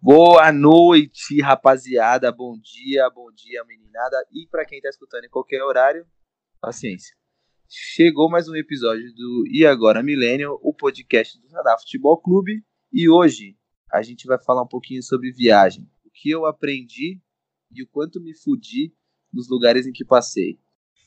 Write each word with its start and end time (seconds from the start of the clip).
Boa 0.00 0.50
noite, 0.50 1.40
rapaziada. 1.40 2.32
Bom 2.32 2.58
dia, 2.58 3.08
bom 3.10 3.30
dia, 3.32 3.64
meninada. 3.64 4.16
E 4.32 4.48
para 4.50 4.64
quem 4.64 4.80
tá 4.80 4.88
escutando 4.88 5.24
em 5.24 5.28
qualquer 5.28 5.62
horário, 5.62 6.04
paciência. 6.60 7.14
Chegou 7.68 8.28
mais 8.28 8.48
um 8.48 8.56
episódio 8.56 9.14
do 9.14 9.44
E 9.52 9.64
Agora 9.64 10.02
Millennial, 10.02 10.58
o 10.64 10.74
podcast 10.74 11.40
do 11.40 11.46
Radar 11.48 11.78
Futebol 11.78 12.20
Clube. 12.20 12.64
E 12.92 13.08
hoje 13.08 13.56
a 13.92 14.02
gente 14.02 14.26
vai 14.26 14.42
falar 14.42 14.62
um 14.62 14.68
pouquinho 14.68 15.04
sobre 15.04 15.30
viagem. 15.30 15.88
O 16.04 16.10
que 16.10 16.28
eu 16.28 16.44
aprendi 16.44 17.22
e 17.70 17.84
o 17.84 17.86
quanto 17.86 18.20
me 18.20 18.34
fudi 18.34 18.92
nos 19.32 19.48
lugares 19.48 19.86
em 19.86 19.92
que 19.92 20.04
passei. 20.04 20.58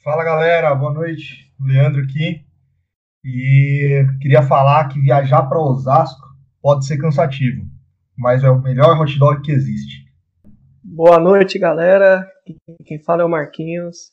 Fala 0.04 0.24
galera, 0.24 0.74
boa 0.76 0.94
noite. 0.94 1.54
Leandro 1.60 2.04
aqui. 2.04 2.46
E 3.24 4.06
queria 4.22 4.42
falar 4.42 4.88
que 4.88 5.00
viajar 5.00 5.44
para 5.44 5.60
Osasco 5.60 6.28
pode 6.62 6.86
ser 6.86 6.98
cansativo 6.98 7.72
mas 8.22 8.44
é 8.44 8.50
o 8.50 8.62
melhor 8.62 9.02
hot 9.02 9.18
dog 9.18 9.42
que 9.42 9.52
existe. 9.52 10.06
Boa 10.84 11.20
noite, 11.20 11.58
galera. 11.58 12.30
Quem 12.86 13.02
fala 13.02 13.24
é 13.24 13.26
o 13.26 13.30
Marquinhos. 13.30 14.12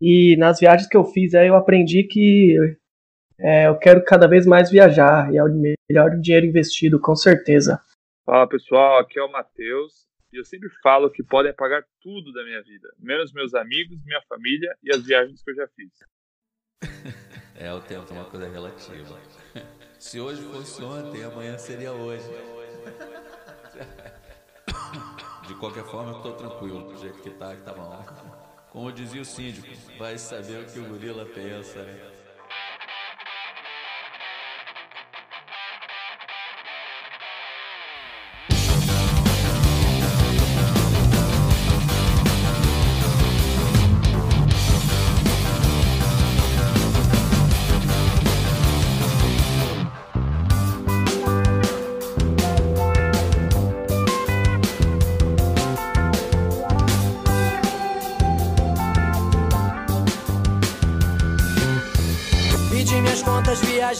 E 0.00 0.34
nas 0.38 0.58
viagens 0.58 0.88
que 0.88 0.96
eu 0.96 1.04
fiz, 1.04 1.34
aí 1.34 1.48
eu 1.48 1.54
aprendi 1.54 2.04
que 2.04 2.56
é, 3.38 3.68
eu 3.68 3.76
quero 3.76 4.02
cada 4.04 4.26
vez 4.26 4.46
mais 4.46 4.70
viajar 4.70 5.30
e 5.32 5.36
é 5.36 5.44
o 5.44 5.48
melhor 5.90 6.10
dinheiro 6.20 6.46
investido, 6.46 6.98
com 6.98 7.14
certeza. 7.14 7.80
Fala 8.24 8.48
pessoal, 8.48 8.98
aqui 8.98 9.18
é 9.18 9.22
o 9.22 9.30
Matheus. 9.30 10.06
E 10.34 10.36
eu 10.36 10.44
sempre 10.44 10.68
falo 10.82 11.08
que 11.08 11.22
podem 11.22 11.54
pagar 11.54 11.86
tudo 12.00 12.32
da 12.32 12.42
minha 12.42 12.60
vida, 12.60 12.92
menos 12.98 13.32
meus 13.32 13.54
amigos, 13.54 14.04
minha 14.04 14.20
família 14.22 14.76
e 14.82 14.92
as 14.92 15.06
viagens 15.06 15.40
que 15.40 15.52
eu 15.52 15.54
já 15.54 15.68
fiz. 15.68 15.92
é, 17.54 17.72
o 17.72 17.80
tempo 17.80 18.12
é 18.12 18.16
uma 18.16 18.24
coisa 18.24 18.48
relativa. 18.48 19.16
Se 19.96 20.18
hoje 20.18 20.42
fosse 20.42 20.82
ontem, 20.82 21.22
amanhã 21.22 21.56
seria 21.56 21.92
hoje. 21.92 22.24
De 25.46 25.54
qualquer 25.54 25.84
forma, 25.84 26.10
eu 26.10 26.20
tô 26.20 26.32
tranquilo, 26.32 26.92
do 26.92 26.98
jeito 26.98 27.22
que 27.22 27.30
tá, 27.30 27.54
que 27.54 27.62
tá 27.62 27.72
bom. 27.72 28.04
Como 28.70 28.90
dizia 28.90 29.22
o 29.22 29.24
síndico, 29.24 29.68
vai 29.96 30.18
saber 30.18 30.64
o 30.64 30.66
que 30.66 30.80
o 30.80 30.88
gorila 30.88 31.26
pensa, 31.26 31.84
né? 31.84 32.13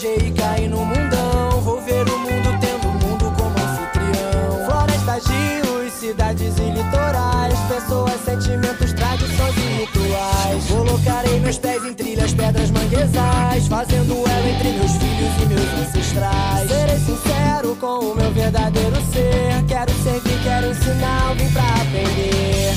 E 0.07 0.31
caí 0.33 0.69
no 0.69 0.85
mundão. 0.85 1.61
Vou 1.63 1.81
ver 1.81 2.07
o 2.09 2.19
mundo 2.19 2.59
tendo 2.61 2.89
o 2.89 2.93
mundo 2.93 3.33
como 3.37 3.57
anfitrião. 3.59 4.67
Florestas, 4.67 5.25
rios, 5.27 5.93
cidades 5.95 6.59
e 6.59 6.71
litorais. 6.71 7.59
Pessoas, 7.69 8.21
sentimentos, 8.25 8.93
tradições 8.93 9.57
e 9.57 9.81
rituais. 9.81 10.65
Colocarei 10.69 11.41
meus 11.41 11.59
pés 11.59 11.85
em 11.85 11.95
trilhas, 11.95 12.35
pedras, 12.35 12.71
manguezais. 12.71 13.67
Fazendo 13.67 14.13
elo 14.13 14.49
entre 14.49 14.73
meus 14.73 14.93
filhos 14.93 15.43
e 15.43 15.47
meus 15.47 15.89
ancestrais. 15.89 16.69
Serei 16.69 16.99
sincero 16.99 17.77
com 17.77 17.99
o 18.01 18.15
meu 18.15 18.31
verdadeiro 18.33 18.97
ser. 19.13 19.65
Quero 19.67 19.93
servir, 20.03 20.39
quero 20.43 20.71
ensinar, 20.71 21.35
vim 21.35 21.51
pra 21.51 21.63
aprender. 21.63 22.75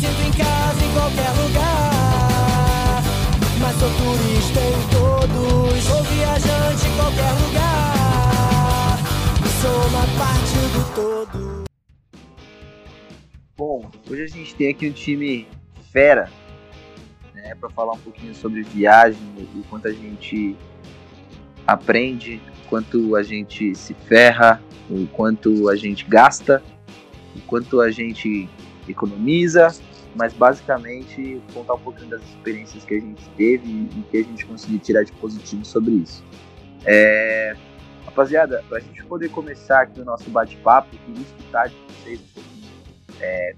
Sinto 0.00 0.22
em 0.22 0.32
casa 0.32 0.84
em 0.84 0.92
qualquer 0.92 1.30
lugar. 1.42 2.39
Mas 3.60 3.76
sou 3.76 3.90
turista 3.90 4.58
em 4.58 4.88
todos, 4.88 5.84
sou 5.84 6.02
viajante 6.04 6.86
em 6.86 6.96
qualquer 6.96 7.30
lugar. 7.44 8.98
Sou 9.60 9.88
uma 9.88 10.06
parte 10.18 10.56
do 10.72 10.94
todo. 10.94 11.64
Bom, 13.56 13.90
hoje 14.10 14.22
a 14.22 14.26
gente 14.26 14.54
tem 14.54 14.70
aqui 14.70 14.88
um 14.88 14.92
time 14.92 15.46
fera, 15.92 16.30
né, 17.34 17.54
para 17.60 17.68
falar 17.68 17.92
um 17.92 17.98
pouquinho 17.98 18.34
sobre 18.34 18.62
viagem 18.62 19.20
e 19.38 19.62
quanto 19.68 19.88
a 19.88 19.92
gente 19.92 20.56
aprende, 21.66 22.40
quanto 22.70 23.14
a 23.14 23.22
gente 23.22 23.74
se 23.74 23.92
ferra, 23.92 24.62
o 24.88 25.06
quanto 25.08 25.68
a 25.68 25.76
gente 25.76 26.06
gasta, 26.06 26.62
o 27.36 27.40
quanto 27.42 27.82
a 27.82 27.90
gente 27.90 28.48
economiza 28.88 29.68
mas 30.14 30.32
basicamente 30.32 31.40
contar 31.54 31.74
um 31.74 31.80
pouquinho 31.80 32.10
das 32.10 32.22
experiências 32.22 32.84
que 32.84 32.94
a 32.94 33.00
gente 33.00 33.28
teve 33.36 33.68
e 33.68 34.04
que 34.10 34.18
a 34.18 34.22
gente 34.22 34.44
conseguiu 34.46 34.78
tirar 34.78 35.04
de 35.04 35.12
positivo 35.12 35.64
sobre 35.64 35.92
isso. 35.92 36.24
É, 36.84 37.54
rapaziada, 38.04 38.64
para 38.68 38.78
a 38.78 38.80
gente 38.80 39.04
poder 39.04 39.30
começar 39.30 39.82
aqui 39.82 40.00
o 40.00 40.04
nosso 40.04 40.28
bate-papo, 40.30 40.88
queria 41.06 41.22
escutar 41.22 41.68
de 41.68 41.76
vocês 41.76 42.20
um 42.20 42.34
pouquinho. 42.34 42.70
É, 43.20 43.54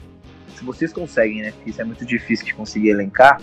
se 0.54 0.64
vocês 0.64 0.92
conseguem, 0.92 1.42
né? 1.42 1.52
Porque 1.52 1.70
isso 1.70 1.80
é 1.80 1.84
muito 1.84 2.04
difícil 2.04 2.46
de 2.46 2.54
conseguir 2.54 2.90
elencar. 2.90 3.40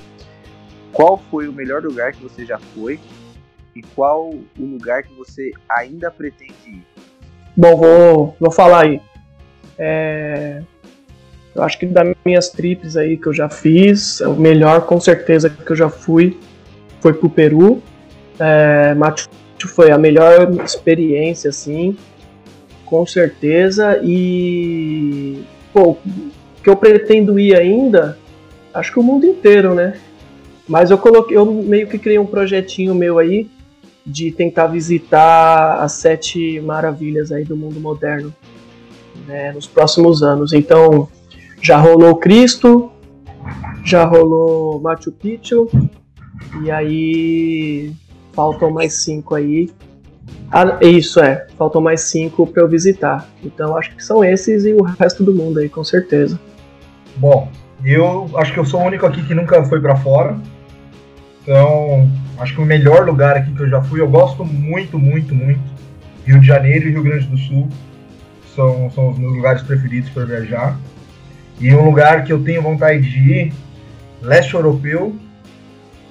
Qual 0.91 1.17
foi 1.29 1.47
o 1.47 1.53
melhor 1.53 1.83
lugar 1.83 2.13
que 2.13 2.21
você 2.21 2.45
já 2.45 2.57
foi 2.57 2.99
e 3.75 3.81
qual 3.95 4.29
o 4.29 4.45
lugar 4.57 5.03
que 5.03 5.13
você 5.13 5.51
ainda 5.69 6.09
pretende 6.09 6.53
ir? 6.67 6.85
Bom, 7.55 7.75
vou, 7.75 8.35
vou 8.39 8.51
falar 8.51 8.85
aí. 8.85 9.01
É, 9.77 10.61
eu 11.59 11.63
acho 11.63 11.77
que 11.77 11.85
das 11.85 12.15
minhas 12.25 12.49
trips 12.49 12.95
aí 12.95 13.17
que 13.17 13.27
eu 13.27 13.33
já 13.33 13.49
fiz, 13.49 14.21
o 14.21 14.33
melhor 14.33 14.85
com 14.85 14.99
certeza 14.99 15.49
que 15.49 15.69
eu 15.69 15.75
já 15.75 15.89
fui 15.89 16.37
foi 17.01 17.13
pro 17.13 17.29
Peru. 17.29 17.81
É, 18.39 18.93
Machu 18.95 19.27
foi 19.67 19.91
a 19.91 19.97
melhor 19.97 20.49
experiência, 20.63 21.49
assim, 21.49 21.97
com 22.85 23.05
certeza. 23.05 23.99
E, 24.01 25.43
pô, 25.73 25.97
que 26.63 26.69
eu 26.69 26.77
pretendo 26.77 27.37
ir 27.37 27.55
ainda, 27.55 28.17
acho 28.73 28.93
que 28.93 28.99
o 28.99 29.03
mundo 29.03 29.25
inteiro, 29.25 29.75
né? 29.75 29.99
Mas 30.65 30.91
eu 30.91 30.97
coloquei, 30.97 31.35
eu 31.35 31.45
meio 31.45 31.87
que 31.87 31.97
criei 31.97 32.19
um 32.19 32.25
projetinho 32.25 32.95
meu 32.95 33.19
aí 33.19 33.49
de 34.05 34.31
tentar 34.31 34.67
visitar 34.67 35.81
as 35.81 35.93
sete 35.93 36.61
maravilhas 36.61 37.31
aí 37.33 37.43
do 37.43 37.57
mundo 37.57 37.81
moderno 37.81 38.33
né, 39.27 39.51
nos 39.51 39.67
próximos 39.67 40.23
anos. 40.23 40.53
Então, 40.53 41.09
já 41.61 41.77
rolou 41.77 42.15
Cristo, 42.15 42.91
já 43.83 44.05
rolou 44.05 44.79
Machu 44.81 45.11
Picchu, 45.11 45.67
e 46.63 46.71
aí 46.71 47.93
faltam 48.33 48.71
mais 48.71 49.03
cinco 49.03 49.35
aí. 49.35 49.69
Ah, 50.51 50.77
isso 50.81 51.19
é, 51.19 51.47
faltam 51.57 51.81
mais 51.81 52.01
cinco 52.01 52.45
para 52.47 52.63
eu 52.63 52.67
visitar. 52.67 53.27
Então 53.43 53.77
acho 53.77 53.95
que 53.95 54.03
são 54.03 54.23
esses 54.23 54.65
e 54.65 54.73
o 54.73 54.81
resto 54.81 55.23
do 55.23 55.33
mundo 55.33 55.59
aí, 55.59 55.69
com 55.69 55.83
certeza. 55.83 56.39
Bom, 57.17 57.49
eu 57.83 58.29
acho 58.35 58.53
que 58.53 58.59
eu 58.59 58.65
sou 58.65 58.81
o 58.81 58.85
único 58.85 59.05
aqui 59.05 59.23
que 59.23 59.33
nunca 59.33 59.63
foi 59.65 59.79
para 59.81 59.95
fora. 59.95 60.37
Então, 61.41 62.09
acho 62.37 62.53
que 62.53 62.61
o 62.61 62.65
melhor 62.65 63.05
lugar 63.05 63.35
aqui 63.35 63.51
que 63.53 63.61
eu 63.61 63.69
já 63.69 63.81
fui, 63.81 64.01
eu 64.01 64.09
gosto 64.09 64.45
muito, 64.45 64.99
muito, 64.99 65.33
muito. 65.33 65.61
Rio 66.25 66.39
de 66.39 66.45
Janeiro 66.45 66.87
e 66.87 66.91
Rio 66.91 67.03
Grande 67.03 67.25
do 67.25 67.37
Sul 67.37 67.67
são, 68.55 68.91
são 68.91 69.09
os 69.09 69.17
meus 69.17 69.33
lugares 69.35 69.61
preferidos 69.63 70.09
para 70.11 70.25
viajar. 70.25 70.77
E 71.59 71.75
um 71.75 71.85
lugar 71.85 72.23
que 72.23 72.31
eu 72.31 72.41
tenho 72.41 72.61
vontade 72.61 73.01
de 73.01 73.19
ir, 73.19 73.53
leste 74.21 74.53
europeu 74.53 75.15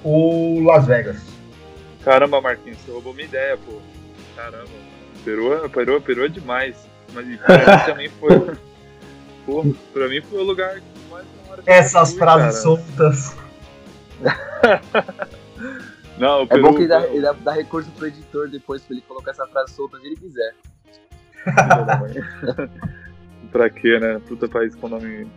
ou 0.03 0.61
Las 0.61 0.85
Vegas. 0.85 1.17
Caramba, 2.03 2.39
Marquinhos, 2.39 2.77
você 2.79 2.91
roubou 2.91 3.13
minha 3.13 3.25
ideia, 3.25 3.57
pô. 3.57 3.79
Caramba, 4.35 4.69
Peru, 5.25 5.69
Peru, 5.69 6.01
Peru 6.01 6.25
é 6.25 6.29
demais. 6.29 6.87
Mas 7.13 7.25
pra 7.37 7.79
também 7.85 8.09
foi. 8.09 8.55
Pô, 9.45 9.65
pra 9.91 10.07
mim 10.07 10.21
foi 10.21 10.39
o 10.39 10.43
lugar 10.43 10.79
que 10.79 11.09
mais 11.09 11.25
Essas 11.65 12.11
fui, 12.11 12.19
frases 12.19 12.63
cara. 12.63 12.63
soltas. 12.63 13.35
Não, 16.19 16.45
Peru, 16.45 16.59
é 16.59 16.63
bom 16.69 16.75
que 16.75 16.81
ele 16.81 16.87
dá, 16.87 17.07
ele 17.07 17.21
dá, 17.21 17.31
dá 17.33 17.53
recurso 17.53 17.89
pro 17.91 18.05
editor 18.07 18.49
depois 18.49 18.81
pra 18.83 18.93
ele 18.95 19.03
colocar 19.07 19.31
essa 19.31 19.47
frase 19.47 19.73
solta 19.73 19.97
onde 19.97 20.07
ele 20.07 20.17
quiser. 20.17 20.53
pra 23.51 23.69
quê, 23.69 23.99
né? 23.99 24.21
Puta 24.27 24.47
país 24.47 24.75
com 24.75 24.87
nome 24.87 25.27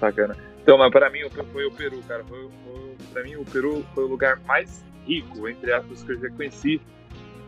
bacana. 0.00 0.36
Então, 0.62 0.76
mas 0.76 0.90
pra 0.90 1.10
mim 1.10 1.20
foi 1.52 1.64
o 1.64 1.70
Peru, 1.70 2.02
cara. 2.06 2.24
Foi, 2.24 2.48
foi, 2.64 2.96
pra 3.12 3.22
mim 3.22 3.36
o 3.36 3.44
Peru 3.44 3.84
foi 3.94 4.04
o 4.04 4.08
lugar 4.08 4.38
mais 4.40 4.84
rico, 5.06 5.48
entre 5.48 5.72
aspas, 5.72 6.02
que 6.02 6.12
eu 6.12 6.20
já 6.20 6.30
conheci, 6.30 6.80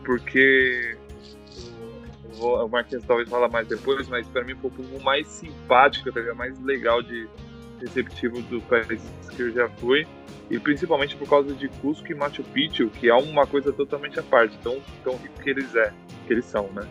porque 0.03 0.97
o, 2.39 2.65
o 2.65 2.67
Marquinhos 2.67 3.03
talvez 3.05 3.29
fala 3.29 3.47
mais 3.47 3.67
depois, 3.67 4.07
mas 4.07 4.27
pra 4.27 4.43
mim 4.43 4.55
foi 4.55 4.71
o 4.99 5.03
mais 5.03 5.27
simpático, 5.27 6.11
tá 6.11 6.33
mais 6.33 6.59
legal 6.63 7.03
de, 7.03 7.27
receptivo 7.81 8.41
dos 8.43 8.63
países 8.63 9.01
que 9.35 9.41
eu 9.41 9.51
já 9.51 9.67
fui. 9.67 10.07
E 10.49 10.59
principalmente 10.59 11.15
por 11.15 11.29
causa 11.29 11.53
de 11.53 11.69
Cusco 11.69 12.11
e 12.11 12.15
Machu 12.15 12.43
Picchu, 12.43 12.89
que 12.89 13.09
é 13.09 13.13
uma 13.13 13.47
coisa 13.47 13.71
totalmente 13.71 14.19
à 14.19 14.23
parte, 14.23 14.57
tão, 14.57 14.79
tão 15.03 15.15
rico 15.15 15.41
que 15.41 15.49
eles, 15.49 15.73
é, 15.75 15.93
que 16.27 16.33
eles 16.33 16.45
são, 16.45 16.67
né? 16.73 16.85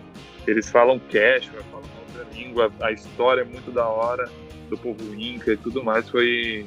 Eles 0.46 0.70
falam 0.70 0.98
quechua, 0.98 1.62
falam 1.70 1.86
outra 2.20 2.26
língua, 2.34 2.72
a 2.80 2.92
história 2.92 3.42
é 3.42 3.44
muito 3.44 3.70
da 3.70 3.86
hora 3.86 4.28
do 4.68 4.76
povo 4.76 5.14
inca 5.14 5.52
e 5.52 5.56
tudo 5.56 5.82
mais. 5.82 6.08
Foi 6.08 6.66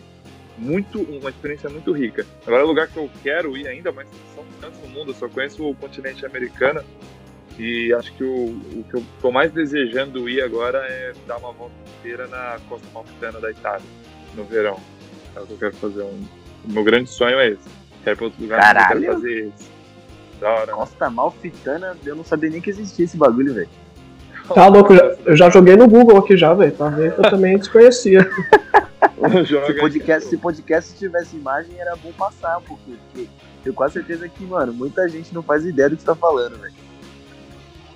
muito 0.58 1.02
uma 1.02 1.30
experiência 1.30 1.70
muito 1.70 1.92
rica. 1.92 2.26
Agora, 2.46 2.62
é 2.62 2.66
um 2.66 2.68
lugar 2.68 2.88
que 2.88 2.98
eu 2.98 3.10
quero 3.22 3.58
ir 3.58 3.68
ainda, 3.68 3.92
mas 3.92 4.08
são 4.36 4.44
tantos 4.60 4.80
no 4.82 4.90
mundo, 4.90 5.12
eu 5.12 5.16
só 5.16 5.28
conheço 5.28 5.68
o 5.68 5.76
continente 5.76 6.26
americano. 6.26 6.84
E 7.58 7.94
acho 7.94 8.12
que 8.14 8.24
o, 8.24 8.46
o 8.46 8.86
que 8.90 8.96
eu 8.96 9.00
estou 9.16 9.32
mais 9.32 9.52
desejando 9.52 10.28
ir 10.28 10.42
agora 10.42 10.80
é 10.80 11.14
dar 11.28 11.38
uma 11.38 11.52
volta 11.52 11.76
inteira 12.00 12.28
na 12.28 12.58
costa 12.68 12.88
malfitana 12.92 13.40
da 13.40 13.52
Itália, 13.52 13.86
no 14.36 14.44
verão. 14.44 14.80
É 15.36 15.40
o 15.40 15.46
que 15.46 15.54
eu 15.54 15.58
quero 15.58 15.76
fazer. 15.76 16.02
Um, 16.02 16.26
o 16.66 16.72
meu 16.72 16.84
grande 16.84 17.10
sonho 17.10 17.40
é 17.40 17.50
esse. 17.50 17.70
Quero 18.04 18.16
ir 18.16 18.18
para 18.18 18.26
outro 18.26 18.42
lugar, 18.42 18.58
mas 18.60 18.68
eu 18.70 18.74
Caralho. 18.74 19.02
quero 19.02 19.14
fazer 19.14 19.48
esse. 19.56 19.70
Da 20.40 20.50
hora. 20.50 20.66
né? 20.66 20.74
Costa 20.74 21.10
Malfitana, 21.12 21.98
eu 22.04 22.16
não 22.16 22.24
sabia 22.24 22.50
nem 22.50 22.60
que 22.60 22.72
existia 22.72 23.06
esse 23.06 23.16
bagulho, 23.16 23.54
velho. 23.54 23.70
Tá 24.54 24.68
louco, 24.68 24.94
eu 24.94 24.98
já- 24.98 25.16
eu 25.26 25.36
já 25.38 25.50
joguei 25.50 25.76
no 25.76 25.88
Google 25.88 26.18
aqui 26.18 26.36
já, 26.36 26.54
velho, 26.54 26.72
pra 26.74 26.90
ver 26.90 27.14
que 27.14 27.20
eu 27.20 27.30
também 27.30 27.58
desconhecia. 27.58 28.28
Se 29.68 29.74
podcast, 29.80 30.30
se 30.30 30.38
podcast 30.38 30.98
tivesse 30.98 31.36
imagem, 31.38 31.80
era 31.80 31.96
bom 31.96 32.12
passar 32.12 32.60
pouquinho, 32.62 32.98
porque 33.08 33.30
tenho 33.64 33.74
quase 33.74 33.94
certeza 33.94 34.28
que, 34.28 34.44
mano, 34.44 34.74
muita 34.74 35.08
gente 35.08 35.34
não 35.34 35.42
faz 35.42 35.66
ideia 35.66 35.90
do 35.90 35.96
que 35.96 36.02
você 36.02 36.08
tá 36.08 36.16
falando, 36.16 36.60
velho. 36.60 36.74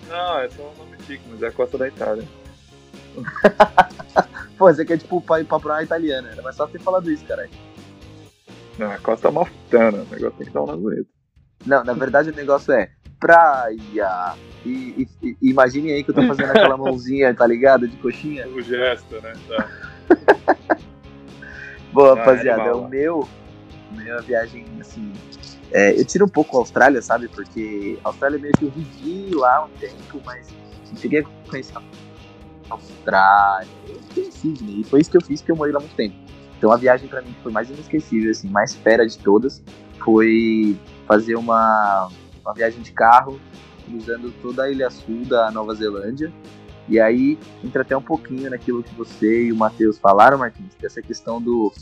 Não, 0.07 0.39
é 0.39 0.49
só 0.49 0.61
um 0.63 0.77
nome 0.85 0.95
chique, 1.05 1.23
mas 1.29 1.43
é 1.43 1.47
a 1.47 1.51
costa 1.51 1.77
da 1.77 1.87
Itália. 1.89 2.23
Pô, 4.57 4.71
você 4.73 4.85
quer, 4.85 4.97
tipo, 4.97 5.19
pra 5.21 5.43
pra 5.43 5.59
praia 5.59 5.83
italiana, 5.83 6.29
era 6.31 6.41
mais 6.41 6.55
só 6.55 6.65
ter 6.65 6.79
falado 6.79 7.11
isso, 7.11 7.25
caralho. 7.25 7.49
Não, 8.77 8.89
a 8.91 8.97
costa 8.97 9.29
malfitana, 9.29 9.97
o 10.03 10.05
negócio 10.05 10.37
tem 10.37 10.47
que 10.47 10.53
dar 10.53 10.61
um 10.63 10.67
nome 10.67 10.81
bonito. 10.81 11.09
Não, 11.65 11.83
na 11.83 11.93
verdade 11.93 12.29
o 12.29 12.35
negócio 12.35 12.71
é 12.71 12.89
praia. 13.19 14.35
E, 14.65 14.69
e- 15.21 15.27
e- 15.29 15.37
imagine 15.41 15.91
aí 15.91 16.03
que 16.03 16.11
eu 16.11 16.15
tô 16.15 16.23
fazendo 16.23 16.49
aquela 16.51 16.75
mãozinha, 16.77 17.33
tá 17.33 17.45
ligado? 17.47 17.87
De 17.87 17.95
coxinha. 17.97 18.47
O 18.47 18.61
gesto, 18.61 19.21
né? 19.21 19.33
Tá. 19.47 19.69
Boa, 21.93 22.13
Ah, 22.13 22.15
rapaziada, 22.15 22.61
animal. 22.63 22.79
o 22.81 22.87
meu, 22.89 23.29
minha 23.91 24.21
viagem, 24.21 24.65
assim, 24.79 25.11
é, 25.71 25.99
eu 25.99 26.05
tiro 26.05 26.25
um 26.25 26.29
pouco 26.29 26.57
a 26.57 26.59
Austrália, 26.59 27.01
sabe? 27.01 27.27
Porque 27.29 27.97
a 28.03 28.09
Austrália 28.09 28.37
meio 28.37 28.53
que 28.53 28.65
eu 28.65 28.69
vivi 28.71 29.31
lá 29.33 29.65
um 29.65 29.69
tempo, 29.79 30.21
mas 30.25 30.47
não 30.91 30.97
cheguei 30.97 31.21
a 31.21 31.23
conhecer 31.49 31.77
a 31.77 31.81
Austrália. 32.69 33.67
Eu 33.87 33.95
fiquei 34.03 34.23
em 34.27 34.31
Sydney, 34.31 34.81
e 34.81 34.83
foi 34.83 34.99
isso 35.01 35.09
que 35.09 35.17
eu 35.17 35.21
fiz, 35.21 35.41
porque 35.41 35.51
eu 35.53 35.55
morei 35.55 35.73
lá 35.73 35.79
muito 35.79 35.95
tempo. 35.95 36.15
Então 36.57 36.71
a 36.71 36.77
viagem 36.77 37.07
pra 37.07 37.21
mim 37.21 37.33
foi 37.41 37.51
mais 37.51 37.69
inesquecível, 37.69 38.31
assim, 38.31 38.49
mais 38.49 38.75
fera 38.75 39.07
de 39.07 39.17
todas, 39.19 39.61
foi 40.03 40.75
fazer 41.07 41.35
uma, 41.35 42.09
uma 42.47 42.53
viagem 42.53 42.81
de 42.81 42.91
carro, 42.93 43.39
cruzando 43.85 44.31
toda 44.41 44.63
a 44.63 44.71
ilha 44.71 44.89
sul 44.89 45.25
da 45.25 45.51
Nova 45.51 45.75
Zelândia. 45.75 46.31
E 46.87 46.99
aí 46.99 47.37
entra 47.63 47.81
até 47.81 47.95
um 47.95 48.01
pouquinho 48.01 48.49
naquilo 48.49 48.81
que 48.81 48.95
você 48.95 49.43
e 49.43 49.51
o 49.51 49.55
Matheus 49.55 49.97
falaram, 49.97 50.37
Martins, 50.37 50.73
dessa 50.79 51.01
questão 51.01 51.41
do, 51.41 51.73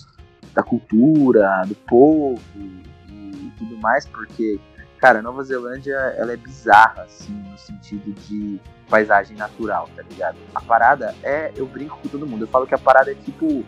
da 0.53 0.63
cultura, 0.63 1.61
do 1.67 1.75
povo 1.75 2.41
e 2.55 3.51
tudo 3.59 3.77
mais, 3.77 4.07
porque, 4.07 4.59
cara, 4.97 5.21
Nova 5.21 5.43
Zelândia, 5.43 5.95
ela 6.17 6.33
é 6.33 6.37
bizarra, 6.37 7.03
assim, 7.03 7.33
no 7.51 7.57
sentido 7.57 8.11
de 8.27 8.59
paisagem 8.89 9.37
natural, 9.37 9.87
tá 9.95 10.01
ligado? 10.09 10.37
A 10.55 10.61
parada 10.61 11.15
é, 11.21 11.51
eu 11.55 11.67
brinco 11.67 11.99
com 12.01 12.07
todo 12.07 12.25
mundo, 12.25 12.45
eu 12.45 12.47
falo 12.47 12.65
que 12.65 12.73
a 12.73 12.79
parada 12.79 13.11
é 13.11 13.15
tipo 13.15 13.63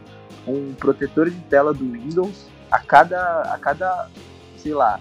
um 0.47 0.73
protetor 0.73 1.29
de 1.29 1.39
tela 1.41 1.73
do 1.73 1.91
Windows 1.91 2.47
a 2.71 2.79
cada, 2.79 3.41
a 3.53 3.57
cada, 3.59 4.09
sei 4.57 4.73
lá, 4.73 4.99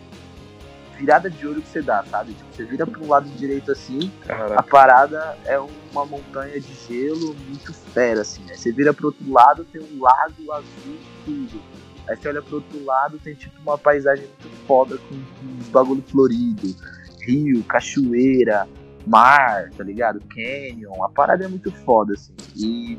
virada 0.98 1.30
de 1.30 1.46
olho 1.46 1.62
que 1.62 1.68
você 1.68 1.82
dá, 1.82 2.04
sabe? 2.04 2.32
Tipo, 2.32 2.54
você 2.54 2.64
vira 2.64 2.86
para 2.86 3.00
um 3.00 3.08
lado 3.08 3.28
direito 3.30 3.70
assim, 3.72 4.10
a 4.24 4.26
Caraca. 4.26 4.62
parada 4.64 5.36
é 5.44 5.58
uma 5.58 6.04
montanha 6.06 6.60
de 6.60 6.72
gelo 6.88 7.34
muito 7.48 7.72
fera, 7.72 8.22
assim. 8.22 8.42
Aí 8.50 8.56
você 8.56 8.72
vira 8.72 8.92
pro 8.92 9.08
outro 9.08 9.30
lado, 9.30 9.64
tem 9.64 9.80
um 9.80 10.02
lago 10.02 10.52
azul 10.52 10.98
tudo. 11.24 11.60
Aí 12.08 12.16
você 12.16 12.28
olha 12.28 12.42
pro 12.42 12.56
outro 12.56 12.84
lado, 12.84 13.18
tem 13.18 13.34
tipo 13.34 13.54
uma 13.60 13.76
paisagem 13.76 14.26
muito 14.26 14.56
foda 14.66 14.96
com, 14.96 15.14
com 15.14 15.60
uns 15.60 15.68
bagulho 15.68 16.02
florido. 16.06 16.74
Rio, 17.20 17.62
cachoeira, 17.64 18.68
mar, 19.06 19.70
tá 19.76 19.82
ligado? 19.82 20.20
Canyon. 20.28 21.02
A 21.04 21.08
parada 21.08 21.44
é 21.44 21.48
muito 21.48 21.70
foda, 21.72 22.14
assim. 22.14 22.32
E 22.54 22.98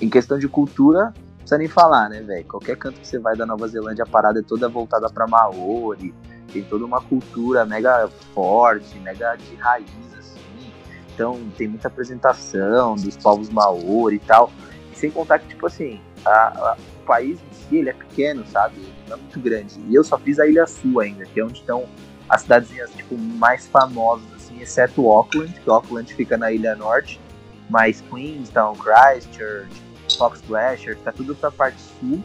em 0.00 0.10
questão 0.10 0.38
de 0.38 0.48
cultura, 0.48 1.04
não 1.04 1.38
precisa 1.38 1.58
nem 1.58 1.68
falar, 1.68 2.08
né, 2.08 2.20
velho? 2.20 2.44
Qualquer 2.46 2.76
canto 2.76 3.00
que 3.00 3.06
você 3.06 3.18
vai 3.18 3.36
da 3.36 3.46
Nova 3.46 3.68
Zelândia, 3.68 4.02
a 4.04 4.06
parada 4.06 4.40
é 4.40 4.42
toda 4.42 4.68
voltada 4.68 5.08
pra 5.08 5.26
Maori. 5.26 6.12
Tem 6.52 6.62
toda 6.62 6.84
uma 6.84 7.00
cultura 7.00 7.64
mega 7.64 8.08
forte, 8.34 8.98
mega 8.98 9.36
de 9.36 9.54
raiz, 9.56 9.86
assim. 10.18 10.72
Então 11.14 11.38
tem 11.56 11.68
muita 11.68 11.88
apresentação 11.88 12.94
dos 12.96 13.16
povos 13.16 13.48
Maori 13.48 14.16
e 14.16 14.20
tal. 14.20 14.50
E 14.92 14.96
sem 14.96 15.10
contar 15.10 15.38
que, 15.38 15.48
tipo 15.48 15.66
assim, 15.66 16.00
a- 16.24 16.30
a- 16.30 16.76
o 17.00 17.04
país 17.06 17.38
em 17.40 17.54
si, 17.68 17.76
ele 17.78 17.90
é 17.90 17.92
pequeno, 17.92 18.44
sabe? 18.46 18.76
Não 19.08 19.16
é 19.16 19.20
muito 19.20 19.40
grande. 19.40 19.80
E 19.88 19.94
eu 19.94 20.04
só 20.04 20.18
fiz 20.18 20.38
a 20.38 20.46
Ilha 20.46 20.66
Sul 20.66 21.00
ainda, 21.00 21.24
que 21.24 21.40
é 21.40 21.44
onde 21.44 21.58
estão 21.58 21.84
as 22.28 22.42
cidadezinhas, 22.42 22.90
tipo, 22.92 23.16
mais 23.18 23.66
famosas, 23.66 24.24
assim, 24.34 24.60
exceto 24.60 25.06
Auckland, 25.10 25.52
que 25.60 25.68
Auckland 25.70 26.14
fica 26.14 26.36
na 26.36 26.52
Ilha 26.52 26.74
Norte. 26.76 27.20
Mas 27.68 28.02
Queenstown, 28.10 28.74
Christchurch, 28.76 29.82
Fox 30.18 30.42
Glacier, 30.46 30.96
tá 30.98 31.10
tudo 31.12 31.34
pra 31.34 31.50
parte 31.50 31.80
sul. 32.00 32.22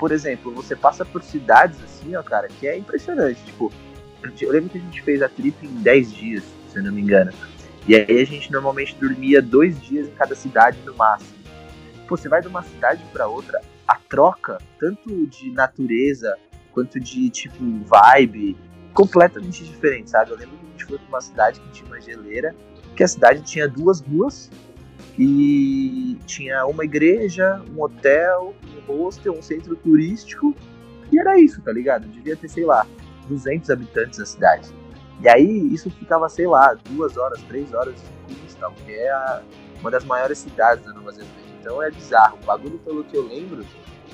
Por 0.00 0.12
exemplo, 0.12 0.50
você 0.52 0.74
passa 0.74 1.04
por 1.04 1.22
cidades 1.22 1.78
assim, 1.84 2.16
ó, 2.16 2.22
cara, 2.22 2.48
que 2.48 2.66
é 2.66 2.76
impressionante. 2.76 3.38
Tipo, 3.44 3.70
eu 4.40 4.50
lembro 4.50 4.70
que 4.70 4.78
a 4.78 4.80
gente 4.80 5.02
fez 5.02 5.20
a 5.20 5.28
trip 5.28 5.54
em 5.62 5.82
10 5.82 6.12
dias, 6.14 6.44
se 6.70 6.78
eu 6.78 6.82
não 6.82 6.90
me 6.90 7.02
engano. 7.02 7.30
E 7.86 7.94
aí 7.94 8.20
a 8.20 8.24
gente 8.24 8.50
normalmente 8.50 8.96
dormia 8.96 9.42
dois 9.42 9.78
dias 9.82 10.08
em 10.08 10.12
cada 10.12 10.34
cidade 10.34 10.78
no 10.86 10.94
máximo. 10.94 11.38
Pô, 12.08 12.16
você 12.16 12.30
vai 12.30 12.40
de 12.40 12.48
uma 12.48 12.62
cidade 12.62 13.04
pra 13.12 13.26
outra, 13.26 13.60
a 13.86 13.96
troca, 13.96 14.56
tanto 14.78 15.26
de 15.26 15.50
natureza 15.52 16.34
quanto 16.72 16.98
de, 16.98 17.28
tipo, 17.28 17.62
vibe, 17.84 18.56
completamente 18.94 19.64
diferente, 19.64 20.08
sabe? 20.08 20.30
Eu 20.30 20.38
lembro 20.38 20.56
que 20.56 20.64
a 20.64 20.70
gente 20.70 20.84
foi 20.86 20.98
pra 20.98 21.08
uma 21.08 21.20
cidade 21.20 21.60
que 21.60 21.68
tinha 21.72 21.86
uma 21.86 22.00
geleira, 22.00 22.54
que 22.96 23.02
a 23.02 23.08
cidade 23.08 23.42
tinha 23.42 23.68
duas 23.68 24.00
ruas 24.00 24.50
e 25.18 26.16
tinha 26.26 26.64
uma 26.64 26.84
igreja, 26.84 27.60
um 27.70 27.82
hotel, 27.82 28.54
hostel, 28.96 29.32
um 29.34 29.42
centro 29.42 29.74
turístico 29.76 30.54
e 31.12 31.18
era 31.18 31.38
isso, 31.40 31.60
tá 31.62 31.72
ligado? 31.72 32.06
Devia 32.08 32.36
ter, 32.36 32.48
sei 32.48 32.64
lá, 32.64 32.86
200 33.28 33.68
habitantes 33.70 34.18
na 34.18 34.26
cidade. 34.26 34.68
E 35.22 35.28
aí 35.28 35.72
isso 35.74 35.90
ficava, 35.90 36.28
sei 36.28 36.46
lá, 36.46 36.76
duas 36.88 37.16
horas, 37.16 37.40
três 37.42 37.72
horas 37.74 37.94
de 38.26 38.34
Queenstown, 38.34 38.72
que 38.86 38.92
é 38.92 39.10
a- 39.10 39.42
uma 39.80 39.90
das 39.90 40.04
maiores 40.04 40.38
cidades 40.38 40.84
da 40.84 40.92
Nova 40.92 41.10
Zelândia. 41.12 41.34
Então 41.60 41.82
é 41.82 41.90
bizarro. 41.90 42.38
O 42.42 42.46
bagulho, 42.46 42.78
pelo 42.78 43.04
que 43.04 43.16
eu 43.16 43.26
lembro, 43.26 43.64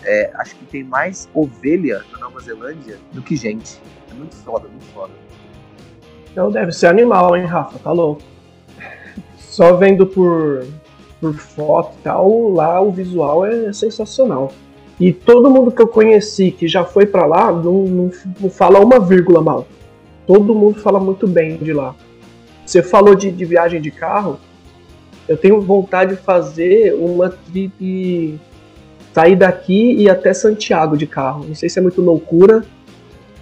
é, 0.05 0.31
acho 0.35 0.57
que 0.57 0.65
tem 0.67 0.83
mais 0.85 1.29
ovelha 1.35 2.03
na 2.13 2.19
Nova 2.19 2.41
Zelândia 2.41 2.99
do 3.13 3.23
que 3.23 3.37
gente. 3.37 3.81
É 4.11 4.15
muito 4.15 4.35
foda, 4.37 4.69
muito 4.69 4.87
foda. 4.87 5.13
Então 6.33 6.51
deve 6.51 6.73
ser 6.73 6.89
animal, 6.89 7.37
hein, 7.37 7.45
Rafa? 7.45 7.79
Tá 7.79 7.93
louco. 7.93 8.23
Só 9.39 9.75
vendo 9.77 10.07
por, 10.07 10.67
por 11.21 11.35
foto 11.35 11.97
e 11.99 12.03
tal, 12.03 12.51
lá 12.53 12.81
o 12.81 12.91
visual 12.91 13.47
é 13.47 13.73
sensacional. 13.73 14.53
E 14.99 15.13
todo 15.13 15.51
mundo 15.51 15.71
que 15.71 15.83
eu 15.83 15.89
conheci 15.89 16.51
que 16.51 16.67
já 16.67 16.85
foi 16.85 17.05
pra 17.05 17.27
lá 17.27 17.53
não, 17.53 17.85
não, 17.85 18.11
não 18.41 18.51
fala 18.51 18.81
uma 18.81 18.99
vírgula 18.99 19.43
mal. 19.43 19.67
Todo 20.27 20.55
mundo 20.55 20.81
fala 20.81 20.99
muito 20.99 21.27
bem 21.27 21.57
de 21.57 21.73
lá. 21.73 21.95
Você 22.65 22.83
falou 22.83 23.15
de, 23.15 23.31
de 23.31 23.45
viagem 23.45 23.81
de 23.81 23.91
carro. 23.91 24.41
Eu 25.29 25.37
tenho 25.37 25.61
vontade 25.61 26.17
de 26.17 26.23
fazer 26.23 26.95
uma 26.95 27.29
trip. 27.29 28.39
sair 29.13 29.37
daqui 29.37 29.93
e 29.93 30.03
ir 30.05 30.11
até 30.11 30.33
Santiago 30.33 30.97
de 30.97 31.07
carro. 31.07 31.45
Não 31.47 31.55
sei 31.55 31.69
se 31.69 31.79
é 31.79 31.83
muito 31.83 32.01
loucura, 32.01 32.65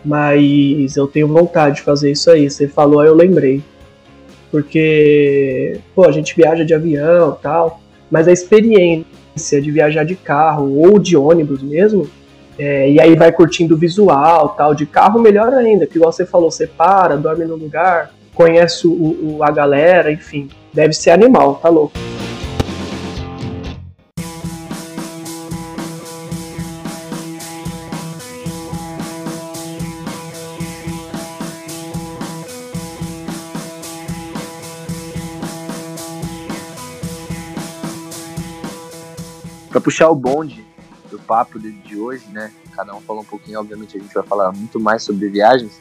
mas 0.04 0.96
eu 0.96 1.06
tenho 1.06 1.28
vontade 1.28 1.76
de 1.76 1.82
fazer 1.82 2.10
isso 2.10 2.30
aí. 2.30 2.50
Você 2.50 2.66
falou, 2.66 3.00
aí 3.00 3.08
eu 3.08 3.14
lembrei. 3.14 3.62
Porque, 4.50 5.80
pô, 5.94 6.04
a 6.04 6.12
gente 6.12 6.34
viaja 6.36 6.64
de 6.64 6.74
avião 6.74 7.36
tal, 7.40 7.80
mas 8.10 8.28
a 8.28 8.32
experiência 8.32 9.23
de 9.60 9.70
viajar 9.70 10.04
de 10.04 10.14
carro 10.14 10.78
ou 10.78 10.98
de 10.98 11.16
ônibus 11.16 11.62
mesmo, 11.62 12.08
é, 12.58 12.88
e 12.90 13.00
aí 13.00 13.16
vai 13.16 13.32
curtindo 13.32 13.74
o 13.74 13.78
visual 13.78 14.50
tal, 14.50 14.74
de 14.74 14.86
carro 14.86 15.18
melhor 15.20 15.52
ainda, 15.52 15.86
que 15.86 15.96
igual 15.96 16.12
você 16.12 16.24
falou, 16.24 16.50
você 16.50 16.66
para, 16.66 17.16
dorme 17.16 17.44
no 17.44 17.56
lugar, 17.56 18.12
conhece 18.32 18.86
o, 18.86 18.92
o- 18.92 19.38
a 19.42 19.50
galera, 19.50 20.12
enfim, 20.12 20.48
deve 20.72 20.92
ser 20.92 21.10
animal, 21.10 21.56
tá 21.56 21.68
louco. 21.68 21.94
Puxar 39.84 40.08
o 40.08 40.14
bonde, 40.14 40.66
eu 41.12 41.18
papo 41.18 41.60
de, 41.60 41.70
de 41.70 41.96
hoje, 41.96 42.24
né? 42.32 42.50
Cada 42.74 42.96
um 42.96 43.00
falou 43.02 43.22
um 43.22 43.26
pouquinho, 43.26 43.60
obviamente 43.60 43.96
a 43.96 44.00
gente 44.00 44.12
vai 44.12 44.24
falar 44.24 44.50
muito 44.50 44.80
mais 44.80 45.02
sobre 45.02 45.28
viagens, 45.28 45.80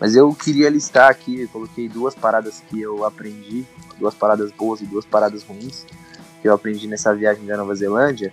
mas 0.00 0.16
eu 0.16 0.34
queria 0.34 0.68
listar 0.68 1.08
aqui, 1.10 1.42
eu 1.42 1.48
coloquei 1.48 1.88
duas 1.88 2.14
paradas 2.14 2.60
que 2.68 2.82
eu 2.82 3.04
aprendi, 3.04 3.64
duas 3.98 4.14
paradas 4.14 4.50
boas 4.50 4.80
e 4.82 4.84
duas 4.84 5.06
paradas 5.06 5.44
ruins 5.44 5.86
que 6.42 6.48
eu 6.48 6.52
aprendi 6.52 6.86
nessa 6.86 7.14
viagem 7.14 7.46
da 7.46 7.56
Nova 7.56 7.74
Zelândia. 7.74 8.32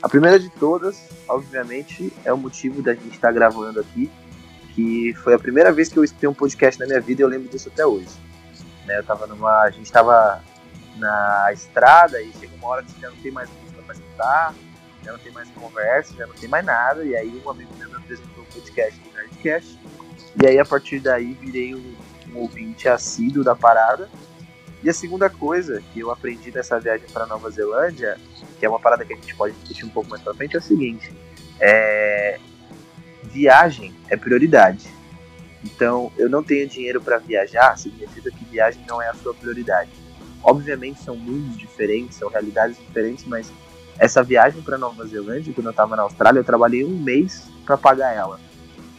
A 0.00 0.08
primeira 0.08 0.38
de 0.38 0.48
todas, 0.48 1.08
obviamente, 1.28 2.12
é 2.24 2.32
o 2.32 2.38
motivo 2.38 2.80
da 2.80 2.94
gente 2.94 3.14
estar 3.14 3.30
gravando 3.32 3.80
aqui, 3.80 4.10
que 4.74 5.12
foi 5.22 5.34
a 5.34 5.38
primeira 5.38 5.70
vez 5.70 5.88
que 5.88 5.98
eu 5.98 6.04
escutei 6.04 6.28
um 6.28 6.34
podcast 6.34 6.80
na 6.80 6.86
minha 6.86 7.00
vida 7.00 7.20
e 7.20 7.24
eu 7.24 7.28
lembro 7.28 7.48
disso 7.48 7.68
até 7.68 7.84
hoje. 7.84 8.08
Né, 8.86 8.98
eu 8.98 9.04
tava 9.04 9.26
numa. 9.26 9.62
A 9.62 9.70
gente 9.70 9.92
tava 9.92 10.42
na 10.96 11.50
estrada 11.52 12.20
e 12.20 12.32
chega 12.32 12.54
uma 12.56 12.68
hora 12.68 12.82
que 12.82 13.00
já 13.00 13.10
não 13.10 13.16
tem 13.18 13.30
mais 13.30 13.48
escutar, 13.92 14.54
já 15.04 15.12
não 15.12 15.18
tem 15.18 15.32
mais 15.32 15.48
conversa, 15.50 16.14
já 16.14 16.26
não 16.26 16.34
tem 16.34 16.48
mais 16.48 16.64
nada. 16.64 17.04
E 17.04 17.16
aí 17.16 17.42
um 17.44 17.50
amigo 17.50 17.74
meu 17.76 17.88
me 17.88 17.96
apresentou 17.96 18.44
o 18.44 18.46
podcast 18.46 18.98
do 19.00 19.12
Nerdcast. 19.12 19.78
E 20.42 20.46
aí 20.46 20.58
a 20.58 20.64
partir 20.64 21.00
daí 21.00 21.34
virei 21.34 21.74
um, 21.74 21.94
um 22.32 22.38
ouvinte 22.38 22.88
assíduo 22.88 23.44
da 23.44 23.54
parada. 23.54 24.08
E 24.82 24.90
a 24.90 24.94
segunda 24.94 25.30
coisa 25.30 25.82
que 25.92 26.00
eu 26.00 26.10
aprendi 26.10 26.50
nessa 26.50 26.78
viagem 26.80 27.06
para 27.12 27.26
Nova 27.26 27.48
Zelândia, 27.50 28.18
que 28.58 28.66
é 28.66 28.68
uma 28.68 28.80
parada 28.80 29.04
que 29.04 29.12
a 29.12 29.16
gente 29.16 29.34
pode 29.36 29.54
discutir 29.54 29.84
um 29.84 29.90
pouco 29.90 30.10
mais 30.10 30.22
pra 30.22 30.34
frente, 30.34 30.56
é 30.56 30.58
o 30.58 30.62
seguinte: 30.62 31.12
é... 31.60 32.38
viagem 33.22 33.94
é 34.08 34.16
prioridade. 34.16 34.90
Então, 35.64 36.12
eu 36.16 36.28
não 36.28 36.42
tenho 36.42 36.68
dinheiro 36.68 37.00
para 37.00 37.18
viajar, 37.18 37.78
significa 37.78 38.30
que 38.32 38.44
viagem 38.46 38.84
não 38.88 39.00
é 39.00 39.08
a 39.08 39.14
sua 39.14 39.32
prioridade. 39.32 39.90
Obviamente 40.42 41.00
são 41.00 41.16
mundos 41.16 41.56
diferentes, 41.56 42.16
são 42.16 42.28
realidades 42.28 42.76
diferentes, 42.76 43.24
mas 43.24 43.52
essa 43.98 44.22
viagem 44.22 44.62
para 44.62 44.78
Nova 44.78 45.06
Zelândia, 45.06 45.52
quando 45.52 45.66
eu 45.66 45.70
estava 45.70 45.96
na 45.96 46.02
Austrália, 46.02 46.40
eu 46.40 46.44
trabalhei 46.44 46.84
um 46.84 46.98
mês 46.98 47.48
para 47.64 47.76
pagar 47.76 48.14
ela. 48.14 48.40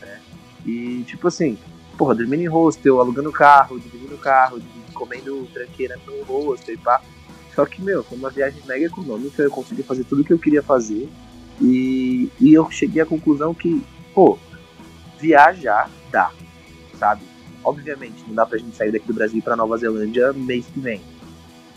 Né? 0.01 0.19
E 0.65 1.03
tipo 1.03 1.27
assim, 1.27 1.57
porra, 1.97 2.15
dormindo 2.15 2.41
em 2.41 2.47
hostel, 2.47 2.99
alugando 2.99 3.31
carro, 3.31 3.79
dividindo 3.79 4.17
carro, 4.17 4.61
comendo 4.93 5.47
tranqueira 5.53 5.99
no 6.05 6.23
hostel 6.23 6.75
e 6.75 6.77
pá. 6.77 7.01
Só 7.55 7.65
que, 7.65 7.81
meu, 7.81 8.03
foi 8.03 8.17
uma 8.17 8.29
viagem 8.29 8.61
mega 8.65 8.85
econômica, 8.85 9.43
eu 9.43 9.51
consegui 9.51 9.83
fazer 9.83 10.03
tudo 10.05 10.21
o 10.21 10.25
que 10.25 10.33
eu 10.33 10.39
queria 10.39 10.63
fazer. 10.63 11.09
E, 11.61 12.29
e 12.39 12.53
eu 12.53 12.69
cheguei 12.71 13.01
à 13.01 13.05
conclusão 13.05 13.53
que, 13.53 13.85
pô, 14.13 14.39
viajar 15.19 15.89
dá, 16.11 16.31
sabe? 16.97 17.21
Obviamente, 17.63 18.23
não 18.27 18.33
dá 18.33 18.45
pra 18.45 18.57
gente 18.57 18.75
sair 18.75 18.91
daqui 18.91 19.07
do 19.07 19.13
Brasil 19.13 19.41
para 19.41 19.55
Nova 19.55 19.77
Zelândia 19.77 20.33
mês 20.33 20.65
que 20.65 20.79
vem. 20.79 21.01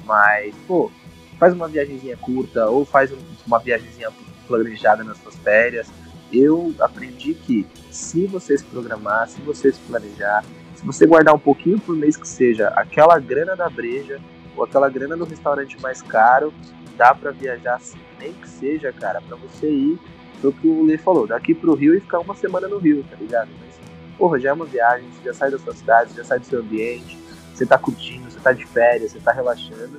Mas, 0.04 0.54
pô, 0.66 0.90
faz 1.38 1.52
uma 1.52 1.68
viagemzinha 1.68 2.16
curta 2.16 2.66
ou 2.66 2.84
faz 2.84 3.12
uma 3.46 3.58
viagemzinha 3.58 4.10
planejada 4.46 5.04
nas 5.04 5.18
suas 5.18 5.36
férias. 5.36 5.88
Eu 6.32 6.74
aprendi 6.80 7.34
que 7.34 7.66
se 7.90 8.26
você 8.26 8.56
se 8.58 8.64
programar, 8.64 9.28
se 9.28 9.40
você 9.42 9.72
se 9.72 9.80
planejar, 9.80 10.44
se 10.74 10.84
você 10.84 11.06
guardar 11.06 11.34
um 11.34 11.38
pouquinho 11.38 11.78
por 11.78 11.94
mês 11.94 12.16
que 12.16 12.26
seja 12.26 12.68
aquela 12.68 13.18
grana 13.18 13.54
da 13.54 13.68
breja 13.68 14.20
ou 14.56 14.64
aquela 14.64 14.88
grana 14.88 15.16
no 15.16 15.24
restaurante 15.24 15.80
mais 15.80 16.02
caro, 16.02 16.52
dá 16.96 17.14
para 17.14 17.30
viajar 17.30 17.76
assim, 17.76 17.98
nem 18.18 18.32
que 18.32 18.48
seja, 18.48 18.92
cara, 18.92 19.20
para 19.20 19.36
você 19.36 19.70
ir, 19.70 19.98
foi 20.40 20.50
o 20.50 20.52
que 20.52 20.66
o 20.66 20.84
Lê 20.84 20.98
falou, 20.98 21.26
daqui 21.26 21.54
pro 21.54 21.74
Rio 21.74 21.94
e 21.94 22.00
ficar 22.00 22.18
uma 22.20 22.34
semana 22.34 22.68
no 22.68 22.78
Rio, 22.78 23.04
tá 23.08 23.16
ligado? 23.16 23.50
Mas, 23.60 23.78
porra, 24.18 24.38
já 24.38 24.50
é 24.50 24.52
uma 24.52 24.64
viagem, 24.64 25.08
você 25.10 25.24
já 25.24 25.34
sai 25.34 25.50
da 25.50 25.58
sua 25.58 25.74
cidade, 25.74 26.14
já 26.14 26.24
sai 26.24 26.38
do 26.38 26.46
seu 26.46 26.60
ambiente, 26.60 27.18
você 27.54 27.64
tá 27.64 27.78
curtindo, 27.78 28.30
você 28.30 28.40
tá 28.40 28.52
de 28.52 28.66
férias, 28.66 29.12
você 29.12 29.20
tá 29.20 29.32
relaxando. 29.32 29.98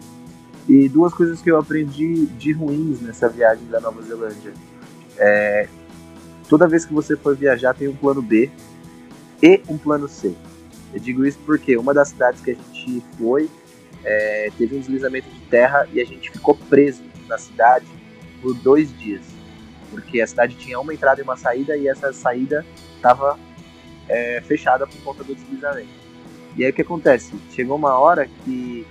E 0.68 0.90
duas 0.90 1.14
coisas 1.14 1.42
que 1.42 1.50
eu 1.50 1.58
aprendi 1.58 2.26
de 2.26 2.52
ruins 2.52 3.02
nessa 3.02 3.30
viagem 3.30 3.66
da 3.68 3.80
Nova 3.80 4.02
Zelândia. 4.02 4.54
É, 5.18 5.68
toda 6.50 6.68
vez 6.68 6.86
que 6.86 6.94
você 6.94 7.16
for 7.16 7.36
viajar, 7.36 7.74
tem 7.74 7.88
um 7.88 7.96
plano 7.96 8.22
B 8.22 8.52
e 9.42 9.62
um 9.70 9.78
plano 9.78 10.08
C. 10.08 10.36
Eu 10.94 11.00
digo 11.00 11.26
isso 11.26 11.40
porque 11.46 11.78
uma 11.78 11.94
das 11.94 12.10
cidades 12.10 12.42
que 12.42 12.52
a 12.52 12.54
gente 12.54 13.04
foi 13.18 13.50
é, 14.04 14.52
teve 14.58 14.76
um 14.76 14.80
deslizamento 14.80 15.30
de 15.30 15.40
terra 15.42 15.88
e 15.94 16.02
a 16.02 16.06
gente 16.06 16.32
ficou 16.32 16.56
preso 16.70 17.04
na 17.28 17.38
cidade 17.38 17.86
por 18.42 18.54
dois 18.56 18.96
dias. 18.98 19.22
Porque 19.90 20.20
a 20.20 20.28
cidade 20.28 20.56
tinha 20.56 20.80
uma 20.80 20.94
entrada 20.94 21.22
e 21.22 21.24
uma 21.24 21.38
saída 21.38 21.78
e 21.78 21.88
essa 21.88 22.12
saída 22.12 22.66
estava 22.96 23.40
é, 24.10 24.42
fechada 24.42 24.86
por 24.86 25.02
conta 25.02 25.24
do 25.24 25.34
deslizamento. 25.34 25.90
E 26.56 26.66
aí 26.66 26.72
o 26.72 26.74
que 26.74 26.82
acontece? 26.82 27.34
Chegou 27.52 27.78
uma 27.78 27.98
hora 27.98 28.28
que 28.44 28.86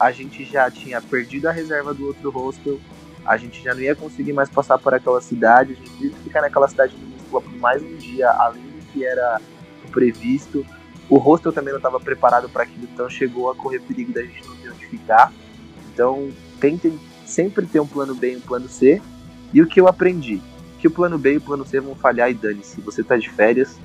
a 0.00 0.10
gente 0.10 0.44
já 0.44 0.70
tinha 0.70 1.00
perdido 1.00 1.46
a 1.46 1.52
reserva 1.52 1.92
do 1.92 2.06
outro 2.06 2.30
hostel, 2.30 2.80
a 3.24 3.36
gente 3.36 3.62
já 3.62 3.74
não 3.74 3.80
ia 3.80 3.94
conseguir 3.94 4.32
mais 4.32 4.48
passar 4.48 4.78
por 4.78 4.94
aquela 4.94 5.20
cidade, 5.20 5.72
a 5.72 5.76
gente 5.76 5.90
teve 5.90 6.10
que 6.14 6.22
ficar 6.22 6.40
naquela 6.40 6.66
cidade 6.66 6.96
minúscula 6.96 7.42
por 7.42 7.56
mais 7.58 7.82
um 7.82 7.96
dia, 7.96 8.30
além 8.30 8.62
do 8.62 8.86
que 8.92 9.04
era 9.04 9.40
previsto. 9.92 10.64
O 11.08 11.18
hostel 11.18 11.52
também 11.52 11.72
não 11.72 11.78
estava 11.78 12.00
preparado 12.00 12.48
para 12.48 12.62
aquilo, 12.62 12.88
então 12.90 13.10
chegou 13.10 13.50
a 13.50 13.54
correr 13.54 13.80
perigo 13.80 14.12
da 14.12 14.22
gente 14.22 14.44
não 14.46 14.56
ter 14.56 14.70
onde 14.70 14.86
ficar. 14.86 15.32
Então 15.92 16.30
tentem 16.58 16.98
sempre 17.26 17.66
ter 17.66 17.80
um 17.80 17.86
plano 17.86 18.14
B 18.14 18.32
e 18.32 18.36
um 18.36 18.40
plano 18.40 18.68
C. 18.68 19.02
E 19.52 19.60
o 19.60 19.66
que 19.66 19.80
eu 19.80 19.86
aprendi? 19.86 20.40
Que 20.78 20.86
o 20.86 20.90
plano 20.90 21.18
B 21.18 21.34
e 21.34 21.36
o 21.36 21.40
plano 21.40 21.66
C 21.66 21.78
vão 21.78 21.94
falhar 21.94 22.30
e 22.30 22.34
dane-se. 22.34 22.80
Você 22.80 23.02
está 23.02 23.16
de 23.16 23.28
férias, 23.28 23.78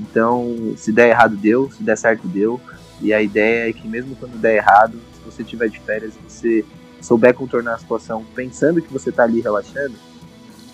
então, 0.00 0.74
se 0.76 0.90
der 0.90 1.10
errado, 1.10 1.36
deu, 1.36 1.70
se 1.70 1.82
der 1.82 1.96
certo, 1.96 2.26
deu. 2.26 2.58
E 3.02 3.12
a 3.12 3.20
ideia 3.20 3.68
é 3.68 3.72
que, 3.72 3.86
mesmo 3.86 4.16
quando 4.16 4.40
der 4.40 4.56
errado, 4.56 4.98
você 5.30 5.44
tiver 5.44 5.68
de 5.68 5.78
férias 5.80 6.14
e 6.14 6.30
você 6.30 6.64
souber 7.00 7.34
contornar 7.34 7.74
a 7.74 7.78
situação 7.78 8.24
pensando 8.34 8.82
que 8.82 8.92
você 8.92 9.10
está 9.10 9.24
ali 9.24 9.40
relaxando, 9.40 9.94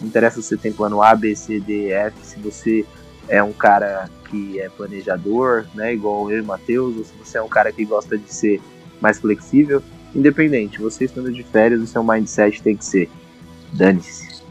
não 0.00 0.08
interessa 0.08 0.42
se 0.42 0.48
você 0.48 0.56
tem 0.56 0.72
plano 0.72 1.02
A, 1.02 1.14
B, 1.14 1.34
C, 1.34 1.60
D, 1.60 1.90
F, 1.90 2.16
se 2.22 2.38
você 2.38 2.84
é 3.28 3.42
um 3.42 3.52
cara 3.52 4.08
que 4.28 4.60
é 4.60 4.68
planejador, 4.68 5.66
né, 5.74 5.94
igual 5.94 6.30
eu 6.30 6.40
e 6.40 6.42
Matheus, 6.42 6.96
ou 6.96 7.04
se 7.04 7.12
você 7.14 7.38
é 7.38 7.42
um 7.42 7.48
cara 7.48 7.72
que 7.72 7.84
gosta 7.84 8.18
de 8.18 8.32
ser 8.32 8.60
mais 9.00 9.18
flexível, 9.18 9.82
independente, 10.14 10.80
você 10.80 11.04
estando 11.04 11.32
de 11.32 11.42
férias, 11.42 11.80
o 11.80 11.86
seu 11.86 12.02
mindset 12.02 12.62
tem 12.62 12.76
que 12.76 12.84
ser 12.84 13.10
dane-se, 13.72 14.42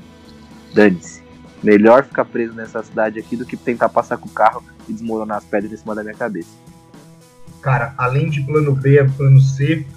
dane-se. 0.74 1.24
Melhor 1.63 2.03
ficar 2.03 2.25
preso 2.25 2.53
nessa 2.53 2.83
cidade 2.83 3.17
aqui 3.17 3.35
do 3.35 3.45
que 3.45 3.57
tentar 3.57 3.89
passar 3.89 4.17
com 4.17 4.27
o 4.27 4.31
carro 4.31 4.63
e 4.88 4.93
desmoronar 4.93 5.38
as 5.38 5.45
pedras 5.45 5.74
em 5.74 5.77
cima 5.77 5.95
da 5.95 6.03
minha 6.03 6.15
cabeça. 6.15 6.64
Cara, 7.65 7.95
além 7.98 8.29
de 8.29 8.41
plano 8.41 8.75
B, 8.75 9.03
plano 9.17 9.41
C, 9.41 9.88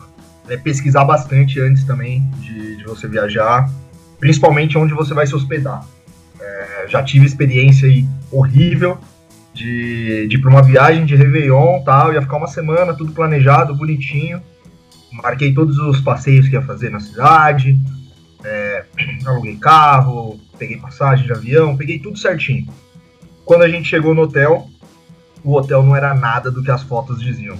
é 0.48 0.56
pesquisar 0.56 1.04
bastante 1.04 1.60
antes 1.60 1.84
também 1.84 2.22
de, 2.40 2.78
de 2.78 2.84
você 2.84 3.06
viajar, 3.06 3.70
principalmente 4.18 4.78
onde 4.78 4.94
você 4.94 5.12
vai 5.12 5.26
se 5.26 5.34
hospedar. 5.34 5.86
É, 6.40 6.86
já 6.88 7.02
tive 7.02 7.26
experiência 7.26 7.86
aí 7.86 8.08
horrível 8.32 8.96
de, 9.52 10.26
de 10.28 10.36
ir 10.36 10.40
para 10.40 10.48
uma 10.48 10.62
viagem 10.62 11.04
de 11.04 11.14
Réveillon 11.14 11.82
tal, 11.84 12.10
ia 12.10 12.22
ficar 12.22 12.38
uma 12.38 12.46
semana, 12.46 12.94
tudo 12.94 13.12
planejado, 13.12 13.74
bonitinho. 13.74 14.40
Marquei 15.12 15.52
todos 15.52 15.76
os 15.76 16.00
passeios 16.00 16.48
que 16.48 16.54
ia 16.54 16.62
fazer 16.62 16.88
na 16.88 17.00
cidade, 17.00 17.78
é, 18.44 18.86
aluguei 19.26 19.56
carro, 19.56 20.40
peguei 20.58 20.78
passagem 20.78 21.26
de 21.26 21.32
avião, 21.34 21.76
peguei 21.76 21.98
tudo 21.98 22.16
certinho. 22.16 22.66
Quando 23.44 23.60
a 23.60 23.68
gente 23.68 23.86
chegou 23.86 24.14
no 24.14 24.22
hotel, 24.22 24.70
o 25.48 25.56
hotel 25.56 25.82
não 25.82 25.96
era 25.96 26.12
nada 26.12 26.50
do 26.50 26.62
que 26.62 26.70
as 26.70 26.82
fotos 26.82 27.18
diziam. 27.22 27.56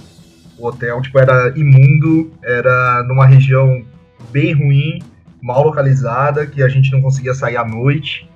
O 0.59 0.67
hotel, 0.67 1.01
tipo, 1.01 1.17
era 1.17 1.51
imundo, 1.57 2.31
era 2.43 3.03
numa 3.03 3.25
região 3.25 3.83
bem 4.29 4.53
ruim, 4.53 4.99
mal 5.41 5.63
localizada, 5.63 6.45
que 6.45 6.61
a 6.61 6.69
gente 6.69 6.91
não 6.91 7.01
conseguia 7.01 7.33
sair 7.33 7.57
à 7.57 7.65
noite. 7.65 8.29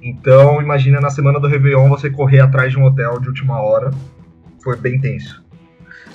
Então, 0.00 0.62
imagina 0.62 1.02
na 1.02 1.10
semana 1.10 1.38
do 1.38 1.46
Réveillon 1.46 1.86
você 1.90 2.08
correr 2.08 2.40
atrás 2.40 2.72
de 2.72 2.78
um 2.78 2.84
hotel 2.84 3.20
de 3.20 3.28
última 3.28 3.60
hora. 3.60 3.90
Foi 4.62 4.74
bem 4.74 4.98
tenso. 4.98 5.43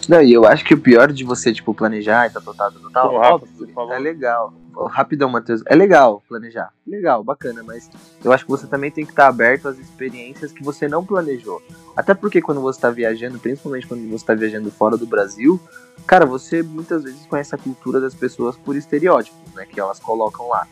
Não, 0.09 0.23
e 0.23 0.33
eu 0.33 0.43
acho 0.43 0.65
que 0.65 0.73
o 0.73 0.81
pior 0.81 1.13
de 1.13 1.23
você, 1.23 1.53
tipo, 1.53 1.71
planejar 1.71 2.25
e 2.25 2.31
tal, 2.31 2.41
tal, 2.41 2.55
tal, 2.55 2.71
tal, 2.71 2.91
tal, 2.91 3.13
óbvio, 3.13 3.69
é 3.93 3.99
legal. 3.99 4.51
Rapidão, 4.87 5.29
Matheus. 5.29 5.61
É 5.67 5.75
legal 5.75 6.23
planejar. 6.27 6.73
Legal, 6.87 7.23
bacana, 7.23 7.61
mas 7.61 7.91
eu 8.25 8.33
acho 8.33 8.43
que 8.43 8.49
você 8.49 8.65
também 8.65 8.89
tem 8.89 9.05
que 9.05 9.11
estar 9.11 9.27
aberto 9.27 9.67
às 9.67 9.77
experiências 9.77 10.51
que 10.51 10.63
você 10.63 10.87
não 10.87 11.05
planejou. 11.05 11.61
Até 11.95 12.15
porque 12.15 12.41
quando 12.41 12.59
você 12.59 12.79
está 12.79 12.89
viajando, 12.89 13.37
principalmente 13.37 13.85
quando 13.85 14.01
você 14.09 14.15
está 14.15 14.33
viajando 14.33 14.71
fora 14.71 14.97
do 14.97 15.05
Brasil, 15.05 15.59
cara, 16.07 16.25
você 16.25 16.63
muitas 16.63 17.03
vezes 17.03 17.23
conhece 17.27 17.53
a 17.53 17.57
cultura 17.59 18.01
das 18.01 18.15
pessoas 18.15 18.57
por 18.57 18.75
estereótipos, 18.75 19.53
né? 19.53 19.67
Que 19.67 19.79
elas 19.79 19.99
colocam 19.99 20.47
lá. 20.47 20.65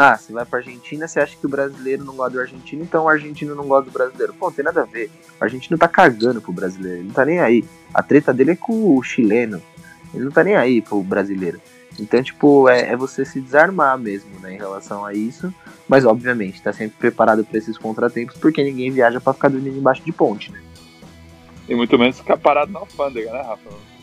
Ah, 0.00 0.16
você 0.16 0.32
vai 0.32 0.46
pra 0.46 0.60
Argentina, 0.60 1.08
você 1.08 1.18
acha 1.18 1.36
que 1.36 1.44
o 1.44 1.48
brasileiro 1.48 2.04
não 2.04 2.14
gosta 2.14 2.34
do 2.34 2.40
argentino, 2.40 2.84
então 2.84 3.02
o 3.02 3.08
argentino 3.08 3.52
não 3.56 3.66
gosta 3.66 3.90
do 3.90 3.92
brasileiro. 3.92 4.32
Pô, 4.32 4.46
não 4.46 4.52
tem 4.52 4.64
nada 4.64 4.82
a 4.82 4.84
ver. 4.84 5.10
O 5.40 5.42
argentino 5.42 5.76
tá 5.76 5.88
cagando 5.88 6.40
pro 6.40 6.52
brasileiro, 6.52 6.98
ele 6.98 7.08
não 7.08 7.12
tá 7.12 7.24
nem 7.24 7.40
aí. 7.40 7.64
A 7.92 8.00
treta 8.00 8.32
dele 8.32 8.52
é 8.52 8.56
com 8.56 8.96
o 8.96 9.02
chileno. 9.02 9.60
Ele 10.14 10.22
não 10.22 10.30
tá 10.30 10.44
nem 10.44 10.54
aí 10.54 10.80
pro 10.80 11.02
brasileiro. 11.02 11.60
Então, 11.98 12.22
tipo, 12.22 12.68
é, 12.68 12.92
é 12.92 12.96
você 12.96 13.24
se 13.24 13.40
desarmar 13.40 13.98
mesmo, 13.98 14.38
né, 14.38 14.54
em 14.54 14.56
relação 14.56 15.04
a 15.04 15.12
isso. 15.14 15.52
Mas, 15.88 16.04
obviamente, 16.04 16.62
tá 16.62 16.72
sempre 16.72 16.96
preparado 16.96 17.44
para 17.44 17.58
esses 17.58 17.76
contratempos, 17.76 18.36
porque 18.36 18.62
ninguém 18.62 18.92
viaja 18.92 19.20
para 19.20 19.32
ficar 19.32 19.48
dormindo 19.48 19.78
embaixo 19.78 20.04
de 20.04 20.12
ponte, 20.12 20.52
né? 20.52 20.62
E 21.68 21.74
muito 21.74 21.98
menos 21.98 22.18
ficar 22.18 22.36
parado 22.36 22.70
na 22.70 22.78
alfândega, 22.78 23.32
né, 23.32 23.42
Rafa? 23.42 23.97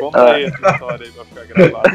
Conta 0.00 0.32
aí 0.32 0.44
essa 0.44 0.70
história 0.72 1.06
aí 1.06 1.12
pra 1.12 1.24
ficar 1.24 1.44
gravado. 1.46 1.90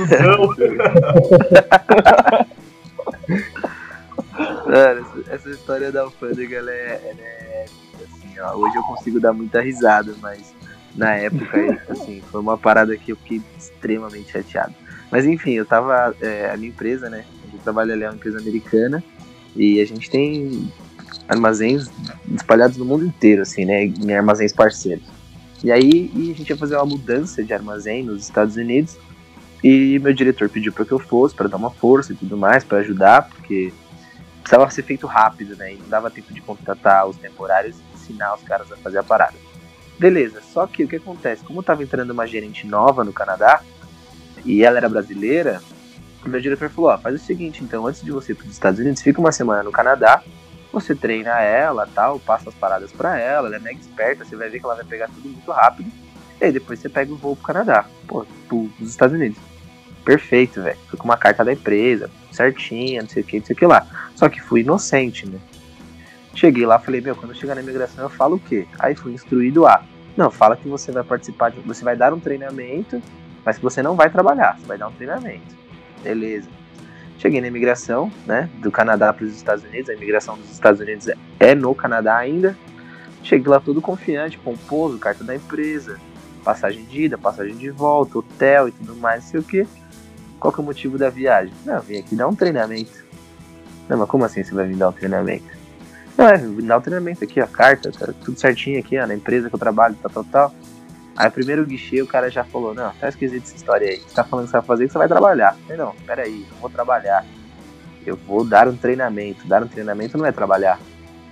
Mano, 4.65 5.23
essa, 5.29 5.49
história 5.49 5.91
da 5.91 6.01
alfândega, 6.01 6.57
ela 6.57 6.71
é, 6.71 7.01
ela 7.03 7.21
é 7.21 7.65
assim, 8.03 8.39
ó, 8.39 8.55
hoje 8.55 8.75
eu 8.75 8.83
consigo 8.83 9.19
dar 9.19 9.33
muita 9.33 9.61
risada, 9.61 10.13
mas 10.21 10.53
na 10.95 11.15
época, 11.15 11.81
assim, 11.89 12.21
foi 12.31 12.41
uma 12.41 12.57
parada 12.57 12.97
que 12.97 13.11
eu 13.11 13.15
fiquei 13.17 13.41
extremamente 13.57 14.31
chateado. 14.31 14.73
Mas 15.11 15.25
enfim, 15.25 15.51
eu 15.51 15.65
tava, 15.65 16.15
é, 16.21 16.49
a 16.51 16.57
minha 16.57 16.69
empresa, 16.69 17.09
né, 17.09 17.25
eu 17.53 17.59
trabalho 17.59 17.93
ali, 17.93 18.03
é 18.03 18.09
uma 18.09 18.15
empresa 18.15 18.39
americana, 18.39 19.03
e 19.55 19.79
a 19.79 19.85
gente 19.85 20.09
tem 20.09 20.69
armazéns 21.27 21.89
espalhados 22.33 22.77
no 22.77 22.85
mundo 22.85 23.05
inteiro, 23.05 23.41
assim, 23.41 23.65
né, 23.65 23.85
em 23.85 24.13
armazéns 24.13 24.53
parceiros. 24.53 25.03
E 25.63 25.71
aí 25.71 26.11
e 26.13 26.31
a 26.31 26.35
gente 26.35 26.49
ia 26.49 26.57
fazer 26.57 26.75
uma 26.75 26.85
mudança 26.85 27.43
de 27.43 27.53
armazém 27.53 28.03
nos 28.03 28.23
Estados 28.23 28.55
Unidos, 28.55 28.97
e 29.63 29.97
meu 29.99 30.13
diretor 30.13 30.47
pediu 30.49 30.71
para 30.71 30.85
que 30.85 30.91
eu 30.91 30.99
fosse, 30.99 31.33
para 31.33 31.47
dar 31.47 31.57
uma 31.57 31.71
força 31.71 32.13
e 32.13 32.15
tudo 32.15 32.37
mais, 32.37 32.63
para 32.63 32.79
ajudar, 32.79 33.23
porque 33.23 33.73
precisava 34.41 34.69
ser 34.69 34.83
feito 34.83 35.07
rápido, 35.07 35.55
né? 35.55 35.73
E 35.73 35.77
não 35.77 35.89
dava 35.89 36.11
tempo 36.11 36.31
de 36.31 36.39
contratar 36.39 37.07
os 37.07 37.17
temporários 37.17 37.75
e 37.77 37.95
ensinar 37.95 38.35
os 38.35 38.43
caras 38.43 38.71
a 38.71 38.77
fazer 38.77 38.99
a 38.99 39.03
parada. 39.03 39.33
Beleza, 39.97 40.39
só 40.53 40.67
que 40.67 40.83
o 40.83 40.87
que 40.87 40.97
acontece? 40.97 41.43
Como 41.43 41.63
tava 41.63 41.81
entrando 41.81 42.11
uma 42.11 42.27
gerente 42.27 42.67
nova 42.67 43.03
no 43.03 43.11
Canadá, 43.11 43.61
e 44.45 44.63
ela 44.63 44.77
era 44.77 44.87
brasileira, 44.87 45.61
o 46.23 46.29
meu 46.29 46.39
diretor 46.39 46.69
falou: 46.69 46.91
ó, 46.91 46.97
faz 46.97 47.15
o 47.15 47.25
seguinte, 47.25 47.63
então, 47.63 47.87
antes 47.87 48.03
de 48.03 48.11
você 48.11 48.33
ir 48.33 48.35
para 48.35 48.45
os 48.45 48.53
Estados 48.53 48.79
Unidos, 48.79 49.01
fica 49.01 49.19
uma 49.19 49.31
semana 49.31 49.63
no 49.63 49.71
Canadá, 49.71 50.21
você 50.75 50.93
treina 50.93 51.41
ela, 51.41 51.87
tal, 51.93 52.19
passa 52.19 52.49
as 52.49 52.55
paradas 52.55 52.91
para 52.91 53.19
ela, 53.19 53.47
ela 53.47 53.55
é 53.55 53.59
mega 53.59 53.79
esperta, 53.79 54.25
você 54.25 54.35
vai 54.35 54.49
ver 54.49 54.59
que 54.59 54.65
ela 54.65 54.75
vai 54.75 54.85
pegar 54.85 55.07
tudo 55.07 55.29
muito 55.29 55.51
rápido, 55.51 55.91
e 56.39 56.45
aí 56.45 56.51
depois 56.51 56.79
você 56.79 56.89
pega 56.89 57.11
o 57.11 57.15
voo 57.15 57.35
pro 57.35 57.45
Canadá, 57.45 57.85
pô, 58.07 58.25
pros 58.47 58.89
Estados 58.89 59.15
Unidos. 59.15 59.39
Perfeito, 60.03 60.61
velho. 60.61 60.77
Fui 60.87 60.99
com 60.99 61.05
uma 61.05 61.17
carta 61.17 61.43
da 61.43 61.53
empresa, 61.53 62.11
certinha, 62.31 63.01
não 63.01 63.09
sei 63.09 63.23
o 63.23 63.25
que, 63.25 63.39
não 63.39 63.45
sei 63.45 63.55
o 63.55 63.57
que 63.57 63.65
lá. 63.65 63.87
Só 64.15 64.29
que 64.29 64.39
fui 64.39 64.61
inocente, 64.61 65.27
né? 65.27 65.39
Cheguei 66.35 66.65
lá, 66.65 66.77
falei, 66.77 67.01
meu, 67.01 67.15
quando 67.15 67.31
eu 67.31 67.35
chegar 67.35 67.55
na 67.55 67.61
imigração 67.61 68.03
eu 68.03 68.09
falo 68.09 68.35
o 68.35 68.39
quê? 68.39 68.67
Aí 68.77 68.93
fui 68.93 69.13
instruído 69.13 69.65
a, 69.65 69.81
não, 70.17 70.29
fala 70.29 70.55
que 70.55 70.67
você 70.67 70.91
vai 70.91 71.03
participar, 71.03 71.49
de, 71.49 71.59
você 71.61 71.83
vai 71.83 71.95
dar 71.95 72.13
um 72.13 72.19
treinamento, 72.19 73.01
mas 73.43 73.57
que 73.57 73.63
você 73.63 73.81
não 73.81 73.95
vai 73.95 74.09
trabalhar, 74.09 74.57
você 74.59 74.65
vai 74.65 74.77
dar 74.77 74.87
um 74.87 74.91
treinamento. 74.91 75.55
Beleza. 76.03 76.49
Cheguei 77.17 77.41
na 77.41 77.47
imigração, 77.47 78.11
né, 78.25 78.49
do 78.61 78.69
Canadá 78.69 79.11
para 79.13 79.25
os 79.25 79.35
Estados 79.35 79.63
Unidos, 79.63 79.89
a 79.89 79.93
imigração 79.93 80.37
dos 80.37 80.51
Estados 80.51 80.81
Unidos 80.81 81.07
é 81.39 81.55
no 81.55 81.73
Canadá 81.73 82.17
ainda. 82.17 82.57
Cheguei 83.23 83.47
lá 83.47 83.59
todo 83.59 83.81
confiante, 83.81 84.37
pomposo, 84.37 84.99
carta 84.99 85.23
da 85.23 85.35
empresa, 85.35 85.97
passagem 86.43 86.85
de 86.85 87.03
ida, 87.03 87.17
passagem 87.17 87.55
de 87.55 87.69
volta, 87.71 88.19
hotel 88.19 88.67
e 88.67 88.71
tudo 88.71 88.95
mais, 88.95 89.23
não 89.23 89.31
sei 89.31 89.39
o 89.39 89.43
que. 89.43 89.67
Qual 90.39 90.53
que 90.53 90.59
é 90.59 90.63
o 90.63 90.65
motivo 90.65 90.97
da 90.97 91.09
viagem? 91.09 91.53
Não, 91.65 91.79
vim 91.79 91.97
aqui 91.97 92.15
dar 92.15 92.27
um 92.27 92.35
treinamento. 92.35 93.03
Não, 93.89 93.97
mas 93.97 94.09
como 94.09 94.25
assim 94.25 94.43
você 94.43 94.53
vai 94.53 94.67
vir 94.67 94.75
dar 94.75 94.89
um 94.89 94.91
treinamento? 94.91 95.45
Não, 96.17 96.27
é, 96.27 96.37
vim 96.37 96.65
dar 96.65 96.77
um 96.77 96.81
treinamento 96.81 97.23
aqui, 97.23 97.41
ó, 97.41 97.47
carta, 97.47 97.91
tá 97.91 98.13
tudo 98.23 98.39
certinho 98.39 98.79
aqui, 98.79 98.99
ó, 98.99 99.07
na 99.07 99.15
empresa 99.15 99.49
que 99.49 99.55
eu 99.55 99.59
trabalho, 99.59 99.95
tal, 100.01 100.11
tal, 100.11 100.23
tal. 100.25 100.55
Aí, 101.15 101.29
primeiro 101.29 101.65
guichê, 101.65 102.01
o 102.01 102.07
cara 102.07 102.29
já 102.29 102.43
falou: 102.43 102.73
Não, 102.73 102.91
tá 102.93 103.07
esquisito 103.07 103.43
essa 103.43 103.55
história 103.55 103.87
aí. 103.87 103.99
Você 103.99 104.13
tá 104.13 104.23
falando 104.23 104.45
que 104.45 104.51
você 104.51 104.57
vai 104.57 104.65
fazer 104.65 104.87
que 104.87 104.91
você 104.91 104.97
vai 104.97 105.07
trabalhar. 105.07 105.55
Eu 105.55 105.63
falei, 105.63 105.77
não, 105.77 105.95
peraí, 106.05 106.45
não 106.51 106.57
vou 106.59 106.69
trabalhar. 106.69 107.25
Eu 108.05 108.17
vou 108.17 108.43
dar 108.43 108.67
um 108.67 108.75
treinamento. 108.75 109.47
Dar 109.47 109.63
um 109.63 109.67
treinamento 109.67 110.17
não 110.17 110.25
é 110.25 110.31
trabalhar. 110.31 110.79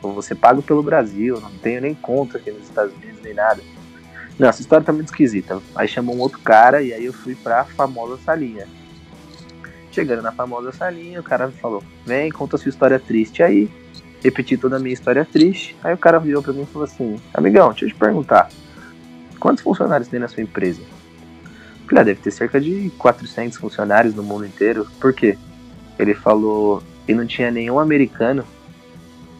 Ou 0.01 0.13
você 0.13 0.33
paga 0.33 0.61
pelo 0.61 0.81
Brasil, 0.81 1.39
não 1.39 1.51
tenho 1.51 1.81
nem 1.81 1.93
conta 1.93 2.37
aqui 2.37 2.51
nos 2.51 2.63
Estados 2.63 2.93
Unidos 2.95 3.21
nem 3.21 3.33
nada. 3.33 3.61
Não, 4.39 4.49
essa 4.49 4.61
história 4.61 4.85
tá 4.85 4.91
muito 4.91 5.07
esquisita. 5.07 5.61
Aí 5.75 5.87
chamou 5.87 6.15
um 6.15 6.19
outro 6.19 6.39
cara 6.39 6.81
e 6.81 6.93
aí 6.93 7.05
eu 7.05 7.13
fui 7.13 7.35
pra 7.35 7.65
famosa 7.65 8.17
salinha. 8.23 8.67
Chegando 9.91 10.23
na 10.23 10.31
famosa 10.31 10.71
salinha, 10.71 11.19
o 11.19 11.23
cara 11.23 11.51
falou: 11.51 11.83
Vem, 12.05 12.31
conta 12.31 12.57
sua 12.57 12.69
história 12.69 12.99
triste. 12.99 13.43
Aí, 13.43 13.69
repeti 14.23 14.57
toda 14.57 14.77
a 14.77 14.79
minha 14.79 14.93
história 14.93 15.23
triste. 15.23 15.75
Aí 15.83 15.93
o 15.93 15.97
cara 15.97 16.19
virou 16.19 16.41
pra 16.41 16.53
mim 16.53 16.63
e 16.63 16.65
falou 16.65 16.85
assim: 16.85 17.19
Amigão, 17.33 17.69
deixa 17.69 17.85
eu 17.85 17.89
te 17.89 17.95
perguntar. 17.95 18.49
Quantos 19.43 19.61
funcionários 19.61 20.07
tem 20.07 20.21
na 20.21 20.29
sua 20.29 20.41
empresa? 20.41 20.79
Falei, 21.85 22.01
ah, 22.01 22.05
deve 22.05 22.21
ter 22.21 22.31
cerca 22.31 22.61
de 22.61 22.89
400 22.97 23.57
funcionários 23.57 24.15
no 24.15 24.23
mundo 24.23 24.45
inteiro. 24.45 24.87
Por 25.01 25.11
quê? 25.11 25.37
Ele 25.99 26.13
falou, 26.13 26.81
e 27.05 27.13
não 27.13 27.27
tinha 27.27 27.51
nenhum 27.51 27.77
americano 27.77 28.45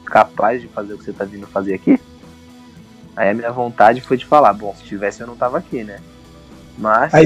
capaz 0.05 0.61
de 0.61 0.67
fazer 0.67 0.93
o 0.93 0.97
que 0.97 1.05
você 1.05 1.13
tá 1.13 1.23
vindo 1.23 1.47
fazer 1.47 1.75
aqui? 1.75 1.97
Aí 3.15 3.29
a 3.29 3.33
minha 3.33 3.49
vontade 3.53 4.01
foi 4.01 4.17
de 4.17 4.25
falar, 4.25 4.51
bom, 4.51 4.75
se 4.75 4.83
tivesse 4.83 5.21
eu 5.21 5.27
não 5.27 5.37
tava 5.37 5.59
aqui, 5.59 5.85
né? 5.85 6.01
Mas. 6.77 7.13
Aí, 7.13 7.25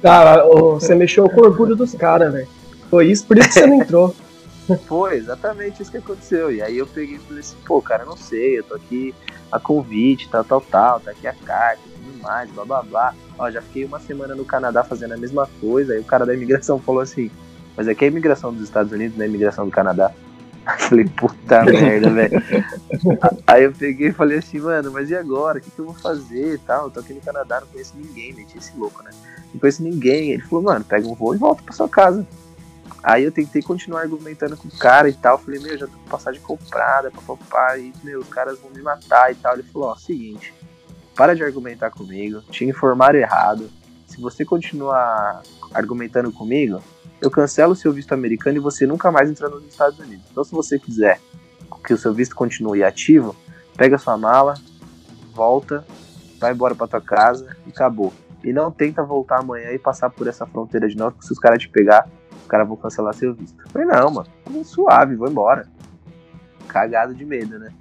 cara, 0.00 0.46
você 0.46 0.94
mexeu 0.94 1.28
com 1.28 1.42
o 1.42 1.44
orgulho 1.44 1.76
dos 1.76 1.92
caras, 1.92 2.32
velho. 2.32 2.48
Foi 2.88 3.06
isso, 3.06 3.26
por 3.26 3.36
isso 3.36 3.48
que 3.48 3.54
você 3.54 3.66
não 3.66 3.82
entrou. 3.82 4.16
Foi 4.88 5.16
exatamente 5.16 5.82
isso 5.82 5.90
que 5.90 5.98
aconteceu. 5.98 6.50
E 6.50 6.62
aí 6.62 6.78
eu 6.78 6.86
peguei 6.86 7.16
e 7.16 7.18
falei 7.18 7.40
assim, 7.40 7.56
pô, 7.66 7.80
cara, 7.80 8.06
não 8.06 8.16
sei, 8.16 8.58
eu 8.58 8.64
tô 8.64 8.74
aqui 8.74 9.14
a 9.50 9.58
convite, 9.58 10.28
tal, 10.30 10.44
tal, 10.44 10.60
tal, 10.60 11.00
tá 11.00 11.10
aqui 11.10 11.26
a 11.26 11.32
carta 11.32 11.97
e 12.18 12.20
tudo 12.20 12.22
mais, 12.22 12.50
blá 12.50 12.64
blá 12.64 12.82
blá. 12.82 13.14
Ó, 13.38 13.50
já 13.50 13.62
fiquei 13.62 13.84
uma 13.84 14.00
semana 14.00 14.34
no 14.34 14.44
Canadá 14.44 14.82
fazendo 14.82 15.14
a 15.14 15.16
mesma 15.16 15.48
coisa, 15.60 15.94
aí 15.94 16.00
o 16.00 16.04
cara 16.04 16.26
da 16.26 16.34
imigração 16.34 16.78
falou 16.78 17.00
assim, 17.00 17.30
mas 17.76 17.86
aqui 17.86 18.04
é 18.04 18.08
a 18.08 18.10
imigração 18.10 18.52
dos 18.52 18.62
Estados 18.62 18.92
Unidos, 18.92 19.16
não 19.16 19.22
é 19.22 19.26
a 19.26 19.28
imigração 19.28 19.64
do 19.64 19.70
Canadá. 19.70 20.12
Eu 20.68 20.78
falei, 20.80 21.04
puta 21.06 21.64
merda, 21.64 22.10
velho. 22.10 22.42
Aí 23.46 23.64
eu 23.64 23.72
peguei 23.72 24.08
e 24.08 24.12
falei 24.12 24.36
assim, 24.36 24.58
mano, 24.58 24.92
mas 24.92 25.08
e 25.08 25.16
agora? 25.16 25.58
O 25.58 25.62
que, 25.62 25.70
que 25.70 25.78
eu 25.78 25.86
vou 25.86 25.94
fazer 25.94 26.56
e 26.56 26.58
tal? 26.58 26.84
Eu 26.84 26.90
tô 26.90 27.00
aqui 27.00 27.14
no 27.14 27.22
Canadá, 27.22 27.60
não 27.60 27.68
conheço 27.68 27.94
ninguém, 27.96 28.34
meti 28.34 28.58
esse 28.58 28.76
louco, 28.76 29.02
né? 29.02 29.10
Não 29.54 29.58
conheço 29.58 29.82
ninguém. 29.82 30.32
Ele 30.32 30.42
falou, 30.42 30.64
mano, 30.64 30.84
pega 30.84 31.08
um 31.08 31.14
voo 31.14 31.34
e 31.34 31.38
volta 31.38 31.62
pra 31.62 31.72
sua 31.72 31.88
casa. 31.88 32.26
Aí 33.02 33.24
eu 33.24 33.32
tentei 33.32 33.62
continuar 33.62 34.02
argumentando 34.02 34.58
com 34.58 34.68
o 34.68 34.78
cara 34.78 35.08
e 35.08 35.14
tal. 35.14 35.38
Falei, 35.38 35.58
meu, 35.58 35.78
já 35.78 35.86
tô 35.86 35.96
com 35.96 36.10
passagem 36.10 36.42
comprada, 36.42 37.10
papapá, 37.10 37.78
e 37.78 37.90
meu, 38.04 38.20
os 38.20 38.28
caras 38.28 38.58
vão 38.58 38.70
me 38.70 38.82
matar 38.82 39.32
e 39.32 39.36
tal. 39.36 39.54
Ele 39.54 39.62
falou, 39.62 39.88
ó, 39.88 39.96
seguinte, 39.96 40.52
para 41.18 41.34
de 41.34 41.42
argumentar 41.42 41.90
comigo, 41.90 42.42
te 42.42 42.64
informaram 42.64 43.18
errado. 43.18 43.68
Se 44.06 44.20
você 44.20 44.44
continuar 44.44 45.42
argumentando 45.74 46.30
comigo, 46.30 46.80
eu 47.20 47.28
cancelo 47.28 47.72
o 47.72 47.76
seu 47.76 47.92
visto 47.92 48.12
americano 48.12 48.56
e 48.56 48.60
você 48.60 48.86
nunca 48.86 49.10
mais 49.10 49.28
entra 49.28 49.48
nos 49.48 49.66
Estados 49.66 49.98
Unidos. 49.98 50.24
Então, 50.30 50.44
se 50.44 50.52
você 50.52 50.78
quiser 50.78 51.20
que 51.84 51.92
o 51.92 51.98
seu 51.98 52.14
visto 52.14 52.36
continue 52.36 52.84
ativo, 52.84 53.34
pega 53.76 53.98
sua 53.98 54.16
mala, 54.16 54.54
volta, 55.34 55.84
vai 56.38 56.52
embora 56.52 56.76
para 56.76 56.86
tua 56.86 57.00
casa 57.00 57.56
e 57.66 57.70
acabou. 57.70 58.12
E 58.44 58.52
não 58.52 58.70
tenta 58.70 59.02
voltar 59.02 59.40
amanhã 59.40 59.72
e 59.72 59.78
passar 59.78 60.10
por 60.10 60.28
essa 60.28 60.46
fronteira 60.46 60.88
de 60.88 60.96
novo, 60.96 61.12
porque 61.12 61.26
se 61.26 61.32
os 61.32 61.40
caras 61.40 61.60
te 61.60 61.68
pegar, 61.68 62.08
os 62.40 62.46
caras 62.46 62.68
vão 62.68 62.76
cancelar 62.76 63.12
seu 63.12 63.34
visto. 63.34 63.60
Eu 63.60 63.70
falei, 63.70 63.88
não, 63.88 64.08
mano, 64.08 64.28
tô 64.44 64.62
suave, 64.62 65.16
vou 65.16 65.28
embora. 65.28 65.66
Cagado 66.68 67.12
de 67.12 67.24
medo, 67.24 67.58
né? 67.58 67.72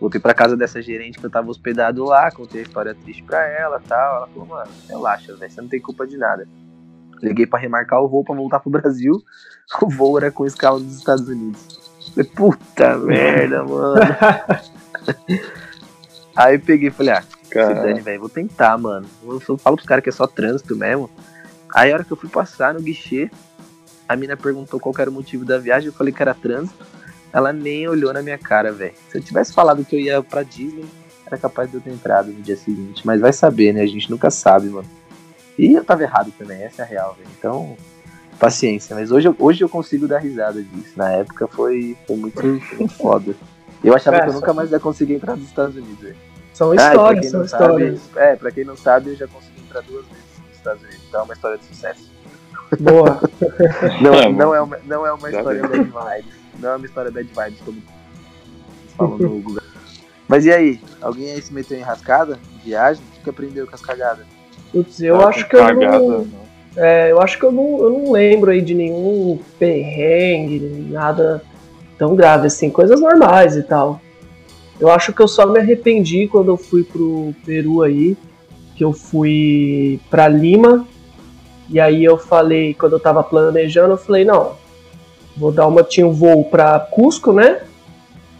Voltei 0.00 0.18
pra 0.18 0.32
casa 0.32 0.56
dessa 0.56 0.80
gerente 0.80 1.18
que 1.18 1.26
eu 1.26 1.30
tava 1.30 1.50
hospedado 1.50 2.02
lá, 2.04 2.30
contei 2.30 2.60
a 2.60 2.64
história 2.64 2.94
triste 2.94 3.22
pra 3.22 3.46
ela 3.46 3.80
e 3.84 3.86
tal. 3.86 4.16
Ela 4.16 4.26
falou, 4.28 4.46
mano, 4.46 4.70
relaxa, 4.88 5.36
velho, 5.36 5.52
você 5.52 5.60
não 5.60 5.68
tem 5.68 5.80
culpa 5.80 6.06
de 6.06 6.16
nada. 6.16 6.48
Liguei 7.22 7.46
para 7.46 7.58
remarcar 7.58 8.02
o 8.02 8.08
voo 8.08 8.24
para 8.24 8.34
voltar 8.34 8.60
pro 8.60 8.70
Brasil. 8.70 9.20
O 9.82 9.88
voo 9.88 10.18
era 10.18 10.32
com 10.32 10.44
escala 10.44 10.80
dos 10.80 10.96
Estados 10.96 11.28
Unidos. 11.28 11.78
Falei, 12.12 12.28
puta 12.28 12.98
merda, 13.06 13.62
mano. 13.62 14.00
Aí 16.34 16.58
peguei 16.58 16.88
e 16.88 16.90
falei, 16.90 17.14
ah, 17.14 17.22
se 17.22 17.54
dane, 17.54 18.00
velho, 18.00 18.20
vou 18.20 18.28
tentar, 18.28 18.76
mano. 18.78 19.06
Eu 19.22 19.40
só 19.40 19.56
falo 19.56 19.76
pros 19.76 19.86
caras 19.86 20.02
que 20.02 20.08
é 20.08 20.12
só 20.12 20.26
trânsito 20.26 20.74
mesmo. 20.74 21.08
Aí 21.72 21.92
a 21.92 21.94
hora 21.94 22.04
que 22.04 22.10
eu 22.10 22.16
fui 22.16 22.28
passar 22.28 22.74
no 22.74 22.80
guichê, 22.80 23.30
a 24.08 24.16
mina 24.16 24.36
perguntou 24.36 24.80
qual 24.80 24.94
era 24.98 25.10
o 25.10 25.12
motivo 25.12 25.44
da 25.44 25.58
viagem, 25.58 25.86
eu 25.86 25.92
falei 25.92 26.12
que 26.12 26.20
era 26.20 26.34
trânsito. 26.34 26.84
Ela 27.32 27.52
nem 27.52 27.86
olhou 27.88 28.12
na 28.12 28.22
minha 28.22 28.38
cara, 28.38 28.72
velho. 28.72 28.94
Se 29.08 29.18
eu 29.18 29.22
tivesse 29.22 29.52
falado 29.52 29.84
que 29.84 29.94
eu 29.96 30.00
ia 30.00 30.22
pra 30.22 30.42
Disney, 30.42 30.84
era 31.26 31.38
capaz 31.38 31.70
de 31.70 31.76
eu 31.76 31.80
ter 31.80 31.90
entrado 31.90 32.32
no 32.32 32.42
dia 32.42 32.56
seguinte. 32.56 33.06
Mas 33.06 33.20
vai 33.20 33.32
saber, 33.32 33.72
né? 33.72 33.82
A 33.82 33.86
gente 33.86 34.10
nunca 34.10 34.30
sabe, 34.30 34.68
mano. 34.68 34.88
E 35.58 35.72
eu 35.74 35.84
tava 35.84 36.02
errado 36.02 36.32
também, 36.38 36.62
essa 36.62 36.82
é 36.82 36.84
a 36.84 36.88
real, 36.88 37.14
velho. 37.16 37.28
Então, 37.38 37.76
paciência. 38.38 38.96
Mas 38.96 39.12
hoje, 39.12 39.28
eu- 39.28 39.36
hoje 39.38 39.62
eu 39.62 39.68
consigo 39.68 40.08
dar 40.08 40.18
risada 40.18 40.60
disso. 40.62 40.92
Na 40.96 41.10
época 41.12 41.46
foi, 41.46 41.96
foi 42.06 42.16
muito, 42.16 42.42
muito 42.44 42.88
foda. 42.96 43.34
Eu 43.84 43.94
achava 43.94 44.16
É, 44.16 44.20
que 44.22 44.28
eu 44.28 44.32
só- 44.32 44.40
nunca 44.40 44.52
mais 44.54 44.70
ia 44.72 44.80
conseguir 44.80 45.14
entrar 45.14 45.36
nos 45.36 45.46
Estados 45.46 45.76
Unidos, 45.76 45.98
velho. 46.00 46.16
São 46.52 46.72
Ah, 46.72 46.74
histórias, 46.76 47.20
quem 47.22 47.30
são 47.30 47.46
sabe- 47.48 47.64
histórias. 47.64 48.00
é, 48.16 48.36
pra 48.36 48.50
quem 48.50 48.64
não 48.64 48.76
sabe, 48.76 49.10
eu 49.10 49.16
já 49.16 49.26
consegui 49.28 49.60
entrar 49.60 49.80
duas 49.82 50.04
vezes 50.06 50.24
nos 50.48 50.56
Estados 50.56 50.82
Unidos. 50.82 51.00
Então 51.08 51.20
é 51.20 51.24
uma 51.24 51.34
história 51.34 51.58
de 51.58 51.64
sucesso. 51.64 52.10
Boa. 52.78 53.20
Não, 54.00 54.14
É, 54.14 54.32
não, 54.32 54.54
é, 54.54 54.60
uma, 54.60 54.78
não 54.84 55.04
é 55.06 55.12
uma 55.12 55.28
história 55.30 55.60
bad 55.62 55.82
vibes. 55.82 56.39
Não 56.60 56.70
é 56.70 56.76
uma 56.76 56.86
história 56.86 57.10
bad 57.10 57.28
vibes, 57.28 57.60
como 57.64 57.82
falam 58.96 59.18
no 59.18 59.28
Google. 59.40 59.62
Mas 60.28 60.44
e 60.44 60.52
aí? 60.52 60.80
Alguém 61.00 61.32
aí 61.32 61.42
se 61.42 61.52
meteu 61.52 61.78
em 61.78 61.82
rascada? 61.82 62.38
Viagem? 62.64 63.02
O 63.18 63.24
que 63.24 63.30
aprendeu 63.30 63.66
com 63.66 63.74
as 63.74 63.80
cagadas? 63.80 64.26
Putz, 64.70 65.00
eu 65.00 65.20
Ah, 65.20 65.28
acho 65.28 65.48
que 65.48 65.56
eu 65.56 65.60
cagada, 65.60 65.98
não. 65.98 66.26
É, 66.76 67.10
eu 67.10 67.20
acho 67.20 67.38
que 67.38 67.44
eu 67.44 67.50
não, 67.50 67.78
eu 67.80 67.90
não 67.90 68.12
lembro 68.12 68.50
aí 68.50 68.60
de 68.60 68.74
nenhum 68.74 69.38
perrengue, 69.58 70.60
nada 70.88 71.42
tão 71.98 72.14
grave 72.14 72.46
assim, 72.46 72.70
coisas 72.70 73.00
normais 73.00 73.56
e 73.56 73.62
tal. 73.62 74.00
Eu 74.78 74.88
acho 74.90 75.12
que 75.12 75.20
eu 75.20 75.28
só 75.28 75.46
me 75.46 75.58
arrependi 75.58 76.28
quando 76.28 76.48
eu 76.48 76.56
fui 76.56 76.84
pro 76.84 77.34
Peru 77.44 77.82
aí, 77.82 78.16
que 78.76 78.84
eu 78.84 78.92
fui 78.92 80.00
pra 80.08 80.28
Lima, 80.28 80.86
e 81.68 81.78
aí 81.78 82.02
eu 82.04 82.16
falei, 82.16 82.72
quando 82.72 82.92
eu 82.92 83.00
tava 83.00 83.22
planejando, 83.22 83.92
eu 83.94 83.98
falei, 83.98 84.24
não, 84.24 84.52
vou 85.40 85.50
dar 85.50 85.66
uma. 85.66 85.82
Tinha 85.82 86.06
um 86.06 86.12
voo 86.12 86.44
pra 86.44 86.78
Cusco, 86.78 87.32
né? 87.32 87.62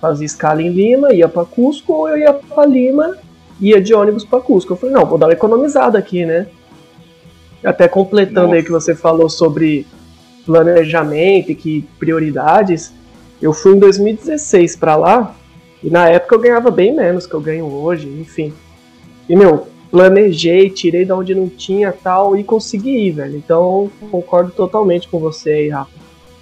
Fazia 0.00 0.26
escala 0.26 0.62
em 0.62 0.68
Lima, 0.68 1.12
ia 1.12 1.28
pra 1.28 1.44
Cusco, 1.44 1.92
ou 1.92 2.08
eu 2.08 2.18
ia 2.18 2.32
pra 2.32 2.66
Lima, 2.66 3.16
ia 3.60 3.80
de 3.80 3.94
ônibus 3.94 4.24
pra 4.24 4.40
Cusco. 4.40 4.72
Eu 4.72 4.76
falei, 4.76 4.94
não, 4.94 5.06
vou 5.06 5.18
dar 5.18 5.26
uma 5.26 5.32
economizada 5.32 5.98
aqui, 5.98 6.24
né? 6.24 6.46
Até 7.64 7.88
completando 7.88 8.48
Nossa. 8.48 8.54
aí 8.54 8.62
que 8.62 8.70
você 8.70 8.94
falou 8.94 9.28
sobre 9.28 9.86
planejamento 10.46 11.52
e 11.52 11.54
que 11.54 11.86
prioridades, 11.98 12.92
eu 13.40 13.52
fui 13.52 13.74
em 13.74 13.78
2016 13.78 14.76
pra 14.76 14.96
lá 14.96 15.34
e 15.82 15.90
na 15.90 16.08
época 16.08 16.34
eu 16.34 16.40
ganhava 16.40 16.70
bem 16.70 16.94
menos 16.94 17.26
que 17.26 17.34
eu 17.34 17.40
ganho 17.40 17.66
hoje, 17.66 18.08
enfim. 18.08 18.52
E 19.28 19.36
meu, 19.36 19.66
planejei, 19.90 20.70
tirei 20.70 21.04
da 21.04 21.14
onde 21.14 21.34
não 21.34 21.48
tinha 21.48 21.92
tal 21.92 22.34
e 22.36 22.42
consegui 22.42 23.08
ir, 23.08 23.10
velho. 23.12 23.36
Então 23.36 23.90
concordo 24.10 24.50
totalmente 24.50 25.06
com 25.08 25.18
você 25.18 25.50
aí, 25.50 25.68
Rafa. 25.68 25.99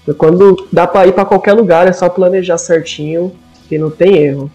Porque 0.08 0.14
Quando 0.14 0.66
dá 0.72 0.86
pra 0.86 1.06
ir 1.06 1.12
pra 1.12 1.26
qualquer 1.26 1.52
lugar 1.52 1.86
é 1.86 1.92
só 1.92 2.08
planejar 2.08 2.56
certinho 2.56 3.32
que 3.68 3.76
não 3.76 3.90
tem 3.90 4.16
erro. 4.16 4.50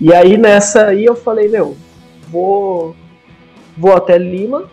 E 0.00 0.12
aí 0.14 0.38
nessa 0.38 0.86
aí 0.86 1.04
eu 1.04 1.14
falei, 1.14 1.48
meu, 1.48 1.76
vou 2.30 2.96
vou 3.76 3.92
até 3.94 4.16
Lima, 4.16 4.64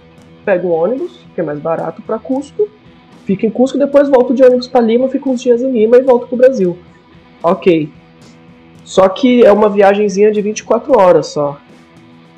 pego 0.46 0.70
um 0.70 0.72
ônibus, 0.72 1.20
que 1.36 1.42
é 1.42 1.44
mais 1.44 1.60
barato, 1.60 2.02
pra 2.04 2.18
Cusco, 2.18 2.70
fico 3.26 3.46
em 3.46 3.50
Cusco, 3.50 3.78
depois 3.78 4.08
volto 4.08 4.34
de 4.34 4.42
ônibus 4.44 4.66
pra 4.70 4.80
Lima, 4.80 5.10
fico 5.10 5.30
uns 5.30 5.42
dias 5.42 5.62
em 5.62 5.70
Lima 5.72 5.98
e 5.98 6.02
volto 6.02 6.26
pro 6.28 6.38
Brasil. 6.38 6.78
Ok. 7.42 7.90
Só 8.86 9.10
que 9.10 9.44
é 9.44 9.52
uma 9.52 9.68
viagenzinha 9.70 10.32
de 10.32 10.42
24 10.42 10.98
horas 10.98 11.28
só. 11.28 11.58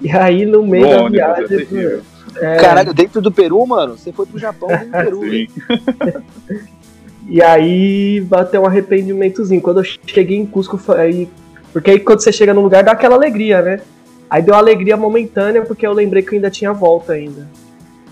E 0.02 0.10
aí 0.10 0.44
no 0.44 0.66
meio 0.66 0.86
No 0.88 0.92
da 1.04 1.06
é 1.06 1.10
viagem. 1.10 1.48
terrível. 1.48 2.02
é, 2.38 2.56
Caralho, 2.58 2.94
dentro 2.96 3.22
do 3.22 3.32
Peru, 3.32 3.64
mano? 3.68 3.96
Você 3.96 4.12
foi 4.12 4.26
pro 4.26 4.40
Japão 4.40 4.70
dentro 4.70 5.12
do 5.12 5.20
Peru? 5.22 6.24
E 7.28 7.42
aí 7.42 8.22
bateu 8.22 8.62
um 8.62 8.66
arrependimentozinho. 8.66 9.62
Quando 9.62 9.80
eu 9.80 9.84
cheguei 9.84 10.38
em 10.38 10.46
Cusco, 10.46 10.78
foi 10.78 11.00
aí, 11.00 11.30
porque 11.74 11.92
aí 11.92 12.00
quando 12.00 12.20
você 12.20 12.32
chega 12.32 12.54
num 12.54 12.62
lugar 12.62 12.84
dá 12.84 12.92
aquela 12.92 13.16
alegria, 13.16 13.62
né? 13.62 13.82
Aí 14.30 14.42
deu 14.42 14.54
uma 14.54 14.60
alegria 14.60 14.96
momentânea 14.98 15.62
porque 15.64 15.86
eu 15.86 15.94
lembrei 15.94 16.22
que 16.24 16.30
eu 16.30 16.36
ainda 16.36 16.50
tinha 16.50 16.72
volta 16.74 17.14
ainda. 17.14 17.48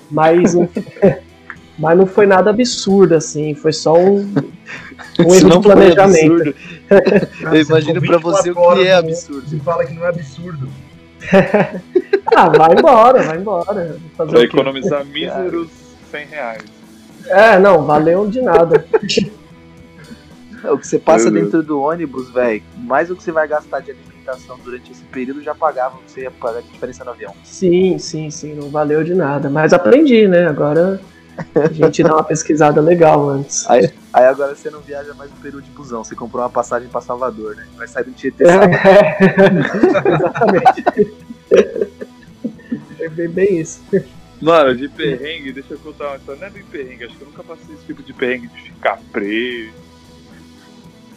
Mas, 0.09 0.53
não- 0.55 0.67
mas 1.77 1.97
não 1.97 2.05
foi 2.05 2.25
nada 2.25 2.49
absurdo, 2.49 3.15
assim. 3.15 3.53
Foi 3.53 3.71
só 3.73 3.95
um, 3.95 4.31
um 5.19 5.35
erro 5.35 5.49
não 5.49 5.57
de 5.59 5.67
planejamento. 5.67 6.55
eu 7.53 7.61
imagino 7.61 8.01
pra 8.01 8.17
você 8.17 8.51
o 8.51 8.53
24 8.55 8.81
que 8.81 8.87
é 8.87 8.95
absurdo. 8.95 9.49
Você 9.49 9.57
fala 9.59 9.85
que 9.85 9.93
não 9.93 10.05
é 10.05 10.09
absurdo. 10.09 10.69
Ah, 12.35 12.49
vai 12.49 12.73
embora, 12.77 13.23
vai 13.23 13.37
embora. 13.37 13.97
Fazer 14.17 14.31
Pra 14.31 14.39
o 14.39 14.41
quê? 14.41 14.45
economizar 14.45 15.05
míseros 15.05 15.69
100 16.11 16.25
reais. 16.27 16.63
É, 17.27 17.57
não, 17.59 17.83
valeu 17.85 18.27
de 18.27 18.41
nada. 18.41 18.85
É, 20.63 20.71
O 20.71 20.77
que 20.77 20.87
você 20.87 20.97
passa 20.97 21.25
Meu 21.25 21.33
Deus. 21.33 21.43
dentro 21.45 21.61
do 21.61 21.81
ônibus, 21.81 22.31
velho, 22.31 22.63
mais 22.77 23.11
o 23.11 23.17
que 23.17 23.21
você 23.21 23.33
vai 23.33 23.45
gastar 23.45 23.81
de 23.81 23.91
alimentação 23.91 24.57
durante 24.63 24.93
esse 24.93 25.03
período 25.03 25.43
já 25.43 25.53
pagava 25.53 25.97
você 26.07 26.21
ia 26.21 26.31
pagar 26.31 26.61
de 26.61 26.69
diferença 26.69 27.03
no 27.03 27.11
avião. 27.11 27.33
Sim, 27.43 27.97
sim, 27.99 28.29
sim, 28.31 28.53
não 28.53 28.69
valeu 28.69 29.03
de 29.03 29.13
nada. 29.13 29.49
Mas 29.49 29.73
aprendi, 29.73 30.25
né? 30.25 30.47
Agora 30.47 31.01
a 31.55 31.67
gente 31.73 32.01
dá 32.01 32.13
uma 32.13 32.23
pesquisada 32.23 32.79
legal 32.79 33.27
antes. 33.27 33.69
Aí, 33.69 33.91
aí 34.13 34.25
agora 34.25 34.55
você 34.55 34.69
não 34.69 34.79
viaja 34.79 35.13
mais 35.15 35.29
no 35.31 35.35
Peru 35.37 35.61
de 35.61 35.69
busão, 35.71 36.01
você 36.01 36.15
comprou 36.15 36.41
uma 36.41 36.49
passagem 36.49 36.87
pra 36.87 37.01
Salvador, 37.01 37.57
né? 37.57 37.65
Vai 37.75 37.85
sair 37.89 38.05
do 38.05 38.11
Tietê. 38.11 38.45
sábado. 38.45 38.71
Exatamente. 40.07 40.83
É 43.01 43.09
bem, 43.09 43.27
bem 43.27 43.59
isso. 43.59 43.81
Mano, 44.43 44.75
de 44.75 44.89
perrengue, 44.89 45.53
deixa 45.53 45.73
eu 45.73 45.79
contar 45.79 46.07
uma 46.07 46.17
história. 46.17 46.41
Não 46.41 46.47
é 46.47 46.49
bem 46.49 46.63
perrengue, 46.63 47.05
acho 47.05 47.15
que 47.15 47.21
eu 47.21 47.27
nunca 47.27 47.43
passei 47.43 47.75
esse 47.75 47.85
tipo 47.85 48.03
de 48.03 48.11
perrengue 48.11 48.47
de 48.49 48.61
ficar 48.61 48.99
preso 49.09 49.71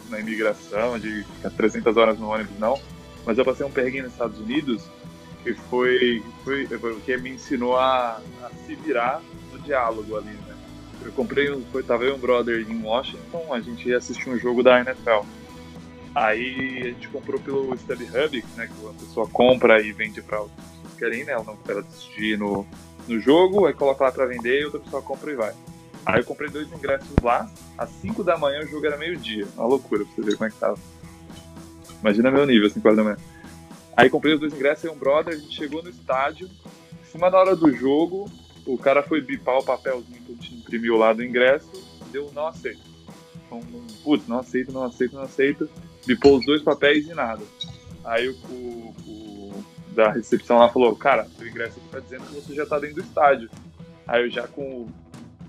na 0.09 0.21
imigração, 0.21 0.97
de 0.97 1.25
ficar 1.35 1.49
300 1.49 1.97
horas 1.97 2.17
no 2.17 2.29
ônibus, 2.29 2.57
não. 2.57 2.79
Mas 3.25 3.37
eu 3.37 3.43
passei 3.43 3.65
um 3.65 3.71
perrengue 3.71 4.01
nos 4.01 4.13
Estados 4.13 4.39
Unidos 4.39 4.81
que 5.43 5.53
foi, 5.53 6.23
foi, 6.45 6.65
foi 6.67 6.93
o 6.93 7.01
que 7.01 7.17
me 7.17 7.31
ensinou 7.31 7.77
a, 7.77 8.21
a 8.43 8.49
se 8.65 8.75
virar 8.75 9.21
no 9.51 9.59
diálogo 9.59 10.15
ali, 10.15 10.31
né? 10.31 10.55
Eu 11.03 11.11
comprei 11.11 11.51
um, 11.51 11.61
foi, 11.65 11.83
tava 11.83 12.05
eu 12.05 12.15
um 12.15 12.19
brother 12.19 12.65
em 12.69 12.81
Washington, 12.81 13.53
a 13.53 13.59
gente 13.59 13.89
ia 13.89 13.97
assistir 13.97 14.29
um 14.29 14.39
jogo 14.39 14.63
da 14.63 14.79
NFL. 14.79 15.25
Aí 16.15 16.79
a 16.79 16.85
gente 16.85 17.09
comprou 17.09 17.41
pelo 17.41 17.75
StubHub, 17.75 18.43
né, 18.55 18.67
que 18.67 18.87
a 18.87 18.93
pessoa 18.93 19.27
compra 19.27 19.81
e 19.81 19.91
vende 19.91 20.21
para 20.21 20.37
pessoas 20.39 20.51
que 20.91 20.97
querem, 20.97 21.25
né, 21.25 21.33
ela 21.33 21.43
não 21.43 21.57
quer 21.57 21.77
assistir 21.77 22.37
no, 22.39 22.65
no 23.07 23.19
jogo, 23.19 23.65
aí 23.65 23.73
coloca 23.73 24.03
lá 24.05 24.11
pra 24.11 24.25
vender 24.25 24.61
e 24.61 24.65
outra 24.65 24.79
pessoa 24.79 25.01
compra 25.01 25.31
e 25.31 25.35
vai. 25.35 25.53
Aí 26.05 26.19
eu 26.19 26.25
comprei 26.25 26.49
dois 26.49 26.71
ingressos 26.71 27.09
lá, 27.21 27.49
às 27.77 27.89
5 27.89 28.23
da 28.23 28.37
manhã 28.37 28.61
o 28.61 28.67
jogo 28.67 28.85
era 28.85 28.97
meio-dia. 28.97 29.47
Uma 29.55 29.65
loucura 29.67 30.05
pra 30.05 30.13
você 30.15 30.21
ver 30.21 30.37
como 30.37 30.47
é 30.47 30.51
que 30.51 30.57
tava. 30.57 30.77
Imagina 32.01 32.31
meu 32.31 32.45
nível, 32.45 32.69
5 32.69 32.87
horas 32.87 32.97
da 32.97 33.03
manhã. 33.03 33.17
Aí 33.95 34.09
comprei 34.09 34.33
os 34.35 34.39
dois 34.39 34.53
ingressos 34.53 34.83
e 34.85 34.89
um 34.89 34.95
brother, 34.95 35.33
a 35.33 35.37
gente 35.37 35.55
chegou 35.55 35.81
no 35.83 35.89
estádio, 35.89 36.47
em 36.47 37.11
cima 37.11 37.29
da 37.31 37.39
hora 37.39 37.55
do 37.55 37.71
jogo, 37.75 38.29
o 38.65 38.77
cara 38.77 39.01
foi 39.01 39.21
bipar 39.21 39.57
o 39.57 39.63
papelzinho 39.63 40.21
que 40.21 40.31
a 40.31 40.35
gente 40.35 40.53
imprimiu 40.55 40.97
lá 40.97 41.13
do 41.13 41.23
ingresso, 41.23 41.69
deu 42.11 42.31
não 42.33 42.47
aceito. 42.47 42.81
Então, 43.45 43.61
putz, 44.03 44.27
não 44.27 44.39
aceito, 44.39 44.71
não 44.71 44.83
aceito, 44.83 45.15
não 45.15 45.23
aceito. 45.23 45.69
Bipou 46.05 46.37
os 46.37 46.45
dois 46.45 46.61
papéis 46.61 47.07
e 47.07 47.13
nada. 47.13 47.41
Aí 48.03 48.29
o- 48.29 48.33
o 48.33 49.06
da 49.97 50.11
recepção 50.11 50.59
lá 50.59 50.69
falou, 50.69 50.95
cara, 50.95 51.25
seu 51.25 51.47
ingresso 51.47 51.79
aqui 51.79 51.89
tá 51.89 51.99
dizendo 51.99 52.23
que 52.27 52.35
você 52.35 52.53
já 52.53 52.67
tá 52.67 52.77
dentro 52.77 52.97
do 52.97 53.01
estádio. 53.01 53.49
Aí 54.07 54.23
eu 54.23 54.29
já 54.29 54.47
com 54.47 54.61
o, 54.61 54.89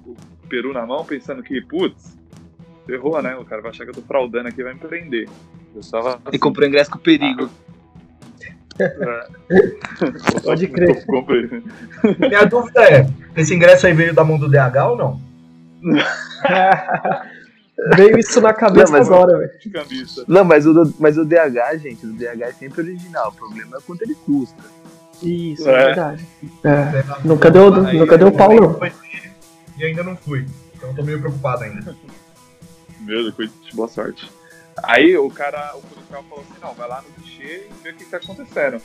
o 0.06 0.16
peru 0.48 0.72
na 0.72 0.86
mão, 0.86 1.04
pensando 1.04 1.42
que, 1.42 1.60
putz, 1.60 2.16
ferrou, 2.86 3.20
né? 3.20 3.36
O 3.36 3.44
cara 3.44 3.60
vai 3.60 3.70
achar 3.70 3.84
que 3.84 3.90
eu 3.90 3.94
tô 3.94 4.00
fraudando 4.00 4.48
aqui 4.48 4.62
e 4.62 4.64
vai 4.64 4.72
me 4.72 4.80
prender. 4.80 5.28
Eu 5.74 5.82
tava. 5.90 6.18
E 6.32 6.38
comprou 6.38 6.66
ingresso 6.66 6.90
com 6.90 6.98
perigo. 6.98 7.50
É. 8.80 9.28
Pode 10.42 10.66
crer. 10.72 11.04
Comprei. 11.04 11.62
Minha 12.18 12.46
dúvida 12.46 12.82
é, 12.84 13.06
esse 13.36 13.54
ingresso 13.54 13.86
aí 13.86 13.92
veio 13.92 14.14
da 14.14 14.24
mão 14.24 14.38
do 14.38 14.48
DH 14.48 14.76
ou 14.88 14.96
não? 14.96 15.20
Veio 17.94 18.18
isso 18.18 18.40
na 18.40 18.52
cabeça 18.52 18.92
Não, 18.92 18.98
mas- 18.98 19.08
agora, 19.10 19.38
velho. 19.38 19.52
De. 19.86 20.24
Não, 20.26 20.44
mas 20.44 20.66
o, 20.66 20.72
do- 20.74 20.94
mas 20.98 21.16
o 21.16 21.24
DH, 21.24 21.76
gente, 21.78 22.04
o 22.06 22.12
DH 22.12 22.42
é 22.42 22.52
sempre 22.52 22.80
original. 22.82 23.28
O 23.28 23.32
problema 23.32 23.76
é 23.76 23.80
quanto 23.86 24.02
ele 24.02 24.14
custa. 24.16 24.62
Isso, 25.22 25.68
é, 25.68 25.72
É. 25.72 25.84
verdade. 25.86 26.26
É. 26.64 27.04
Nunca 27.26 27.50
deu, 27.50 27.72
Aí, 27.86 27.98
nunca 27.98 28.18
deu 28.18 28.32
pau, 28.32 28.52
não. 28.54 28.78
E 29.76 29.84
ainda 29.84 30.02
não 30.02 30.16
fui. 30.16 30.44
Então 30.74 30.88
eu 30.90 30.94
tô 30.96 31.02
meio 31.04 31.20
preocupado 31.20 31.64
ainda. 31.64 31.96
Meu 33.00 33.22
Deus, 33.22 33.34
cuide- 33.34 33.52
boa 33.74 33.88
sorte. 33.88 34.30
Aí 34.82 35.16
o 35.16 35.28
cara, 35.30 35.72
o 35.76 35.80
policial 35.82 36.24
falou 36.28 36.44
assim, 36.48 36.60
não, 36.60 36.72
vai 36.74 36.88
lá 36.88 37.02
no 37.02 37.22
guichê 37.22 37.66
e 37.68 37.82
vê 37.82 37.90
o 37.90 37.94
que 37.94 38.04
tá 38.04 38.16
acontecendo. 38.18 38.80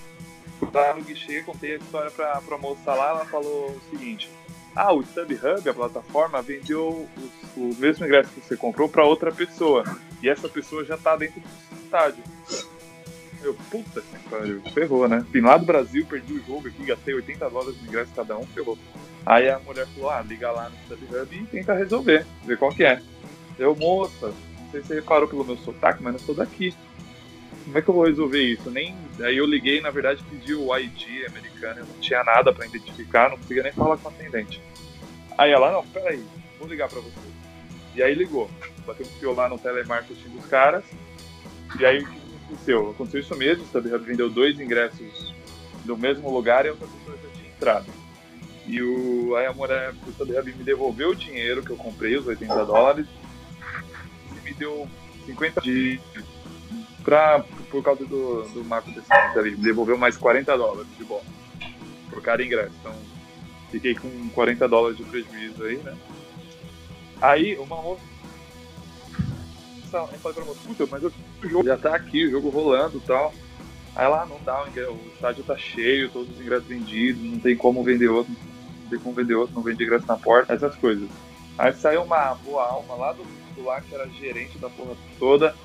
Fui 0.59 0.69
lá 0.73 0.93
no 0.93 1.03
guichê, 1.03 1.41
contei 1.41 1.73
a 1.73 1.77
história 1.77 2.09
pra, 2.11 2.41
pra 2.41 2.57
moça 2.57 2.93
lá, 2.93 3.09
ela 3.09 3.25
falou 3.25 3.71
o 3.71 3.81
seguinte, 3.91 4.29
ah, 4.75 4.93
o 4.93 5.01
StubHub, 5.03 5.69
a 5.69 5.73
plataforma, 5.73 6.41
vendeu 6.41 7.07
os- 7.17 7.57
o 7.57 7.75
mesmo 7.79 8.05
ingresso 8.05 8.29
que 8.31 8.41
você 8.41 8.55
comprou 8.57 8.89
pra 8.89 9.05
outra 9.05 9.31
pessoa. 9.31 9.83
E 10.21 10.29
essa 10.29 10.47
pessoa 10.49 10.83
já 10.85 10.97
tá 10.97 11.15
dentro 11.15 11.39
do 11.41 11.47
estádio. 11.83 12.23
Eu, 13.43 13.53
puta 13.69 13.99
que 14.01 14.29
pariu, 14.29 14.61
ferrou, 14.73 15.07
né? 15.07 15.25
Vim 15.29 15.41
lá 15.41 15.57
do 15.57 15.65
Brasil, 15.65 16.05
perdi 16.05 16.33
o 16.33 16.45
jogo 16.45 16.67
aqui, 16.69 16.85
gastei 16.85 17.13
80 17.13 17.49
dólares 17.49 17.75
no 17.81 17.87
ingresso 17.87 18.11
cada 18.15 18.37
um, 18.37 18.45
ferrou. 18.47 18.77
Aí 19.25 19.49
a 19.49 19.59
mulher 19.59 19.85
falou, 19.87 20.09
ah, 20.09 20.21
liga 20.21 20.49
lá 20.51 20.69
no 20.69 20.75
StubHub 20.95 21.35
e 21.35 21.45
tenta 21.47 21.73
resolver, 21.73 22.25
ver 22.45 22.57
qual 22.57 22.71
que 22.71 22.85
é. 22.85 23.01
Eu, 23.59 23.75
moça, 23.75 24.27
não 24.27 24.71
sei 24.71 24.81
se 24.81 24.87
você 24.87 24.95
reparou 24.95 25.27
pelo 25.27 25.43
meu 25.43 25.57
sotaque, 25.57 26.01
mas 26.01 26.13
não 26.13 26.19
sou 26.19 26.33
daqui. 26.35 26.73
Como 27.63 27.77
é 27.77 27.81
que 27.81 27.89
eu 27.89 27.93
vou 27.93 28.05
resolver 28.05 28.41
isso? 28.41 28.69
Nem... 28.69 28.95
Aí 29.21 29.37
eu 29.37 29.45
liguei, 29.45 29.79
na 29.81 29.89
verdade, 29.89 30.23
pedi 30.29 30.53
o 30.53 30.75
ID 30.77 31.25
americano, 31.27 31.79
eu 31.79 31.85
não 31.85 31.99
tinha 31.99 32.23
nada 32.23 32.51
pra 32.51 32.65
identificar, 32.65 33.29
não 33.29 33.37
conseguia 33.37 33.63
nem 33.63 33.71
falar 33.71 33.97
com 33.97 34.09
o 34.09 34.11
atendente. 34.11 34.61
Aí 35.37 35.51
ela, 35.51 35.71
não, 35.71 35.85
peraí, 35.87 36.23
vou 36.59 36.67
ligar 36.67 36.89
pra 36.89 36.99
você. 36.99 37.19
E 37.95 38.01
aí 38.01 38.13
ligou, 38.13 38.49
bateu 38.85 39.05
um 39.05 39.09
fio 39.09 39.33
lá 39.33 39.47
no 39.47 39.57
telemarketing 39.57 40.29
dos 40.29 40.45
caras, 40.45 40.83
e 41.79 41.85
aí 41.85 41.99
o 41.99 42.07
que 42.07 42.17
aconteceu? 42.45 42.89
Aconteceu 42.91 43.21
isso 43.21 43.35
mesmo, 43.35 43.65
StubHub 43.65 44.03
vendeu 44.03 44.29
dois 44.29 44.59
ingressos 44.59 45.33
do 45.85 45.97
mesmo 45.97 46.31
lugar 46.31 46.65
e 46.65 46.69
a 46.69 46.71
outra 46.71 46.87
pessoa 46.87 47.17
já 47.17 47.29
tinha 47.29 47.49
entrado. 47.49 47.85
E 48.65 48.81
o, 48.81 49.35
aí 49.35 49.45
a 49.45 49.53
mulher 49.53 49.93
do 49.93 50.11
StubHub 50.11 50.53
me 50.53 50.63
devolveu 50.63 51.09
o 51.09 51.15
dinheiro 51.15 51.63
que 51.63 51.71
eu 51.71 51.77
comprei, 51.77 52.15
os 52.15 52.25
80 52.25 52.65
dólares, 52.65 53.07
e 54.31 54.43
me 54.43 54.53
deu 54.53 54.87
50 55.25 55.61
de. 55.61 55.99
Pra, 57.03 57.43
por 57.69 57.83
causa 57.83 58.05
do, 58.05 58.43
do 58.43 58.73
acontecimento 58.73 59.37
ali, 59.39 59.51
me 59.51 59.57
devolveu 59.63 59.97
mais 59.97 60.15
40 60.17 60.57
dólares 60.57 60.87
de 60.97 61.03
bola 61.03 61.23
por 62.09 62.21
cada 62.21 62.43
ingresso. 62.43 62.71
Então 62.79 62.93
fiquei 63.71 63.93
com 63.95 64.29
40 64.29 64.67
dólares 64.67 64.97
de 64.97 65.03
prejuízo 65.03 65.63
aí, 65.63 65.77
né? 65.77 65.97
Aí 67.21 67.57
uma 67.57 67.81
moça. 67.81 68.01
Eu 69.93 70.07
falei 70.19 70.35
pra 70.35 70.45
moça, 70.45 70.59
puta, 70.65 70.87
mas 70.89 71.03
eu- 71.03 71.11
o 71.43 71.49
jogo 71.49 71.65
já 71.65 71.77
tá 71.77 71.95
aqui, 71.95 72.25
o 72.25 72.31
jogo 72.31 72.49
rolando 72.49 72.97
e 72.97 73.01
tal. 73.01 73.33
Aí 73.95 74.07
lá, 74.07 74.25
não 74.25 74.39
dá, 74.43 74.63
o 74.63 75.07
estádio 75.13 75.43
tá 75.43 75.55
cheio, 75.55 76.09
todos 76.09 76.29
os 76.33 76.41
ingressos 76.41 76.67
vendidos, 76.67 77.21
não 77.21 77.39
tem 77.39 77.55
como 77.55 77.83
vender 77.83 78.07
outro, 78.07 78.33
não 78.83 78.89
tem 78.89 78.97
como 78.99 79.13
vender 79.15 79.35
outro, 79.35 79.53
não 79.53 79.61
vende 79.61 79.83
ingresso 79.83 80.07
na 80.07 80.17
porta, 80.17 80.51
essas 80.53 80.75
coisas. 80.77 81.07
Aí 81.59 81.71
saiu 81.73 82.01
uma 82.03 82.33
boa 82.35 82.65
alma 82.65 82.95
lá 82.95 83.13
do, 83.13 83.23
do 83.55 83.63
lá, 83.63 83.79
que 83.81 83.93
era 83.93 84.07
gerente 84.09 84.57
da 84.57 84.67
porra 84.67 84.95
toda, 85.19 85.55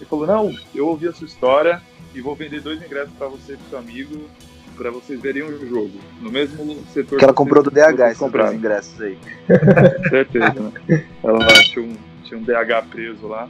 e 0.00 0.04
falou, 0.04 0.26
não, 0.26 0.54
eu 0.74 0.86
ouvi 0.88 1.08
a 1.08 1.12
sua 1.12 1.26
história 1.26 1.80
e 2.14 2.20
vou 2.20 2.34
vender 2.34 2.60
dois 2.60 2.82
ingressos 2.82 3.12
pra 3.18 3.28
você 3.28 3.54
e 3.54 3.56
pro 3.56 3.68
seu 3.70 3.78
amigo, 3.78 4.28
pra 4.76 4.90
vocês 4.90 5.20
verem 5.20 5.42
o 5.42 5.66
jogo. 5.68 5.98
No 6.20 6.30
mesmo 6.30 6.82
setor 6.92 7.18
Que 7.18 7.24
ela 7.24 7.32
comprou 7.32 7.62
do 7.62 7.70
DH 7.70 8.10
esses 8.10 8.30
dois 8.30 8.52
ingressos 8.52 9.00
aí. 9.00 9.18
Certeza, 10.10 10.52
né? 10.88 11.04
Ela 11.22 11.46
tinha 11.46 11.84
um, 11.84 11.96
tinha 12.24 12.38
um 12.38 12.42
DH 12.42 12.86
preso 12.90 13.26
lá. 13.26 13.48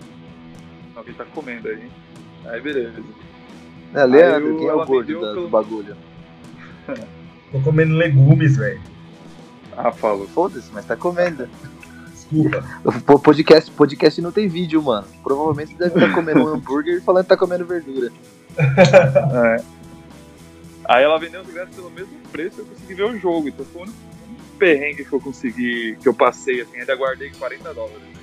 Alguém 0.94 1.14
tá 1.14 1.24
comendo 1.34 1.68
aí. 1.68 1.88
Aí 2.46 2.60
beleza. 2.60 3.02
É, 3.94 4.04
Leandro, 4.04 4.52
Aí 4.52 4.56
quem 4.58 4.68
é 4.68 4.74
o 4.74 4.84
gordo 4.86 5.20
da- 5.20 5.28
do 5.28 5.34
pelo- 5.34 5.48
bagulho? 5.48 5.96
Tô 7.52 7.60
comendo 7.60 7.94
legumes, 7.94 8.56
velho. 8.56 8.80
Ah, 9.76 9.92
fala. 9.92 10.26
Foda-se, 10.28 10.70
mas 10.72 10.86
tá 10.86 10.96
comendo. 10.96 11.48
Desculpa. 12.30 13.12
O 13.12 13.18
podcast, 13.18 13.70
podcast 13.70 14.20
não 14.20 14.32
tem 14.32 14.48
vídeo, 14.48 14.82
mano. 14.82 15.06
Provavelmente 15.22 15.72
você 15.72 15.78
deve 15.78 15.94
estar 15.94 16.14
comendo 16.14 16.40
um 16.40 16.48
hambúrguer 16.48 16.96
e 16.96 17.00
falando 17.00 17.24
que 17.24 17.28
tá 17.28 17.36
comendo 17.36 17.64
verdura. 17.64 18.10
É. 18.58 19.62
Aí 20.88 21.02
ela 21.02 21.18
vendeu 21.18 21.42
os 21.42 21.48
ingressos 21.48 21.74
pelo 21.74 21.90
mesmo 21.90 22.16
preço 22.30 22.58
e 22.58 22.60
eu 22.60 22.66
consegui 22.66 22.94
ver 22.94 23.04
o 23.04 23.18
jogo. 23.18 23.48
Então 23.48 23.66
foi 23.66 23.82
um 23.82 23.92
perrengue 24.56 25.04
que 25.04 25.12
eu 25.12 25.20
consegui, 25.20 25.96
que 26.00 26.08
eu 26.08 26.14
passei, 26.14 26.60
assim, 26.60 26.78
ainda 26.78 26.94
guardei 26.94 27.30
40 27.30 27.74
dólares. 27.74 27.98
né? 27.98 28.20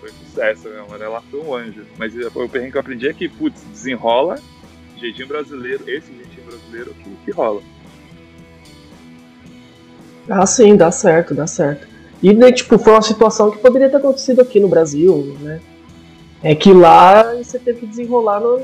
Foi 0.00 0.10
sucesso, 0.10 0.68
meu, 0.68 0.88
mano. 0.88 1.02
Ela 1.02 1.22
foi 1.22 1.40
um 1.40 1.54
anjo. 1.54 1.84
Mas 1.96 2.12
foi 2.32 2.44
o 2.44 2.48
perrengue 2.48 2.72
que 2.72 2.76
eu 2.76 2.80
aprendi 2.80 3.08
é 3.08 3.12
que, 3.12 3.28
putz, 3.28 3.62
desenrola, 3.72 4.40
jeitinho 4.96 5.28
brasileiro, 5.28 5.88
esse 5.88 6.12
jeitinho 6.12 6.46
brasileiro 6.46 6.94
que, 6.94 7.10
que 7.24 7.30
rola. 7.30 7.62
Ah, 10.28 10.44
sim, 10.44 10.76
dá 10.76 10.90
certo, 10.90 11.34
dá 11.34 11.46
certo. 11.46 11.95
E, 12.22 12.32
né, 12.32 12.50
tipo, 12.50 12.78
foi 12.78 12.92
uma 12.92 13.02
situação 13.02 13.50
que 13.50 13.58
poderia 13.58 13.88
ter 13.88 13.96
acontecido 13.96 14.40
aqui 14.40 14.58
no 14.58 14.68
Brasil, 14.68 15.36
né? 15.40 15.60
É 16.42 16.54
que 16.54 16.72
lá 16.72 17.34
você 17.34 17.58
teve 17.58 17.80
que 17.80 17.86
desenrolar 17.86 18.40
no- 18.40 18.58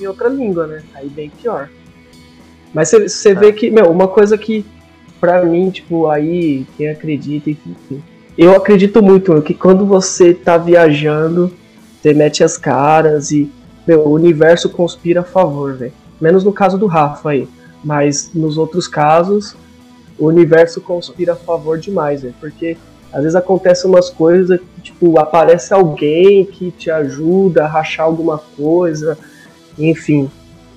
em 0.00 0.06
outra 0.06 0.28
língua, 0.28 0.66
né? 0.66 0.82
Aí 0.94 1.08
bem 1.08 1.30
pior. 1.30 1.68
Mas 2.72 2.88
você- 2.88 3.08
você 3.08 3.34
vê 3.34 3.52
que, 3.52 3.70
meu, 3.70 3.90
uma 3.90 4.06
coisa 4.06 4.36
que, 4.38 4.64
pra 5.20 5.44
mim, 5.44 5.70
tipo, 5.70 6.06
aí, 6.06 6.66
quem 6.76 6.88
acredita, 6.88 7.50
enfim. 7.50 8.02
Eu 8.36 8.54
acredito 8.54 9.02
muito 9.02 9.32
meu, 9.32 9.42
que 9.42 9.54
quando 9.54 9.84
você 9.84 10.32
tá 10.32 10.56
viajando, 10.56 11.52
você 12.00 12.14
mete 12.14 12.44
as 12.44 12.56
caras 12.56 13.32
e, 13.32 13.50
meu, 13.86 14.06
o 14.06 14.12
universo 14.12 14.68
conspira 14.70 15.20
a 15.20 15.24
favor, 15.24 15.74
velho. 15.74 15.92
Menos 16.20 16.44
no 16.44 16.52
caso 16.52 16.78
do 16.78 16.86
Rafa 16.86 17.30
aí. 17.30 17.48
Mas 17.82 18.30
nos 18.34 18.58
outros 18.58 18.86
casos, 18.86 19.56
o 20.18 20.26
universo 20.26 20.80
conspira 20.80 21.32
a 21.34 21.36
favor 21.36 21.78
demais, 21.78 22.22
velho. 22.22 22.34
Porque 22.40 22.76
às 23.12 23.20
vezes 23.22 23.34
acontecem 23.36 23.88
umas 23.90 24.10
coisas 24.10 24.58
que, 24.60 24.80
tipo, 24.82 25.18
aparece 25.18 25.72
alguém 25.72 26.44
que 26.44 26.70
te 26.70 26.90
ajuda 26.90 27.64
a 27.64 27.68
rachar 27.68 28.06
alguma 28.06 28.38
coisa, 28.56 29.16
enfim. 29.78 30.30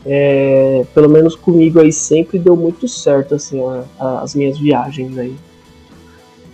é, 0.03 0.83
pelo 0.95 1.07
menos 1.07 1.35
comigo 1.35 1.79
aí 1.79 1.91
sempre 1.93 2.39
deu 2.39 2.55
muito 2.55 2.87
certo, 2.87 3.35
assim, 3.35 3.61
a- 3.63 3.83
a- 3.99 4.21
as 4.23 4.33
minhas 4.33 4.57
viagens 4.57 5.15
aí. 5.15 5.35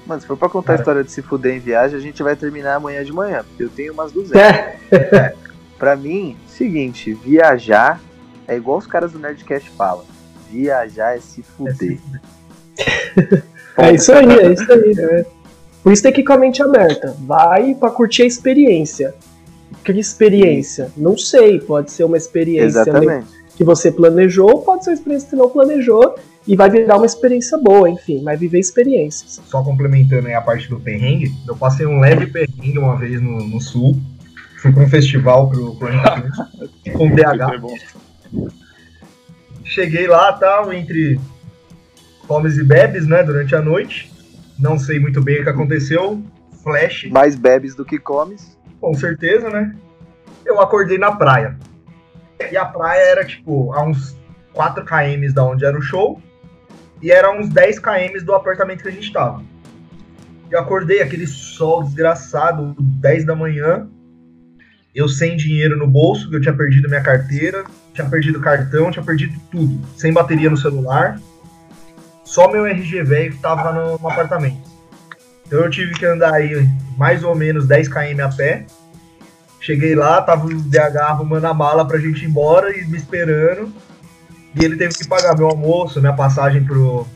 Mano, 0.06 0.20
se 0.20 0.28
for 0.28 0.36
pra 0.36 0.50
contar 0.50 0.74
a 0.74 0.76
Cara. 0.76 0.82
história 0.82 1.04
de 1.06 1.12
se 1.14 1.22
fuder 1.22 1.56
em 1.56 1.60
viagem, 1.60 1.98
a 1.98 2.02
gente 2.02 2.22
vai 2.22 2.36
terminar 2.36 2.76
amanhã 2.76 3.06
de 3.06 3.14
manhã, 3.14 3.46
porque 3.48 3.64
eu 3.64 3.70
tenho 3.70 3.94
umas 3.94 4.12
200. 4.12 4.36
É, 4.42 4.78
Pra 5.80 5.96
mim, 5.96 6.36
seguinte, 6.48 7.14
viajar 7.14 8.02
é 8.48 8.56
igual 8.58 8.80
os 8.80 8.88
caras 8.88 9.14
do 9.14 9.20
Nerdcast 9.20 9.70
falam. 9.78 10.04
Viajar 10.52 11.16
é 11.16 11.20
se 11.22 11.42
fuder. 11.42 12.00
é 12.16 12.20
isso 13.94 14.12
aí, 14.12 14.30
é 14.40 14.54
isso 14.54 14.72
aí, 14.72 14.94
né? 14.96 15.26
Por 15.84 15.94
isso 15.94 16.04
tem 16.04 16.12
que 16.12 16.22
ir 16.22 16.24
com 16.26 16.34
a 16.34 16.38
mente 16.38 16.62
aberta. 16.62 17.16
Vai 17.22 17.74
pra 17.74 17.90
curtir 17.90 18.24
a 18.24 18.26
experiência. 18.26 19.14
Que 19.84 19.94
experiência? 19.94 20.92
Não 20.98 21.18
sei, 21.18 21.62
pode 21.62 21.92
ser 21.92 22.04
uma 22.04 22.18
experiência 22.18 22.82
Exatamente. 22.82 23.28
que 23.56 23.64
você 23.64 23.90
planejou, 23.90 24.62
pode 24.64 24.84
ser 24.84 24.90
uma 24.90 24.96
experiência 24.96 25.30
que 25.30 25.36
você 25.36 25.42
não 25.42 25.50
planejou 25.50 26.16
e 26.46 26.56
vai 26.56 26.70
virar 26.70 26.98
uma 26.98 27.06
experiência 27.06 27.58
boa, 27.58 27.90
enfim, 27.90 28.24
vai 28.24 28.36
viver 28.36 28.60
experiências. 28.60 29.42
Só 29.46 29.64
complementando 29.64 30.28
aí 30.28 30.34
a 30.34 30.42
parte 30.42 30.70
do 30.70 30.80
perrengue, 30.80 31.32
eu 31.48 31.56
passei 31.56 31.86
um 31.86 32.00
leve 32.00 32.28
perrengue 32.28 32.78
uma 32.78 32.98
vez 32.98 33.22
no, 33.22 33.46
no 33.48 33.62
sul. 33.62 33.98
Fui 34.58 34.72
pra 34.72 34.84
um 34.84 34.90
festival 34.90 35.50
pro 35.50 35.76
Planeta 35.76 36.22
Plus, 36.22 36.94
com 36.94 37.10
DH. 37.10 38.52
Cheguei 39.64 40.08
lá, 40.08 40.34
tal, 40.34 40.74
entre 40.74 41.20
comes 42.28 42.58
e 42.58 42.64
bebes, 42.64 43.08
né, 43.08 43.24
durante 43.24 43.56
a 43.56 43.62
noite. 43.62 44.12
Não 44.60 44.78
sei 44.78 45.00
muito 45.00 45.22
bem 45.22 45.40
o 45.40 45.44
que 45.44 45.50
aconteceu. 45.50 46.22
Flash, 46.64 47.08
Mais 47.12 47.36
bebes 47.36 47.76
do 47.76 47.86
que 47.86 47.98
comes. 47.98 48.58
com 48.82 48.94
certeza, 48.94 49.50
né? 49.50 49.74
Eu 50.46 50.60
acordei 50.60 50.98
na 50.98 51.12
praia. 51.12 51.58
E 52.52 52.58
a 52.58 52.66
praia 52.66 53.02
era, 53.02 53.26
tipo, 53.26 53.74
a 53.74 53.84
uns 53.84 54.18
4 54.54 54.84
km 54.86 55.34
da 55.34 55.44
onde 55.46 55.66
era 55.66 55.78
o 55.78 55.82
show. 55.82 56.22
E 57.02 57.12
era 57.12 57.32
uns 57.32 57.50
10 57.50 57.80
km 57.80 58.24
do 58.24 58.34
apartamento 58.34 58.82
que 58.82 58.90
a 58.90 58.92
gente 58.92 59.12
tava. 59.14 59.42
Eu 60.50 60.60
acordei, 60.60 61.02
aquele 61.02 61.28
sol 61.28 61.84
desgraçado, 61.84 62.76
10 62.80 63.26
da 63.26 63.36
manhã. 63.36 63.88
Eu 64.96 65.08
sem 65.08 65.38
dinheiro 65.38 65.78
no 65.78 65.86
bolso, 65.88 66.30
que 66.30 66.36
eu 66.36 66.42
tinha 66.42 66.56
perdido 66.56 66.90
minha 66.90 67.04
carteira, 67.04 67.64
tinha 67.94 68.10
perdido 68.10 68.40
o 68.40 68.42
cartão, 68.42 68.90
tinha 68.90 69.04
perdido 69.04 69.34
tudo. 69.52 69.80
Sem 69.96 70.12
bateria 70.12 70.50
no 70.50 70.58
celular. 70.58 71.20
Só 72.28 72.52
meu 72.52 72.66
RG 72.66 73.04
velho 73.04 73.32
que 73.32 73.40
tava 73.40 73.72
no, 73.72 73.98
no 73.98 74.10
apartamento. 74.10 74.70
Então 75.46 75.60
eu 75.60 75.70
tive 75.70 75.94
que 75.94 76.06
andar 76.06 76.34
aí 76.34 76.70
mais 76.98 77.24
ou 77.24 77.34
menos 77.34 77.66
10 77.66 77.88
km 77.88 78.22
a 78.26 78.28
pé. 78.28 78.66
Cheguei 79.62 79.96
lá, 79.96 80.22
tava 80.22 80.46
o 80.46 80.54
DH 80.54 80.98
arrumando 80.98 81.46
a 81.46 81.54
mala 81.54 81.88
pra 81.88 81.98
gente 81.98 82.24
ir 82.24 82.28
embora 82.28 82.78
e 82.78 82.86
me 82.86 82.98
esperando. 82.98 83.72
E 84.54 84.64
ele 84.64 84.76
teve 84.76 84.94
que 84.94 85.08
pagar 85.08 85.38
meu 85.38 85.48
almoço, 85.48 86.02
minha 86.02 86.12
passagem 86.12 86.66
pro, 86.66 87.08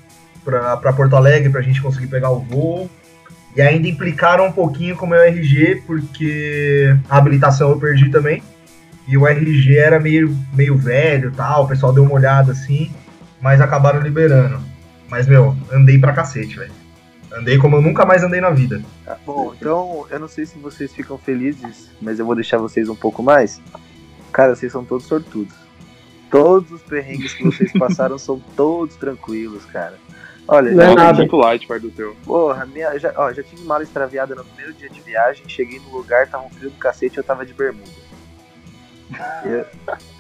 pra, 0.46 0.78
pra 0.78 0.94
Porto 0.94 1.18
Alegre 1.18 1.50
pra 1.50 1.62
gente 1.62 1.82
conseguir 1.82 2.08
pegar 2.08 2.30
o 2.30 2.40
voo. 2.40 2.90
E 3.54 3.62
ainda 3.62 3.90
implicaram 3.90 4.46
um 4.46 4.52
pouquinho 4.52 4.96
com 4.96 5.06
o 5.06 5.10
meu 5.10 5.20
RG, 5.20 5.84
porque 5.86 6.96
a 7.10 7.18
habilitação 7.18 7.70
eu 7.70 7.78
perdi 7.78 8.10
também. 8.10 8.42
E 9.06 9.18
o 9.18 9.28
RG 9.28 9.78
era 9.78 10.00
meio, 10.00 10.34
meio 10.54 10.78
velho 10.78 11.34
tal, 11.34 11.66
o 11.66 11.68
pessoal 11.68 11.92
deu 11.92 12.04
uma 12.04 12.14
olhada 12.14 12.54
assim, 12.54 12.90
mas 13.42 13.60
acabaram 13.60 14.00
liberando. 14.00 14.71
Mas, 15.12 15.28
meu, 15.28 15.56
andei 15.72 16.00
pra 16.00 16.14
cacete, 16.14 16.58
velho. 16.58 16.72
Andei 17.34 17.58
como 17.58 17.76
eu 17.76 17.82
nunca 17.82 18.06
mais 18.06 18.24
andei 18.24 18.42
na 18.42 18.50
vida. 18.50 18.82
Tá 19.06 19.18
bom, 19.26 19.54
então 19.54 20.06
eu 20.10 20.20
não 20.20 20.28
sei 20.28 20.46
se 20.46 20.58
vocês 20.58 20.92
ficam 20.94 21.18
felizes, 21.18 21.92
mas 22.02 22.18
eu 22.18 22.26
vou 22.26 22.34
deixar 22.34 22.58
vocês 22.58 22.90
um 22.90 22.96
pouco 22.96 23.22
mais. 23.22 23.62
Cara, 24.32 24.56
vocês 24.56 24.72
são 24.72 24.84
todos 24.84 25.06
sortudos. 25.06 25.54
Todos 26.30 26.72
os 26.72 26.82
perrengues 26.82 27.34
que 27.34 27.44
vocês 27.44 27.72
passaram 27.74 28.18
são 28.18 28.40
todos 28.56 28.96
tranquilos, 28.96 29.66
cara. 29.66 29.98
Olha, 30.48 30.72
Não 30.72 30.84
é 30.84 30.96
nada. 30.96 31.18
muito 31.20 31.36
light 31.36 31.68
perto 31.68 31.84
do 31.84 31.92
teu. 31.92 32.16
porra, 32.26 32.66
minha, 32.66 32.98
já, 32.98 33.14
ó, 33.18 33.32
já 33.34 33.44
tive 33.44 33.64
mala 33.64 33.84
extraviada 33.84 34.34
no 34.34 34.44
primeiro 34.44 34.74
dia 34.74 34.90
de 34.90 35.00
viagem, 35.02 35.44
cheguei 35.48 35.80
no 35.80 35.90
lugar, 35.92 36.28
tava 36.28 36.46
um 36.46 36.50
frio 36.50 36.70
do 36.70 36.78
cacete 36.78 37.18
eu 37.18 37.24
tava 37.24 37.46
de 37.46 37.54
bermuda. 37.54 37.90
Eu- 39.46 39.66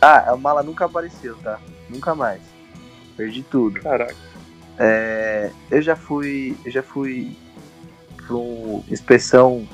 Ah, 0.02 0.32
a 0.32 0.38
mala 0.38 0.62
nunca 0.64 0.86
apareceu, 0.86 1.36
tá? 1.38 1.60
Nunca 1.90 2.14
mais. 2.14 2.42
Perdi 3.18 3.42
tudo. 3.44 3.80
Caraca. 3.82 4.16
É, 4.78 5.52
eu 5.70 5.82
já 5.82 5.96
fui, 5.96 6.56
eu 6.66 6.72
já 6.72 6.84
fui 6.84 7.36
pra 8.26 8.36
uma 8.36 8.84
inspeção 8.90 9.68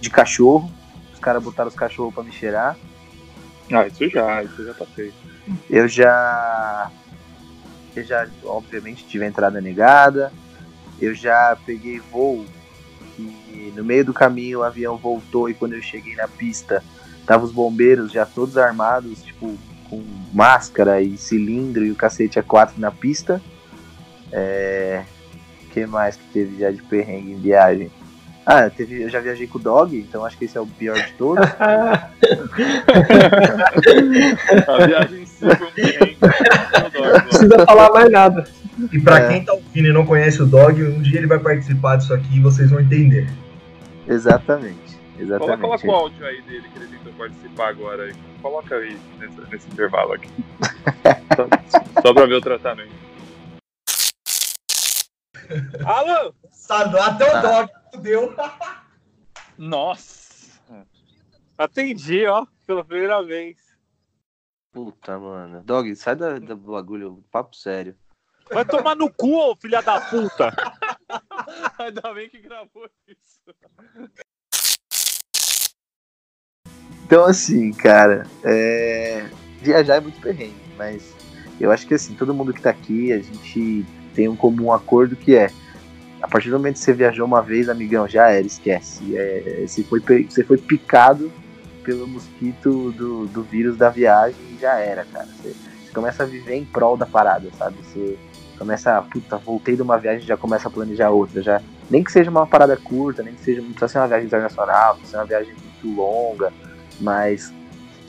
de 0.00 0.10
cachorro. 0.10 0.70
Os 1.12 1.18
caras 1.18 1.42
botaram 1.42 1.68
os 1.68 1.74
cachorros 1.74 2.14
pra 2.14 2.22
me 2.22 2.32
cheirar. 2.32 2.76
Ah, 3.72 3.86
isso 3.86 4.08
já, 4.08 4.42
isso 4.42 4.64
já 4.64 4.74
passei. 4.74 5.12
Eu 5.68 5.88
já, 5.88 6.90
eu 7.94 8.04
já, 8.04 8.26
obviamente, 8.44 9.06
tive 9.06 9.24
a 9.24 9.28
entrada 9.28 9.60
negada. 9.60 10.32
Eu 11.00 11.14
já 11.14 11.56
peguei 11.64 12.00
voo 12.00 12.44
e 13.18 13.72
no 13.74 13.84
meio 13.84 14.04
do 14.04 14.14
caminho 14.14 14.60
o 14.60 14.62
avião 14.62 14.96
voltou 14.96 15.48
e 15.48 15.54
quando 15.54 15.74
eu 15.74 15.82
cheguei 15.82 16.14
na 16.14 16.28
pista, 16.28 16.82
tava 17.26 17.44
os 17.44 17.52
bombeiros 17.52 18.12
já 18.12 18.24
todos 18.24 18.56
armados, 18.56 19.22
tipo, 19.22 19.56
com 19.88 20.04
máscara 20.32 21.00
e 21.02 21.16
cilindro 21.16 21.84
e 21.84 21.90
o 21.90 21.96
cacete 21.96 22.40
A4 22.40 22.72
na 22.76 22.90
pista. 22.90 23.40
É... 24.32 25.02
que 25.72 25.86
mais 25.86 26.16
que 26.16 26.24
teve 26.32 26.58
já 26.58 26.70
de 26.70 26.82
perrengue 26.82 27.32
em 27.32 27.40
viagem? 27.40 27.90
Ah, 28.50 28.70
teve, 28.70 29.02
eu 29.02 29.10
já 29.10 29.20
viajei 29.20 29.46
com 29.46 29.58
o 29.58 29.60
dog, 29.60 29.94
então 29.94 30.24
acho 30.24 30.38
que 30.38 30.46
esse 30.46 30.56
é 30.56 30.60
o 30.60 30.66
pior 30.66 30.94
de 30.96 31.12
todos. 31.12 31.44
A 34.66 34.86
viagem 34.86 35.22
em 35.22 35.26
si 35.26 35.40
foi 35.40 35.66
um 35.66 35.70
perrengue. 35.72 36.16
Eu 36.94 37.12
Não 37.12 37.20
precisa 37.20 37.66
falar 37.66 37.90
mais 37.90 38.10
nada. 38.10 38.44
E 38.92 38.98
pra 39.00 39.18
É. 39.20 39.28
quem 39.28 39.44
tá 39.44 39.52
ouvindo 39.52 39.88
e 39.88 39.92
não 39.92 40.06
conhece 40.06 40.40
o 40.42 40.46
Dog, 40.46 40.82
um 40.82 41.02
dia 41.02 41.18
ele 41.18 41.26
vai 41.26 41.38
participar 41.38 41.96
disso 41.96 42.14
aqui 42.14 42.36
e 42.36 42.40
vocês 42.40 42.70
vão 42.70 42.80
entender. 42.80 43.28
Exatamente. 44.06 44.98
Exatamente. 45.18 45.60
Coloca, 45.60 45.82
coloca 45.82 45.86
o 45.86 45.90
áudio 45.90 46.24
aí 46.24 46.40
dele 46.42 46.64
que 46.72 46.78
ele 46.78 46.86
tentou 46.86 47.12
participar 47.14 47.68
agora. 47.68 48.04
Aí. 48.04 48.14
Coloca 48.40 48.76
aí 48.76 48.96
nesse, 49.18 49.40
nesse 49.50 49.68
intervalo 49.68 50.12
aqui. 50.12 50.30
só, 51.36 51.48
só 52.02 52.14
pra 52.14 52.24
ver 52.26 52.34
o 52.34 52.40
tratamento. 52.40 53.07
Alô? 55.84 56.34
Sabe, 56.50 56.98
até 56.98 57.24
o 57.32 57.36
Ah. 57.36 57.40
dog 57.40 57.72
fudeu. 57.92 58.34
Nossa! 59.56 60.60
Atendi, 61.56 62.26
ó, 62.26 62.46
pela 62.66 62.84
primeira 62.84 63.22
vez. 63.24 63.56
Puta, 64.70 65.18
mano. 65.18 65.62
Dog, 65.64 65.94
sai 65.96 66.14
da, 66.14 66.38
da 66.38 66.54
bagulho, 66.54 67.24
papo 67.30 67.56
sério. 67.56 67.96
Vai 68.50 68.64
tomar 68.64 68.94
no 68.94 69.12
cu, 69.12 69.34
ô 69.36 69.56
filha 69.56 69.82
da 69.82 70.00
puta! 70.00 70.54
Ainda 71.78 72.14
bem 72.14 72.28
que 72.28 72.40
gravou 72.40 72.88
isso. 73.06 73.40
Então, 77.04 77.24
assim, 77.24 77.72
cara, 77.72 78.26
é... 78.44 79.28
viajar 79.60 79.96
é 79.96 80.00
muito 80.00 80.20
perrengue, 80.20 80.54
mas 80.76 81.14
eu 81.58 81.72
acho 81.72 81.86
que, 81.86 81.94
assim, 81.94 82.14
todo 82.14 82.34
mundo 82.34 82.52
que 82.52 82.60
tá 82.60 82.70
aqui, 82.70 83.12
a 83.12 83.18
gente 83.18 83.84
tem 84.18 84.28
um 84.28 84.34
comum 84.34 84.72
acordo 84.72 85.14
que 85.14 85.36
é 85.36 85.48
a 86.20 86.26
partir 86.26 86.50
do 86.50 86.56
momento 86.56 86.74
que 86.74 86.80
você 86.80 86.92
viajou 86.92 87.24
uma 87.24 87.40
vez, 87.40 87.68
amigão, 87.68 88.08
já 88.08 88.28
era, 88.28 88.44
esquece. 88.44 89.16
É, 89.16 89.62
você, 89.64 89.84
foi, 89.84 90.00
você 90.00 90.42
foi 90.42 90.58
picado 90.58 91.30
pelo 91.84 92.04
mosquito 92.08 92.90
do, 92.90 93.26
do 93.26 93.44
vírus 93.44 93.76
da 93.76 93.88
viagem 93.88 94.40
e 94.52 94.60
já 94.60 94.74
era, 94.74 95.04
cara. 95.04 95.28
Você, 95.40 95.50
você 95.50 95.94
começa 95.94 96.24
a 96.24 96.26
viver 96.26 96.56
em 96.56 96.64
prol 96.64 96.96
da 96.96 97.06
parada, 97.06 97.48
sabe? 97.56 97.76
Você 97.84 98.18
começa, 98.58 99.00
puta, 99.02 99.36
voltei 99.36 99.76
de 99.76 99.82
uma 99.82 99.96
viagem 99.96 100.26
já 100.26 100.36
começa 100.36 100.66
a 100.66 100.70
planejar 100.72 101.10
outra. 101.10 101.40
já 101.40 101.62
Nem 101.88 102.02
que 102.02 102.10
seja 102.10 102.28
uma 102.28 102.44
parada 102.44 102.76
curta, 102.76 103.22
nem 103.22 103.34
que 103.34 103.44
seja, 103.44 103.60
não 103.60 103.68
precisa 103.68 103.86
ser 103.86 103.98
uma 103.98 104.08
viagem 104.08 104.26
internacional, 104.26 104.96
precisa 104.96 105.12
ser 105.12 105.16
uma 105.18 105.26
viagem 105.26 105.54
muito 105.54 105.96
longa, 105.96 106.52
mas 107.00 107.54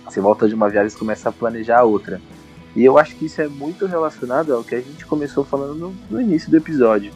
você 0.04 0.20
volta 0.20 0.48
de 0.48 0.56
uma 0.56 0.72
viagem 0.72 0.92
e 0.92 0.98
começa 0.98 1.30
a 1.30 1.32
planejar 1.32 1.84
outra. 1.84 2.20
E 2.80 2.86
eu 2.86 2.98
acho 2.98 3.14
que 3.18 3.26
isso 3.26 3.42
é 3.42 3.48
muito 3.50 3.86
relacionado 3.86 4.54
ao 4.54 4.64
que 4.64 4.74
a 4.74 4.80
gente 4.80 5.06
começou 5.06 5.44
falando 5.44 5.76
no, 5.76 5.94
no 6.10 6.22
início 6.22 6.50
do 6.50 6.56
episódio. 6.56 7.12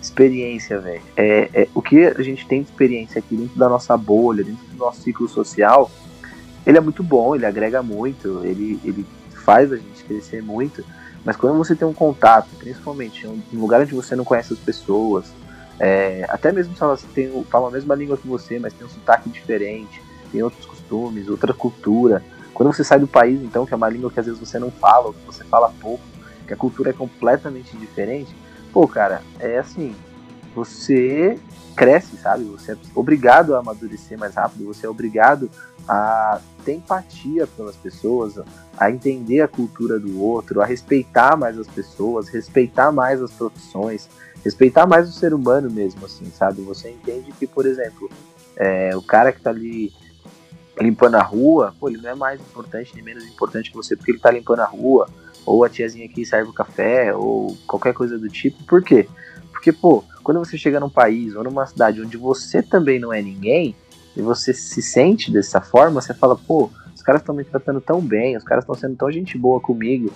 Experiência, 0.00 0.78
velho. 0.78 1.02
É, 1.16 1.50
é, 1.52 1.68
o 1.74 1.82
que 1.82 2.04
a 2.04 2.22
gente 2.22 2.46
tem 2.46 2.62
de 2.62 2.68
experiência 2.68 3.18
aqui 3.18 3.34
dentro 3.34 3.58
da 3.58 3.68
nossa 3.68 3.96
bolha, 3.96 4.44
dentro 4.44 4.64
do 4.64 4.76
nosso 4.76 5.02
ciclo 5.02 5.28
social, 5.28 5.90
ele 6.64 6.78
é 6.78 6.80
muito 6.80 7.02
bom, 7.02 7.34
ele 7.34 7.44
agrega 7.44 7.82
muito, 7.82 8.42
ele, 8.44 8.78
ele 8.84 9.04
faz 9.44 9.72
a 9.72 9.76
gente 9.76 10.04
crescer 10.04 10.40
muito. 10.40 10.84
Mas 11.24 11.34
quando 11.34 11.58
você 11.58 11.74
tem 11.74 11.88
um 11.88 11.92
contato, 11.92 12.50
principalmente 12.56 13.26
em 13.26 13.42
um 13.52 13.60
lugar 13.60 13.80
onde 13.80 13.94
você 13.96 14.14
não 14.14 14.24
conhece 14.24 14.52
as 14.52 14.60
pessoas, 14.60 15.32
é, 15.80 16.24
até 16.28 16.52
mesmo 16.52 16.76
se 16.76 16.82
elas 16.84 17.02
têm, 17.12 17.44
falam 17.50 17.66
a 17.66 17.72
mesma 17.72 17.96
língua 17.96 18.16
que 18.16 18.28
você, 18.28 18.56
mas 18.60 18.72
tem 18.72 18.86
um 18.86 18.90
sotaque 18.90 19.28
diferente, 19.30 20.00
tem 20.30 20.44
outros 20.44 20.64
costumes, 20.64 21.28
outra 21.28 21.52
cultura. 21.52 22.22
Quando 22.54 22.72
você 22.72 22.84
sai 22.84 22.98
do 22.98 23.06
país, 23.06 23.42
então, 23.42 23.64
que 23.66 23.72
é 23.72 23.76
uma 23.76 23.88
língua 23.88 24.10
que 24.10 24.20
às 24.20 24.26
vezes 24.26 24.40
você 24.40 24.58
não 24.58 24.70
fala, 24.70 25.06
ou 25.06 25.12
que 25.12 25.24
você 25.26 25.44
fala 25.44 25.72
pouco, 25.80 26.04
que 26.46 26.52
a 26.52 26.56
cultura 26.56 26.90
é 26.90 26.92
completamente 26.92 27.76
diferente, 27.76 28.34
pô, 28.72 28.86
cara, 28.86 29.22
é 29.38 29.58
assim, 29.58 29.94
você 30.54 31.38
cresce, 31.74 32.16
sabe? 32.16 32.44
Você 32.44 32.72
é 32.72 32.76
obrigado 32.94 33.54
a 33.54 33.60
amadurecer 33.60 34.18
mais 34.18 34.34
rápido, 34.34 34.66
você 34.66 34.86
é 34.86 34.88
obrigado 34.88 35.50
a 35.88 36.40
ter 36.64 36.74
empatia 36.74 37.46
pelas 37.46 37.76
pessoas, 37.76 38.38
a 38.76 38.90
entender 38.90 39.40
a 39.40 39.48
cultura 39.48 39.98
do 39.98 40.20
outro, 40.20 40.60
a 40.60 40.64
respeitar 40.64 41.36
mais 41.36 41.58
as 41.58 41.66
pessoas, 41.66 42.28
respeitar 42.28 42.92
mais 42.92 43.20
as 43.20 43.32
profissões, 43.32 44.08
respeitar 44.44 44.86
mais 44.86 45.08
o 45.08 45.12
ser 45.12 45.34
humano 45.34 45.70
mesmo, 45.70 46.04
assim, 46.04 46.30
sabe? 46.30 46.62
Você 46.62 46.90
entende 46.90 47.32
que, 47.32 47.46
por 47.46 47.66
exemplo, 47.66 48.10
é, 48.56 48.94
o 48.96 49.02
cara 49.02 49.32
que 49.32 49.40
tá 49.40 49.50
ali 49.50 49.92
limpando 50.80 51.16
a 51.16 51.22
rua, 51.22 51.74
pô, 51.78 51.88
ele 51.88 51.98
não 51.98 52.10
é 52.10 52.14
mais 52.14 52.40
importante 52.40 52.92
nem 52.94 53.04
menos 53.04 53.24
importante 53.24 53.70
que 53.70 53.76
você 53.76 53.96
porque 53.96 54.12
ele 54.12 54.18
tá 54.18 54.30
limpando 54.30 54.60
a 54.60 54.66
rua, 54.66 55.08
ou 55.44 55.64
a 55.64 55.68
tiazinha 55.68 56.08
que 56.08 56.24
serve 56.24 56.50
o 56.50 56.54
café, 56.54 57.14
ou 57.14 57.56
qualquer 57.66 57.92
coisa 57.92 58.18
do 58.18 58.28
tipo. 58.28 58.62
Por 58.64 58.82
quê? 58.82 59.08
Porque, 59.50 59.72
pô, 59.72 60.04
quando 60.22 60.38
você 60.38 60.56
chega 60.56 60.80
num 60.80 60.88
país 60.88 61.34
ou 61.34 61.44
numa 61.44 61.66
cidade 61.66 62.00
onde 62.00 62.16
você 62.16 62.62
também 62.62 62.98
não 62.98 63.12
é 63.12 63.20
ninguém, 63.20 63.74
e 64.16 64.22
você 64.22 64.52
se 64.52 64.82
sente 64.82 65.32
dessa 65.32 65.60
forma, 65.60 66.00
você 66.00 66.14
fala, 66.14 66.36
pô, 66.36 66.70
os 66.94 67.02
caras 67.02 67.22
estão 67.22 67.34
me 67.34 67.44
tratando 67.44 67.80
tão 67.80 68.00
bem, 68.00 68.36
os 68.36 68.44
caras 68.44 68.64
estão 68.64 68.74
sendo 68.74 68.96
tão 68.96 69.10
gente 69.10 69.36
boa 69.38 69.60
comigo, 69.60 70.12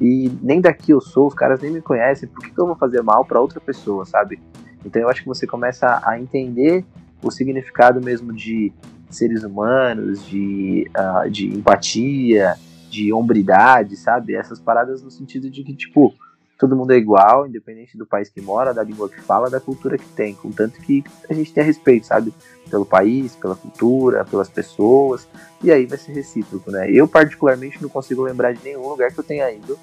e 0.00 0.30
nem 0.40 0.60
daqui 0.60 0.92
eu 0.92 1.00
sou, 1.00 1.26
os 1.26 1.34
caras 1.34 1.60
nem 1.60 1.70
me 1.70 1.82
conhecem, 1.82 2.28
por 2.28 2.42
que, 2.42 2.50
que 2.50 2.58
eu 2.58 2.66
vou 2.66 2.76
fazer 2.76 3.02
mal 3.02 3.24
para 3.24 3.40
outra 3.40 3.60
pessoa, 3.60 4.06
sabe? 4.06 4.40
Então 4.84 5.02
eu 5.02 5.08
acho 5.08 5.22
que 5.22 5.28
você 5.28 5.46
começa 5.46 6.00
a 6.04 6.18
entender 6.18 6.84
o 7.22 7.30
significado 7.30 8.00
mesmo 8.00 8.32
de 8.32 8.72
seres 9.10 9.42
humanos, 9.42 10.26
de, 10.26 10.90
uh, 10.96 11.28
de 11.30 11.46
empatia, 11.46 12.56
de 12.88 13.12
hombridade, 13.12 13.96
sabe? 13.96 14.34
Essas 14.34 14.60
paradas 14.60 15.02
no 15.02 15.10
sentido 15.10 15.50
de 15.50 15.62
que, 15.62 15.74
tipo, 15.74 16.14
todo 16.58 16.76
mundo 16.76 16.92
é 16.92 16.96
igual, 16.96 17.46
independente 17.46 17.96
do 17.96 18.04
país 18.04 18.28
que 18.28 18.40
mora, 18.40 18.74
da 18.74 18.82
língua 18.82 19.08
que 19.08 19.20
fala, 19.20 19.48
da 19.48 19.58
cultura 19.58 19.96
que 19.96 20.08
tem, 20.08 20.34
contanto 20.34 20.78
que 20.80 21.02
a 21.28 21.32
gente 21.32 21.52
tenha 21.52 21.64
respeito, 21.64 22.06
sabe? 22.06 22.34
Pelo 22.68 22.84
país, 22.84 23.34
pela 23.34 23.56
cultura, 23.56 24.26
pelas 24.26 24.50
pessoas, 24.50 25.26
e 25.62 25.72
aí 25.72 25.86
vai 25.86 25.96
ser 25.96 26.12
recíproco, 26.12 26.70
né? 26.70 26.90
Eu, 26.90 27.08
particularmente, 27.08 27.80
não 27.80 27.88
consigo 27.88 28.22
lembrar 28.22 28.52
de 28.52 28.62
nenhum 28.62 28.86
lugar 28.86 29.10
que 29.10 29.18
eu 29.18 29.24
tenha 29.24 29.50
ido, 29.50 29.78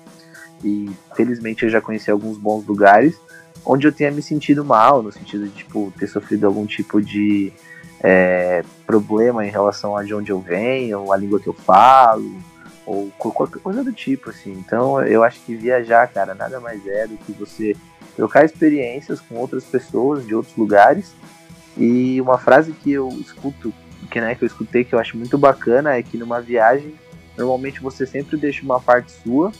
e 0.64 0.90
felizmente 1.16 1.64
eu 1.64 1.70
já 1.70 1.82
conheci 1.82 2.12
alguns 2.12 2.38
bons 2.38 2.66
lugares, 2.68 3.20
onde 3.66 3.88
eu 3.88 3.92
tenha 3.92 4.12
me 4.12 4.22
sentido 4.22 4.64
mal, 4.64 5.02
no 5.02 5.12
sentido 5.12 5.46
de, 5.46 5.52
tipo, 5.52 5.92
ter 5.98 6.08
sofrido 6.08 6.46
algum 6.46 6.66
tipo 6.68 7.02
de 7.02 7.52
é, 8.02 8.64
problema 8.86 9.46
em 9.46 9.50
relação 9.50 9.96
a 9.96 10.04
de 10.04 10.14
onde 10.14 10.32
eu 10.32 10.40
venho, 10.40 11.12
a 11.12 11.18
língua 11.18 11.40
que 11.40 11.48
eu 11.48 11.54
falo, 11.54 12.42
ou 12.86 13.12
qualquer 13.18 13.60
coisa 13.60 13.84
do 13.84 13.92
tipo, 13.92 14.30
assim. 14.30 14.52
Então 14.52 15.02
eu 15.06 15.24
acho 15.24 15.40
que 15.42 15.56
viajar, 15.56 16.08
cara, 16.08 16.34
nada 16.34 16.60
mais 16.60 16.86
é 16.88 17.08
do 17.08 17.18
que 17.18 17.32
você 17.34 17.76
trocar 18.16 18.46
experiências 18.46 19.20
com 19.20 19.36
outras 19.36 19.64
pessoas 19.66 20.26
de 20.26 20.34
outros 20.34 20.56
lugares. 20.56 21.14
E 21.78 22.20
uma 22.22 22.38
frase 22.38 22.72
que 22.72 22.92
eu 22.92 23.10
escuto, 23.20 23.74
que, 24.10 24.20
né, 24.20 24.34
que 24.34 24.44
eu 24.44 24.48
escutei 24.48 24.84
que 24.84 24.96
eu 24.96 25.00
acho 25.00 25.18
muito 25.18 25.38
bacana 25.38 25.96
é 25.96 26.02
que 26.02 26.18
numa 26.18 26.42
viagem, 26.42 26.96
normalmente 27.38 27.82
você 27.82 28.06
sempre 28.06 28.38
deixa 28.38 28.64
uma 28.64 28.80
parte 28.80 29.12
sua 29.12 29.52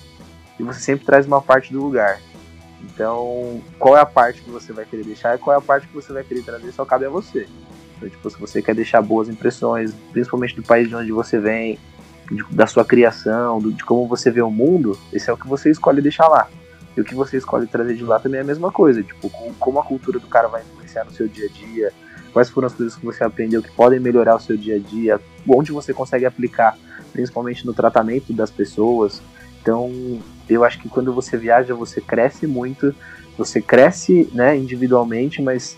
e 0.60 0.64
você 0.64 0.80
sempre 0.80 1.06
traz 1.06 1.28
uma 1.28 1.42
parte 1.42 1.72
do 1.72 1.82
lugar. 1.82 2.20
Então, 2.82 3.62
qual 3.78 3.98
é 3.98 4.02
a 4.02 4.06
parte 4.06 4.42
que 4.42 4.50
você 4.50 4.72
vai 4.72 4.86
querer 4.86 5.04
deixar 5.04 5.36
e 5.36 5.38
qual 5.38 5.56
é 5.56 5.58
a 5.58 5.62
parte 5.62 5.88
que 5.88 5.94
você 5.94 6.12
vai 6.14 6.24
querer 6.24 6.44
trazer 6.44 6.72
só 6.72 6.86
cabe 6.86 7.06
a 7.06 7.10
você. 7.10 7.48
Então, 7.98 8.10
tipo, 8.10 8.30
se 8.30 8.40
você 8.40 8.62
quer 8.62 8.76
deixar 8.76 9.02
boas 9.02 9.28
impressões, 9.28 9.94
principalmente 10.12 10.56
do 10.56 10.64
país 10.64 10.88
de 10.88 10.96
onde 10.96 11.12
você 11.12 11.40
vem, 11.40 11.78
de, 12.32 12.44
da 12.52 12.68
sua 12.68 12.86
criação, 12.86 13.60
do, 13.60 13.72
de 13.72 13.84
como 13.84 14.08
você 14.08 14.30
vê 14.30 14.42
o 14.42 14.52
mundo, 14.52 14.98
esse 15.12 15.30
é 15.30 15.34
o 15.34 15.38
que 15.38 15.48
você 15.48 15.70
escolhe 15.70 16.02
deixar 16.02 16.28
lá. 16.28 16.48
E 16.96 17.02
o 17.02 17.04
que 17.04 17.14
você 17.14 17.38
escolhe 17.38 17.68
trazer 17.68 17.96
de 17.96 18.04
lá 18.04 18.20
também 18.20 18.40
é 18.40 18.42
a 18.42 18.46
mesma 18.46 18.72
coisa. 18.72 19.04
Tipo, 19.04 19.30
como, 19.30 19.54
como 19.56 19.80
a 19.80 19.84
cultura 19.84 20.20
do 20.20 20.28
cara 20.28 20.48
vai 20.48 20.62
influenciar 20.62 21.04
no 21.06 21.12
seu 21.12 21.28
dia 21.28 21.48
a 21.48 21.52
dia, 21.52 21.94
quais 22.34 22.50
foram 22.50 22.68
as 22.68 22.74
coisas 22.74 22.96
que 22.96 23.06
você 23.06 23.24
aprendeu 23.24 23.62
que 23.62 23.72
podem 23.72 24.00
melhorar 24.00 24.36
o 24.36 24.40
seu 24.40 24.58
dia 24.58 24.76
a 24.76 24.80
dia, 24.80 25.20
onde 25.48 25.72
você 25.72 25.94
consegue 25.94 26.26
aplicar, 26.26 26.78
principalmente 27.12 27.66
no 27.66 27.74
tratamento 27.74 28.34
das 28.34 28.52
pessoas. 28.52 29.22
Então, 29.62 29.92
eu 30.50 30.64
acho 30.64 30.80
que 30.80 30.90
quando 30.90 31.14
você 31.14 31.38
viaja, 31.38 31.74
você 31.74 32.02
cresce 32.02 32.48
muito, 32.48 32.96
você 33.38 33.62
cresce 33.62 34.30
né, 34.34 34.58
individualmente, 34.58 35.42
mas 35.42 35.78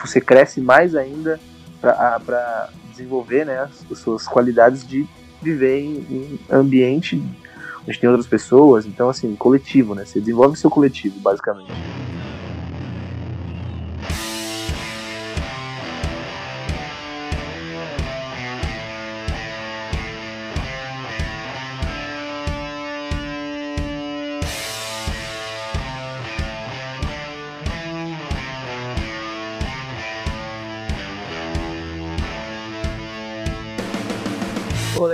você 0.00 0.20
cresce 0.20 0.60
mais 0.60 0.94
ainda 0.94 1.40
para 1.80 2.68
desenvolver 2.90 3.46
né, 3.46 3.68
as 3.90 3.98
suas 3.98 4.26
qualidades 4.26 4.86
de 4.86 5.06
viver 5.40 5.80
em, 5.80 5.94
em 6.10 6.40
ambiente 6.50 7.22
onde 7.86 7.98
tem 7.98 8.08
outras 8.08 8.26
pessoas, 8.26 8.86
então 8.86 9.08
assim, 9.08 9.34
coletivo, 9.36 9.94
né? 9.94 10.04
Você 10.04 10.20
desenvolve 10.20 10.56
seu 10.56 10.70
coletivo, 10.70 11.18
basicamente. 11.20 11.72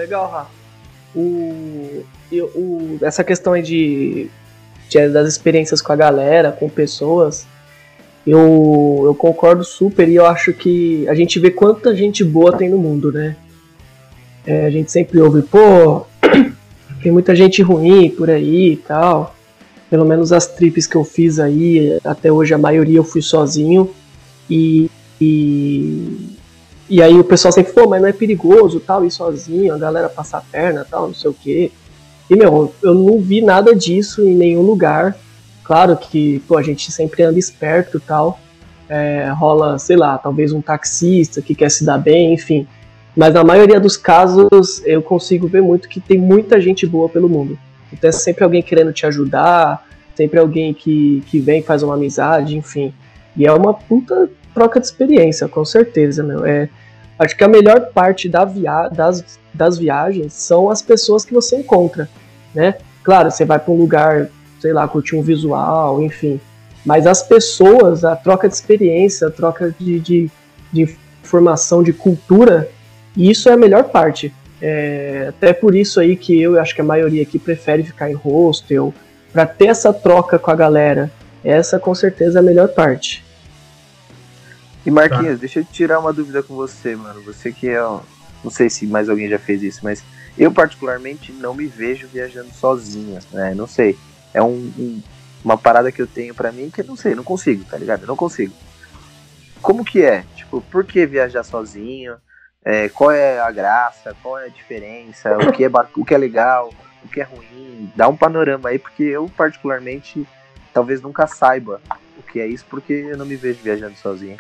Legal, 0.06 0.30
Rafa. 0.30 0.50
O, 1.14 2.04
o, 2.32 2.98
essa 3.02 3.24
questão 3.24 3.52
aí 3.52 3.62
de, 3.62 4.28
de- 4.88 5.08
das 5.08 5.28
experiências 5.28 5.82
com 5.82 5.92
a 5.92 5.96
galera, 5.96 6.52
com 6.52 6.68
pessoas, 6.68 7.46
eu, 8.26 9.02
eu 9.04 9.14
concordo 9.14 9.64
super 9.64 10.08
e 10.08 10.14
eu 10.16 10.26
acho 10.26 10.52
que 10.52 11.08
a 11.08 11.14
gente 11.14 11.38
vê 11.38 11.50
quanta 11.50 11.94
gente 11.94 12.22
boa 12.24 12.56
tem 12.56 12.68
no 12.68 12.78
mundo, 12.78 13.12
né? 13.12 13.36
É, 14.46 14.66
a 14.66 14.70
gente 14.70 14.92
sempre 14.92 15.20
ouve, 15.20 15.42
pô, 15.42 16.06
tem 17.02 17.10
muita 17.10 17.34
gente 17.34 17.62
ruim 17.62 18.10
por 18.10 18.30
aí 18.30 18.72
e 18.72 18.76
tal. 18.76 19.34
Pelo 19.88 20.04
menos 20.04 20.32
as 20.32 20.46
trips 20.46 20.86
que 20.86 20.96
eu 20.96 21.04
fiz 21.04 21.38
aí, 21.38 21.98
até 22.04 22.30
hoje 22.30 22.52
a 22.52 22.58
maioria 22.58 22.98
eu 22.98 23.04
fui 23.04 23.22
sozinho. 23.22 23.90
E, 24.50 24.90
e 25.20 26.35
E 26.88 27.02
aí 27.02 27.18
o 27.18 27.24
pessoal 27.24 27.50
sempre, 27.50 27.72
pô, 27.72 27.88
mas 27.88 28.00
não 28.00 28.08
é 28.08 28.12
perigoso, 28.12 28.78
tal, 28.78 29.04
ir 29.04 29.10
sozinho, 29.10 29.74
a 29.74 29.78
galera 29.78 30.08
passar 30.08 30.38
a 30.38 30.40
perna, 30.40 30.86
tal, 30.88 31.08
não 31.08 31.14
sei 31.14 31.30
o 31.30 31.34
quê. 31.34 31.72
E, 32.30 32.36
meu, 32.36 32.72
eu 32.82 32.94
não 32.94 33.20
vi 33.20 33.40
nada 33.40 33.74
disso 33.74 34.22
em 34.22 34.34
nenhum 34.34 34.62
lugar. 34.62 35.16
Claro 35.64 35.96
que, 35.96 36.40
pô, 36.46 36.56
a 36.56 36.62
gente 36.62 36.92
sempre 36.92 37.22
anda 37.22 37.38
esperto 37.38 38.00
tal. 38.00 38.38
É, 38.88 39.28
rola, 39.36 39.78
sei 39.78 39.96
lá, 39.96 40.16
talvez 40.16 40.52
um 40.52 40.60
taxista 40.60 41.42
que 41.42 41.54
quer 41.54 41.70
se 41.70 41.84
dar 41.84 41.98
bem, 41.98 42.32
enfim. 42.32 42.66
Mas 43.16 43.34
na 43.34 43.42
maioria 43.42 43.80
dos 43.80 43.96
casos 43.96 44.82
eu 44.84 45.02
consigo 45.02 45.48
ver 45.48 45.62
muito 45.62 45.88
que 45.88 46.00
tem 46.00 46.18
muita 46.18 46.60
gente 46.60 46.86
boa 46.86 47.08
pelo 47.08 47.28
mundo. 47.28 47.58
Então 47.92 48.08
é 48.08 48.12
sempre 48.12 48.44
alguém 48.44 48.62
querendo 48.62 48.92
te 48.92 49.06
ajudar, 49.06 49.84
sempre 50.14 50.38
alguém 50.38 50.74
que, 50.74 51.22
que 51.26 51.40
vem 51.40 51.62
faz 51.62 51.82
uma 51.82 51.94
amizade, 51.94 52.56
enfim. 52.56 52.92
E 53.36 53.46
é 53.46 53.52
uma 53.52 53.74
puta 53.74 54.30
troca 54.56 54.80
de 54.80 54.86
experiência, 54.86 55.46
com 55.46 55.66
certeza, 55.66 56.22
meu. 56.22 56.46
É, 56.46 56.70
acho 57.18 57.36
que 57.36 57.44
a 57.44 57.48
melhor 57.48 57.88
parte 57.92 58.26
da 58.26 58.42
via 58.42 58.88
das, 58.88 59.38
das 59.52 59.76
viagens 59.76 60.32
são 60.32 60.70
as 60.70 60.80
pessoas 60.80 61.26
que 61.26 61.34
você 61.34 61.56
encontra, 61.56 62.08
né? 62.54 62.76
Claro, 63.04 63.30
você 63.30 63.44
vai 63.44 63.58
para 63.58 63.72
um 63.72 63.76
lugar, 63.76 64.28
sei 64.58 64.72
lá, 64.72 64.88
curtir 64.88 65.14
um 65.14 65.20
visual, 65.20 66.02
enfim. 66.02 66.40
Mas 66.86 67.06
as 67.06 67.22
pessoas, 67.22 68.02
a 68.02 68.16
troca 68.16 68.48
de 68.48 68.54
experiência, 68.54 69.28
a 69.28 69.30
troca 69.30 69.74
de, 69.78 70.00
de, 70.00 70.30
de 70.72 70.96
informação, 71.22 71.82
de 71.82 71.92
cultura, 71.92 72.70
isso 73.14 73.50
é 73.50 73.52
a 73.52 73.58
melhor 73.58 73.84
parte. 73.84 74.32
É, 74.62 75.26
até 75.28 75.52
por 75.52 75.74
isso 75.74 76.00
aí 76.00 76.16
que 76.16 76.40
eu 76.40 76.58
acho 76.58 76.74
que 76.74 76.80
a 76.80 76.84
maioria 76.84 77.22
aqui 77.22 77.38
prefere 77.38 77.82
ficar 77.82 78.10
em 78.10 78.14
hostel, 78.14 78.94
para 79.30 79.44
ter 79.44 79.66
essa 79.66 79.92
troca 79.92 80.38
com 80.38 80.50
a 80.50 80.56
galera. 80.56 81.10
Essa 81.44 81.78
com 81.78 81.94
certeza 81.94 82.38
é 82.38 82.40
a 82.40 82.42
melhor 82.42 82.68
parte. 82.68 83.25
E 84.86 84.90
Marquinhos, 84.90 85.34
tá. 85.34 85.40
deixa 85.40 85.58
eu 85.58 85.64
tirar 85.64 85.98
uma 85.98 86.12
dúvida 86.12 86.44
com 86.44 86.54
você, 86.54 86.94
mano. 86.94 87.20
Você 87.22 87.50
que 87.50 87.68
é. 87.68 87.80
Não 88.44 88.50
sei 88.50 88.70
se 88.70 88.86
mais 88.86 89.08
alguém 89.08 89.28
já 89.28 89.38
fez 89.38 89.60
isso, 89.62 89.80
mas 89.82 90.04
eu 90.38 90.52
particularmente 90.52 91.32
não 91.32 91.52
me 91.52 91.66
vejo 91.66 92.06
viajando 92.06 92.52
sozinho, 92.54 93.18
né? 93.32 93.52
Não 93.54 93.66
sei. 93.66 93.98
É 94.32 94.40
um, 94.40 94.72
um, 94.78 95.02
uma 95.42 95.58
parada 95.58 95.90
que 95.90 96.00
eu 96.00 96.06
tenho 96.06 96.34
para 96.34 96.52
mim 96.52 96.70
que 96.70 96.82
eu 96.82 96.84
não 96.84 96.94
sei, 96.94 97.16
não 97.16 97.24
consigo, 97.24 97.64
tá 97.64 97.76
ligado? 97.76 98.02
Eu 98.02 98.06
não 98.06 98.14
consigo. 98.14 98.52
Como 99.60 99.84
que 99.84 100.02
é? 100.02 100.24
Tipo, 100.36 100.60
por 100.60 100.84
que 100.84 101.04
viajar 101.04 101.42
sozinho? 101.42 102.16
É, 102.64 102.88
qual 102.88 103.10
é 103.10 103.40
a 103.40 103.50
graça? 103.50 104.14
Qual 104.22 104.38
é 104.38 104.44
a 104.44 104.48
diferença? 104.48 105.36
O 105.38 105.50
que 105.50 105.64
é, 105.64 105.70
o 105.96 106.04
que 106.04 106.14
é 106.14 106.18
legal? 106.18 106.72
O 107.02 107.08
que 107.08 107.20
é 107.20 107.24
ruim? 107.24 107.90
Dá 107.96 108.06
um 108.06 108.16
panorama 108.16 108.68
aí, 108.68 108.78
porque 108.78 109.02
eu 109.02 109.28
particularmente 109.36 110.26
talvez 110.72 111.00
nunca 111.00 111.26
saiba 111.26 111.80
o 112.18 112.22
que 112.22 112.38
é 112.38 112.46
isso, 112.46 112.64
porque 112.68 112.92
eu 112.92 113.16
não 113.16 113.26
me 113.26 113.34
vejo 113.34 113.60
viajando 113.62 113.96
sozinho. 113.96 114.38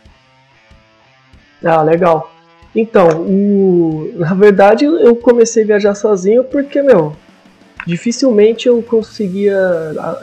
Ah, 1.64 1.82
legal. 1.82 2.32
Então, 2.74 3.22
o... 3.22 4.12
na 4.16 4.34
verdade 4.34 4.84
eu 4.84 5.16
comecei 5.16 5.64
a 5.64 5.66
viajar 5.66 5.94
sozinho 5.94 6.44
porque, 6.44 6.82
meu, 6.82 7.16
dificilmente 7.86 8.68
eu 8.68 8.82
conseguia 8.82 9.58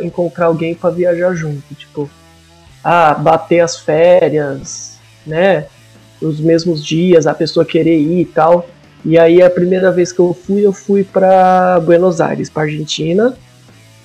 encontrar 0.02 0.48
alguém 0.48 0.76
para 0.76 0.92
viajar 0.92 1.34
junto. 1.34 1.74
Tipo, 1.76 2.10
ah, 2.84 3.14
bater 3.16 3.62
as 3.62 3.80
férias, 3.80 5.00
né? 5.26 5.66
Os 6.22 6.40
mesmos 6.40 6.86
dias, 6.86 7.26
a 7.26 7.34
pessoa 7.34 7.66
querer 7.66 7.98
ir 7.98 8.22
e 8.22 8.26
tal. 8.26 8.68
E 9.06 9.18
aí 9.18 9.42
a 9.42 9.50
primeira 9.50 9.92
vez 9.92 10.12
que 10.12 10.20
eu 10.20 10.34
fui, 10.34 10.66
eu 10.66 10.72
fui 10.72 11.04
para 11.04 11.80
Buenos 11.80 12.22
Aires, 12.22 12.50
para 12.50 12.64
Argentina. 12.64 13.36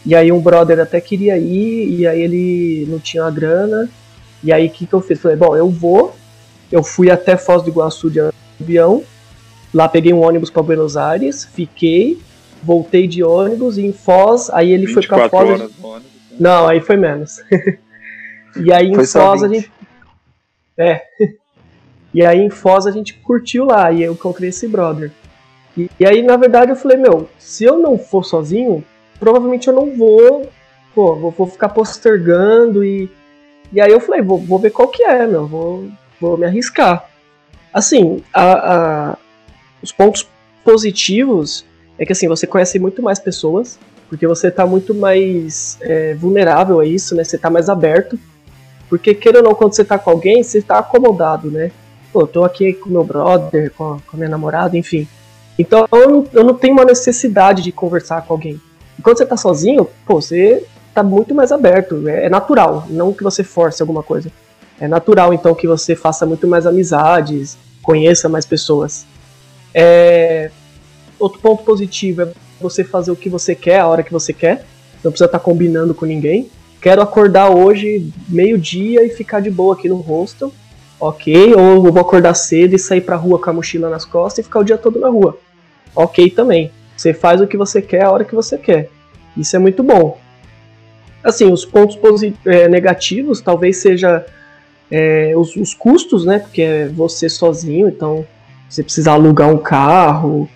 E 0.06 0.14
aí 0.14 0.32
um 0.32 0.40
brother 0.40 0.80
até 0.80 1.00
queria 1.00 1.36
ir, 1.36 2.00
e 2.00 2.06
aí 2.06 2.20
ele 2.20 2.86
não 2.88 2.98
tinha 2.98 3.24
a 3.24 3.30
grana. 3.30 3.88
E 4.42 4.52
aí 4.52 4.66
o 4.66 4.70
que, 4.70 4.86
que 4.86 4.94
eu 4.94 5.00
fiz? 5.00 5.20
Falei, 5.20 5.36
bom, 5.36 5.56
eu 5.56 5.68
vou, 5.68 6.14
eu 6.70 6.82
fui 6.82 7.10
até 7.10 7.36
Foz 7.36 7.62
do 7.62 7.70
Iguaçu 7.70 8.10
de 8.10 8.20
avião, 8.60 9.02
lá 9.72 9.88
peguei 9.88 10.12
um 10.12 10.22
ônibus 10.22 10.50
para 10.50 10.62
Buenos 10.62 10.96
Aires, 10.96 11.44
fiquei, 11.44 12.18
voltei 12.62 13.06
de 13.06 13.22
ônibus 13.22 13.78
e 13.78 13.86
em 13.86 13.92
Foz, 13.92 14.50
aí 14.50 14.70
ele 14.70 14.86
foi 14.86 15.06
para 15.06 15.28
Foz. 15.28 15.48
Horas 15.48 15.70
ônibus, 15.82 16.02
né? 16.30 16.36
Não, 16.38 16.68
aí 16.68 16.80
foi 16.80 16.96
menos. 16.96 17.40
e 18.56 18.72
aí 18.72 18.94
foi 18.94 19.04
em 19.04 19.06
Foz 19.06 19.42
a 19.42 19.48
gente. 19.48 19.72
É. 20.76 21.02
E 22.14 22.24
aí 22.24 22.38
em 22.38 22.48
Foz 22.48 22.86
a 22.86 22.90
gente 22.90 23.12
curtiu 23.12 23.66
lá 23.66 23.92
e 23.92 24.02
eu 24.02 24.14
encontrei 24.14 24.48
esse 24.48 24.66
brother. 24.66 25.12
E, 25.76 25.90
e 26.00 26.06
aí, 26.06 26.22
na 26.22 26.36
verdade, 26.36 26.72
eu 26.72 26.76
falei, 26.76 26.96
meu, 26.96 27.28
se 27.38 27.64
eu 27.64 27.78
não 27.78 27.98
for 27.98 28.24
sozinho, 28.24 28.82
provavelmente 29.20 29.68
eu 29.68 29.74
não 29.74 29.94
vou. 29.94 30.50
Pô, 30.94 31.14
vou, 31.14 31.30
vou 31.30 31.46
ficar 31.46 31.68
postergando 31.68 32.84
e. 32.84 33.10
E 33.72 33.80
aí 33.80 33.92
eu 33.92 34.00
falei, 34.00 34.22
vou, 34.22 34.38
vou 34.38 34.58
ver 34.58 34.70
qual 34.70 34.88
que 34.88 35.04
é, 35.04 35.26
meu. 35.26 35.46
Vou, 35.46 35.88
vou 36.20 36.36
me 36.36 36.46
arriscar. 36.46 37.08
Assim, 37.72 38.22
a, 38.32 38.52
a, 39.12 39.16
os 39.82 39.92
pontos 39.92 40.28
positivos 40.64 41.64
é 41.98 42.06
que 42.06 42.12
assim, 42.12 42.28
você 42.28 42.46
conhece 42.46 42.78
muito 42.78 43.02
mais 43.02 43.18
pessoas, 43.18 43.78
porque 44.08 44.26
você 44.26 44.48
está 44.48 44.66
muito 44.66 44.94
mais 44.94 45.78
é, 45.80 46.14
vulnerável 46.14 46.80
a 46.80 46.86
isso, 46.86 47.14
né? 47.14 47.24
Você 47.24 47.36
está 47.36 47.50
mais 47.50 47.68
aberto. 47.68 48.18
Porque, 48.88 49.14
queira 49.14 49.38
ou 49.38 49.44
não, 49.44 49.54
quando 49.54 49.74
você 49.74 49.82
está 49.82 49.98
com 49.98 50.10
alguém, 50.10 50.42
você 50.42 50.58
está 50.58 50.78
acomodado, 50.78 51.50
né? 51.50 51.70
Pô, 52.12 52.22
eu 52.22 52.26
tô 52.26 52.44
aqui 52.44 52.72
com 52.72 52.88
meu 52.88 53.04
brother, 53.04 53.70
com 53.72 53.94
a, 53.94 53.98
com 54.06 54.16
minha 54.16 54.30
namorada, 54.30 54.78
enfim. 54.78 55.06
Então 55.58 55.86
eu 55.92 56.08
não, 56.08 56.26
eu 56.32 56.44
não 56.44 56.54
tenho 56.54 56.72
uma 56.72 56.84
necessidade 56.84 57.62
de 57.62 57.72
conversar 57.72 58.22
com 58.22 58.32
alguém. 58.32 58.60
E 58.98 59.02
quando 59.02 59.18
você 59.18 59.26
tá 59.26 59.36
sozinho, 59.36 59.86
pô, 60.06 60.20
você 60.20 60.64
tá 60.94 61.02
muito 61.02 61.34
mais 61.34 61.52
aberto. 61.52 62.08
É, 62.08 62.26
é 62.26 62.28
natural, 62.28 62.86
não 62.88 63.12
que 63.12 63.22
você 63.22 63.44
force 63.44 63.82
alguma 63.82 64.02
coisa. 64.02 64.30
É 64.80 64.86
natural, 64.86 65.34
então, 65.34 65.54
que 65.54 65.66
você 65.66 65.96
faça 65.96 66.24
muito 66.24 66.46
mais 66.46 66.66
amizades, 66.66 67.58
conheça 67.82 68.28
mais 68.28 68.46
pessoas. 68.46 69.06
É... 69.74 70.50
Outro 71.18 71.40
ponto 71.40 71.64
positivo 71.64 72.22
é 72.22 72.32
você 72.60 72.84
fazer 72.84 73.10
o 73.10 73.16
que 73.16 73.28
você 73.28 73.54
quer, 73.54 73.80
a 73.80 73.86
hora 73.86 74.02
que 74.02 74.12
você 74.12 74.32
quer. 74.32 74.64
Não 75.02 75.10
precisa 75.10 75.26
estar 75.26 75.38
combinando 75.40 75.94
com 75.94 76.06
ninguém. 76.06 76.48
Quero 76.80 77.02
acordar 77.02 77.50
hoje, 77.50 78.12
meio-dia, 78.28 79.04
e 79.04 79.10
ficar 79.10 79.40
de 79.40 79.50
boa 79.50 79.74
aqui 79.74 79.88
no 79.88 79.96
hostel. 79.96 80.52
Ok, 81.00 81.54
ou 81.54 81.82
vou 81.82 82.00
acordar 82.00 82.34
cedo 82.34 82.74
e 82.74 82.78
sair 82.78 83.00
pra 83.00 83.16
rua 83.16 83.38
com 83.38 83.50
a 83.50 83.52
mochila 83.52 83.88
nas 83.88 84.04
costas 84.04 84.44
e 84.44 84.48
ficar 84.48 84.60
o 84.60 84.64
dia 84.64 84.76
todo 84.76 84.98
na 84.98 85.08
rua. 85.08 85.38
Ok 85.94 86.30
também. 86.30 86.70
Você 86.96 87.14
faz 87.14 87.40
o 87.40 87.46
que 87.46 87.56
você 87.56 87.80
quer 87.80 88.04
a 88.04 88.10
hora 88.10 88.24
que 88.24 88.34
você 88.34 88.58
quer. 88.58 88.90
Isso 89.36 89.54
é 89.54 89.58
muito 89.58 89.82
bom. 89.82 90.18
Assim, 91.22 91.50
os 91.50 91.64
pontos 91.64 91.96
é, 92.44 92.68
negativos 92.68 93.40
talvez 93.40 93.76
seja 93.78 94.24
é, 94.91 95.32
os, 95.36 95.55
os, 95.57 95.74
custos, 95.74 96.24
né? 96.24 96.39
Porque 96.39 96.62
é 96.62 96.89
você 96.89 97.28
sozinho, 97.28 97.89
então 97.89 98.26
você 98.68 98.82
precisa 98.82 99.12
alugar 99.12 99.49
um 99.51 99.59
carro, 99.59 100.49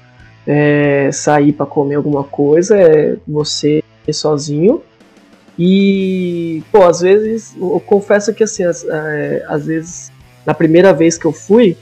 é, 0.47 1.11
sair 1.13 1.53
para 1.53 1.67
comer 1.67 1.97
alguma 1.97 2.25
coisa, 2.25 2.77
é 2.77 3.17
você 3.27 3.83
sozinho. 4.13 4.83
E, 5.59 6.63
pô, 6.73 6.83
às 6.83 7.01
vezes, 7.01 7.55
eu 7.57 7.81
confesso 7.85 8.33
que 8.33 8.43
assim, 8.43 8.65
às, 8.65 8.85
é, 8.85 9.45
às 9.47 9.67
vezes, 9.67 10.11
na 10.47 10.55
primeira 10.55 10.93
vez 10.93 11.19
que 11.19 11.27
eu 11.27 11.33
fui, 11.33 11.77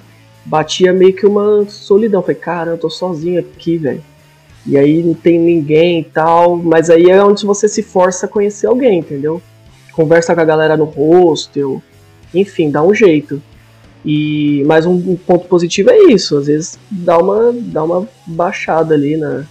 batia 0.44 0.92
meio 0.92 1.14
que 1.14 1.26
uma 1.26 1.64
solidão. 1.68 2.20
Falei, 2.20 2.36
cara, 2.36 2.70
eu 2.72 2.78
tô 2.78 2.90
sozinho 2.90 3.40
aqui, 3.40 3.78
velho. 3.78 4.02
E 4.66 4.76
aí 4.76 5.02
não 5.02 5.14
tem 5.14 5.38
ninguém 5.38 6.00
e 6.00 6.04
tal, 6.04 6.56
mas 6.56 6.90
aí 6.90 7.10
é 7.10 7.24
onde 7.24 7.46
você 7.46 7.66
se 7.68 7.82
força 7.82 8.26
a 8.26 8.28
conhecer 8.28 8.66
alguém, 8.66 8.98
entendeu? 8.98 9.40
Conversa 9.92 10.34
com 10.34 10.40
a 10.40 10.44
galera 10.44 10.76
no 10.76 10.84
hostel, 10.84 11.82
enfim, 12.34 12.70
dá 12.70 12.82
um 12.82 12.94
jeito. 12.94 13.42
E 14.04 14.64
mais 14.66 14.86
um, 14.86 15.16
ponto 15.16 15.46
positivo 15.46 15.90
é 15.90 16.04
isso, 16.04 16.38
às 16.38 16.46
vezes 16.46 16.78
dá 16.90 17.18
uma, 17.18 17.52
dá 17.52 17.84
uma 17.84 18.08
baixada 18.26 18.94
ali 18.94 19.16
na, 19.16 19.44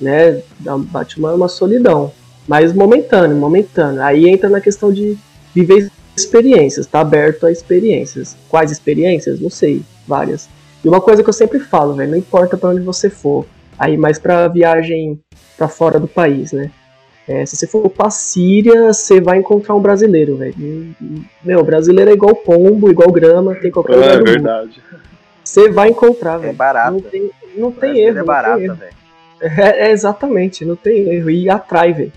né, 0.00 0.40
dá, 0.60 0.78
bate 0.78 1.18
uma, 1.18 1.32
uma 1.34 1.48
solidão, 1.48 2.12
mas 2.46 2.72
momentâneo, 2.72 3.36
momentâneo. 3.36 4.00
Aí 4.02 4.28
entra 4.28 4.48
na 4.48 4.60
questão 4.60 4.92
de 4.92 5.18
viver 5.52 5.90
experiências, 6.16 6.86
tá 6.86 7.00
aberto 7.00 7.46
a 7.46 7.52
experiências. 7.52 8.36
Quais 8.48 8.70
experiências? 8.70 9.40
Não 9.40 9.50
sei, 9.50 9.82
várias. 10.06 10.48
E 10.84 10.88
uma 10.88 11.00
coisa 11.00 11.22
que 11.22 11.28
eu 11.28 11.34
sempre 11.34 11.58
falo, 11.58 11.94
velho, 11.94 12.12
não 12.12 12.18
importa 12.18 12.56
para 12.56 12.70
onde 12.70 12.80
você 12.80 13.10
for, 13.10 13.44
aí 13.78 13.96
mais 13.96 14.18
para 14.18 14.48
viagem 14.48 15.18
para 15.56 15.68
fora 15.68 15.98
do 15.98 16.08
país, 16.08 16.52
né? 16.52 16.70
É, 17.30 17.46
se 17.46 17.56
você 17.56 17.64
for 17.68 17.88
pra 17.88 18.10
Síria, 18.10 18.92
você 18.92 19.20
vai 19.20 19.38
encontrar 19.38 19.76
um 19.76 19.80
brasileiro, 19.80 20.36
velho. 20.36 20.52
Meu, 21.44 21.62
brasileiro 21.62 22.10
é 22.10 22.14
igual 22.14 22.34
pombo, 22.34 22.90
igual 22.90 23.12
grama, 23.12 23.54
tem 23.54 23.70
qualquer 23.70 23.94
lugar. 23.94 24.20
É 24.20 24.20
verdade. 24.20 24.82
Você 25.44 25.70
vai 25.70 25.90
encontrar, 25.90 26.38
velho. 26.38 26.50
É 26.50 26.52
barato. 26.52 26.90
Não 26.90 27.00
tem, 27.00 27.30
não 27.54 27.70
tem 27.70 28.00
erro. 28.00 28.18
É 28.18 28.24
barato, 28.24 28.58
velho. 28.58 28.92
É, 29.40 29.86
é, 29.86 29.92
exatamente, 29.92 30.64
não 30.64 30.74
tem 30.74 31.08
erro. 31.08 31.30
E 31.30 31.48
atrai, 31.48 31.92
velho. 31.92 32.12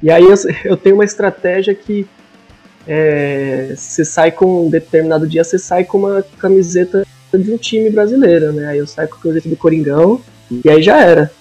E 0.00 0.12
aí 0.12 0.22
eu, 0.22 0.34
eu, 0.64 0.76
tenho 0.76 0.94
uma 0.94 1.04
estratégia 1.04 1.74
que 1.74 2.06
é, 2.86 3.74
você 3.76 4.04
sai 4.04 4.30
com 4.30 4.66
um 4.66 4.70
determinado 4.70 5.26
dia, 5.26 5.42
você 5.42 5.58
sai 5.58 5.82
com 5.82 5.98
uma 5.98 6.24
camiseta 6.38 7.04
de 7.34 7.50
um 7.50 7.56
time 7.56 7.90
brasileiro, 7.90 8.52
né? 8.52 8.68
Aí 8.68 8.78
eu 8.78 8.86
saio 8.86 9.08
com 9.08 9.16
a 9.16 9.22
camiseta 9.22 9.48
do 9.48 9.56
Coringão 9.56 10.20
e 10.64 10.70
aí 10.70 10.80
já 10.80 11.00
era. 11.00 11.32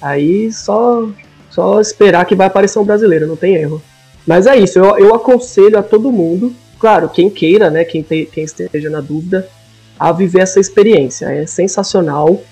Aí 0.00 0.52
só 0.52 1.08
só 1.54 1.80
esperar 1.80 2.24
que 2.24 2.34
vai 2.34 2.48
aparecer 2.48 2.80
um 2.80 2.84
brasileiro, 2.84 3.28
não 3.28 3.36
tem 3.36 3.54
erro. 3.54 3.80
Mas 4.26 4.46
é 4.46 4.56
isso, 4.56 4.78
eu, 4.78 4.98
eu 4.98 5.14
aconselho 5.14 5.78
a 5.78 5.82
todo 5.82 6.10
mundo, 6.10 6.52
claro, 6.80 7.08
quem 7.08 7.30
queira, 7.30 7.70
né, 7.70 7.84
quem, 7.84 8.02
te, 8.02 8.28
quem 8.32 8.42
esteja 8.42 8.90
na 8.90 9.00
dúvida, 9.00 9.48
a 9.98 10.10
viver 10.10 10.40
essa 10.40 10.58
experiência. 10.58 11.26
É 11.26 11.46
sensacional, 11.46 12.42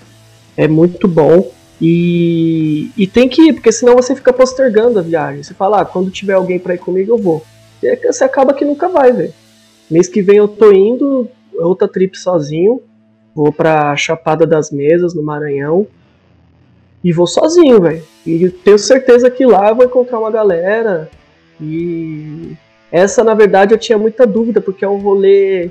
é 0.57 0.69
muito 0.69 1.09
bom. 1.09 1.51
E, 1.81 2.93
e 2.97 3.09
tem 3.09 3.29
que 3.29 3.43
ir, 3.43 3.55
porque 3.55 3.73
senão 3.73 3.97
você 3.97 4.15
fica 4.15 4.33
postergando 4.33 5.01
a 5.01 5.03
viagem. 5.03 5.43
Você 5.43 5.53
fala, 5.53 5.81
ah, 5.81 5.85
quando 5.85 6.13
tiver 6.13 6.35
alguém 6.35 6.61
para 6.61 6.75
ir 6.75 6.79
comigo, 6.79 7.13
eu 7.13 7.19
vou. 7.19 7.45
E 7.83 7.89
aí 7.89 7.97
você 7.97 8.23
acaba 8.23 8.55
que 8.55 8.65
nunca 8.65 8.89
vai, 8.89 9.11
velho. 9.11 9.35
Mês 9.91 10.07
que 10.07 10.23
vem 10.23 10.37
eu 10.37 10.47
tô 10.47 10.73
indo, 10.73 11.29
outra 11.55 11.89
trip 11.89 12.17
sozinho. 12.17 12.81
Vou 13.35 13.53
pra 13.53 13.97
Chapada 13.97 14.47
das 14.47 14.71
Mesas, 14.71 15.13
no 15.13 15.25
Maranhão. 15.25 15.89
E 17.03 17.13
vou 17.13 17.27
sozinho, 17.27 17.81
velho. 17.81 18.12
E 18.27 18.49
tenho 18.49 18.79
certeza 18.79 19.31
que 19.31 19.45
lá 19.45 19.73
vou 19.73 19.85
encontrar 19.85 20.19
uma 20.19 20.31
galera. 20.31 21.11
E 21.61 22.53
essa, 22.91 23.25
na 23.25 23.35
verdade, 23.35 23.75
eu 23.75 23.79
tinha 23.79 23.99
muita 23.99 24.27
dúvida, 24.27 24.61
porque 24.61 24.85
é 24.85 24.89
um 24.89 24.99
rolê 24.99 25.71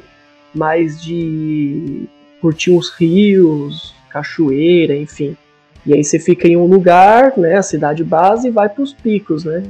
mais 0.54 1.02
de 1.02 2.08
curtir 2.42 2.72
uns 2.72 2.90
rios, 2.90 3.94
cachoeira, 4.10 4.96
enfim. 4.96 5.38
E 5.86 5.94
aí 5.94 6.04
você 6.04 6.20
fica 6.20 6.48
em 6.48 6.58
um 6.58 6.66
lugar, 6.66 7.38
né, 7.38 7.58
a 7.58 7.62
cidade 7.62 8.04
base, 8.04 8.48
e 8.48 8.52
vai 8.52 8.70
para 8.70 8.84
os 8.84 8.94
picos, 8.94 9.46
né? 9.46 9.64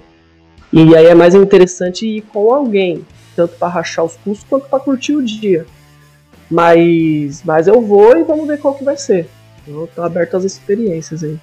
E 0.74 0.96
aí 0.96 1.06
é 1.06 1.16
mais 1.16 1.36
interessante 1.36 2.08
ir 2.08 2.22
com 2.22 2.54
alguém, 2.54 3.06
tanto 3.36 3.56
para 3.58 3.68
rachar 3.68 4.06
os 4.06 4.16
custos 4.18 4.46
quanto 4.50 4.68
para 4.68 4.80
curtir 4.80 5.16
o 5.16 5.24
dia. 5.24 5.66
Mas, 6.50 7.44
mas 7.46 7.68
eu 7.68 7.82
vou 7.82 8.18
e 8.18 8.24
vamos 8.24 8.48
ver 8.48 8.60
qual 8.60 8.74
que 8.74 8.84
vai 8.84 8.98
ser. 8.98 9.28
Eu 9.68 9.88
tô 9.94 10.02
aberto 10.02 10.36
às 10.36 10.44
experiências 10.44 11.24
aí. 11.24 11.38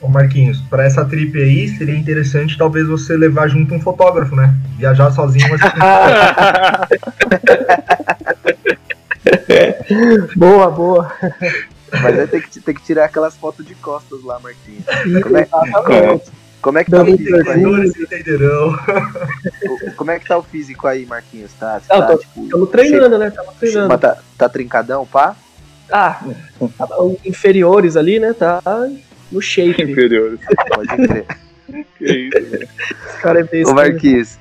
Ô 0.00 0.08
Marquinhos, 0.08 0.60
para 0.68 0.84
essa 0.84 1.04
trip 1.04 1.40
aí, 1.40 1.68
seria 1.76 1.96
interessante 1.96 2.58
talvez 2.58 2.86
você 2.86 3.16
levar 3.16 3.48
junto 3.48 3.74
um 3.74 3.80
fotógrafo, 3.80 4.36
né? 4.36 4.54
Viajar 4.76 5.10
sozinho, 5.10 5.46
mas. 5.48 5.60
boa, 10.36 10.70
boa. 10.70 11.12
Mas 11.90 12.18
aí 12.18 12.26
tem 12.26 12.40
que, 12.42 12.60
tem 12.60 12.74
que 12.74 12.82
tirar 12.82 13.06
aquelas 13.06 13.36
fotos 13.36 13.64
de 13.64 13.74
costas 13.76 14.22
lá, 14.22 14.38
Marquinhos. 14.38 14.84
Como 15.22 15.36
é, 15.38 15.44
como, 15.46 16.22
como 16.60 16.78
é 16.78 16.84
que 16.84 16.90
tá 16.90 17.02
o 17.02 17.06
físico 17.06 17.50
aí? 17.50 17.92
entenderão. 18.02 18.78
Como 19.96 20.10
é 20.10 20.18
que 20.18 20.26
tá 20.26 20.36
o 20.36 20.42
físico 20.42 20.86
aí, 20.86 21.06
Marquinhos? 21.06 21.52
Tá, 21.54 21.80
Não, 21.88 22.00
tá, 22.00 22.06
tô- 22.08 22.18
tipo, 22.18 22.44
Estamos 22.44 22.70
treinando, 22.70 23.18
né? 23.18 23.28
Estamos 23.28 23.54
treinando. 23.54 23.88
Mas 23.88 24.00
tá, 24.00 24.18
tá 24.36 24.48
trincadão, 24.48 25.06
pá? 25.06 25.34
Ah, 25.90 26.20
os 26.98 27.16
inferiores 27.24 27.96
ali, 27.96 28.18
né? 28.18 28.32
Tá 28.34 28.60
no 29.30 29.40
shape. 29.40 29.82
Inferiores. 29.82 30.40
Pode 30.74 30.88
crer. 30.88 31.26
Que 31.98 32.04
isso, 32.04 32.50
velho. 32.50 32.68
Esse 33.08 33.18
cara 33.20 33.40
é 33.40 33.42
besta. 33.42 33.72
Ô? 33.72 33.74
Marquinhos, 33.74 34.38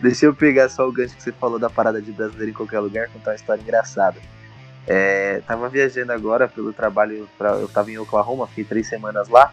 deixa 0.00 0.26
eu 0.26 0.34
pegar 0.34 0.68
só 0.68 0.86
o 0.88 0.92
gancho 0.92 1.16
que 1.16 1.22
você 1.22 1.32
falou 1.32 1.58
da 1.58 1.70
parada 1.70 2.00
de 2.00 2.12
brasileiro 2.12 2.50
em 2.50 2.54
qualquer 2.54 2.80
lugar, 2.80 3.08
contar 3.08 3.30
uma 3.30 3.36
história 3.36 3.62
engraçada. 3.62 4.18
É, 4.86 5.40
tava 5.46 5.68
viajando 5.68 6.12
agora 6.12 6.46
pelo 6.46 6.72
trabalho, 6.72 7.28
pra, 7.38 7.52
eu 7.52 7.68
tava 7.68 7.90
em 7.90 7.98
Oklahoma, 7.98 8.46
fiquei 8.46 8.64
três 8.64 8.86
semanas 8.86 9.28
lá. 9.28 9.52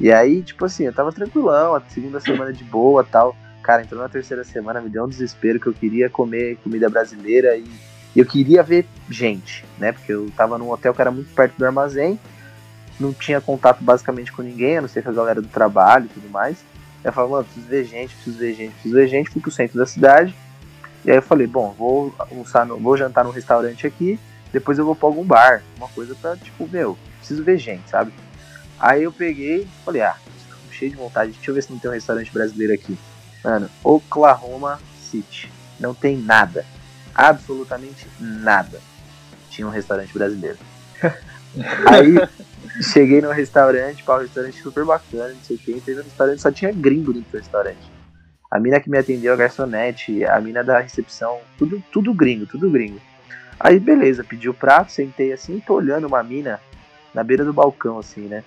E 0.00 0.10
aí, 0.12 0.42
tipo 0.42 0.64
assim, 0.64 0.84
eu 0.84 0.92
tava 0.92 1.12
tranquilão, 1.12 1.74
a 1.74 1.80
segunda 1.88 2.18
semana 2.18 2.52
de 2.52 2.64
boa 2.64 3.04
tal. 3.04 3.36
Cara, 3.62 3.82
entrou 3.82 4.02
na 4.02 4.08
terceira 4.08 4.42
semana, 4.44 4.80
me 4.80 4.90
deu 4.90 5.04
um 5.04 5.08
desespero 5.08 5.60
que 5.60 5.68
eu 5.68 5.72
queria 5.72 6.10
comer 6.10 6.58
comida 6.62 6.88
brasileira 6.88 7.56
e 7.56 7.70
eu 8.14 8.26
queria 8.26 8.62
ver 8.62 8.86
gente, 9.08 9.64
né? 9.78 9.92
Porque 9.92 10.12
eu 10.12 10.28
tava 10.36 10.58
num 10.58 10.70
hotel 10.70 10.92
que 10.92 11.00
era 11.00 11.10
muito 11.10 11.32
perto 11.34 11.56
do 11.56 11.64
armazém, 11.64 12.18
não 12.98 13.12
tinha 13.12 13.40
contato 13.40 13.82
basicamente 13.82 14.32
com 14.32 14.42
ninguém, 14.42 14.78
a 14.78 14.80
não 14.82 14.88
ser 14.88 15.02
com 15.02 15.10
a 15.10 15.12
galera 15.12 15.40
do 15.40 15.48
trabalho 15.48 16.06
e 16.06 16.08
tudo 16.08 16.28
mais. 16.28 16.58
Aí 17.02 17.08
eu 17.08 17.12
falei, 17.12 17.30
mano, 17.30 17.44
preciso 17.44 17.66
ver 17.66 17.84
gente, 17.84 18.14
preciso 18.14 18.38
ver 18.38 18.54
gente, 18.54 18.72
preciso 18.72 18.94
ver 18.94 19.08
gente. 19.08 19.30
Fui 19.30 19.42
pro 19.42 19.50
centro 19.50 19.78
da 19.78 19.86
cidade. 19.86 20.34
E 21.04 21.10
aí 21.10 21.16
eu 21.16 21.22
falei, 21.22 21.46
bom, 21.46 21.74
vou 21.78 22.14
almoçar, 22.18 22.64
no, 22.64 22.78
vou 22.78 22.96
jantar 22.96 23.24
num 23.24 23.30
restaurante 23.30 23.86
aqui, 23.86 24.18
depois 24.50 24.78
eu 24.78 24.86
vou 24.86 24.96
pra 24.96 25.06
algum 25.06 25.22
bar, 25.22 25.62
uma 25.76 25.88
coisa 25.88 26.14
pra, 26.14 26.34
tipo, 26.34 26.66
meu, 26.66 26.96
preciso 27.18 27.44
ver 27.44 27.58
gente, 27.58 27.90
sabe? 27.90 28.10
Aí 28.80 29.02
eu 29.02 29.12
peguei, 29.12 29.68
falei, 29.84 30.00
ah, 30.00 30.16
cheio 30.74 30.90
de 30.90 30.96
vontade, 30.96 31.32
deixa 31.32 31.50
eu 31.50 31.54
ver 31.54 31.62
se 31.62 31.70
não 31.70 31.78
tem 31.78 31.90
um 31.90 31.94
restaurante 31.94 32.32
brasileiro 32.32 32.72
aqui. 32.72 32.98
Mano, 33.42 33.70
Oklahoma 33.82 34.80
City. 34.98 35.50
Não 35.78 35.94
tem 35.94 36.16
nada. 36.16 36.64
Absolutamente 37.14 38.06
nada. 38.18 38.80
Tinha 39.50 39.66
um 39.66 39.70
restaurante 39.70 40.12
brasileiro. 40.12 40.58
Aí 41.86 42.14
cheguei 42.82 43.20
no 43.20 43.30
restaurante, 43.30 44.02
pá, 44.02 44.16
um 44.16 44.20
restaurante 44.20 44.60
super 44.60 44.84
bacana, 44.84 45.28
não 45.28 45.42
sei 45.42 45.56
o 45.56 45.58
que. 45.58 45.72
Entrei 45.72 45.96
no 45.96 46.02
restaurante, 46.02 46.40
só 46.40 46.50
tinha 46.50 46.72
gringo 46.72 47.12
dentro 47.12 47.30
do 47.30 47.38
restaurante. 47.38 47.92
A 48.50 48.58
mina 48.60 48.80
que 48.80 48.88
me 48.88 48.98
atendeu, 48.98 49.32
a 49.32 49.36
garçonete, 49.36 50.24
a 50.24 50.40
mina 50.40 50.62
da 50.62 50.78
recepção, 50.78 51.40
tudo, 51.58 51.82
tudo 51.92 52.14
gringo, 52.14 52.46
tudo 52.46 52.70
gringo. 52.70 53.00
Aí 53.58 53.80
beleza, 53.80 54.22
pedi 54.22 54.48
o 54.48 54.54
prato, 54.54 54.92
sentei 54.92 55.32
assim, 55.32 55.60
tô 55.60 55.74
olhando 55.74 56.06
uma 56.06 56.22
mina 56.22 56.60
na 57.12 57.22
beira 57.22 57.44
do 57.44 57.52
balcão, 57.52 57.98
assim, 57.98 58.22
né? 58.22 58.44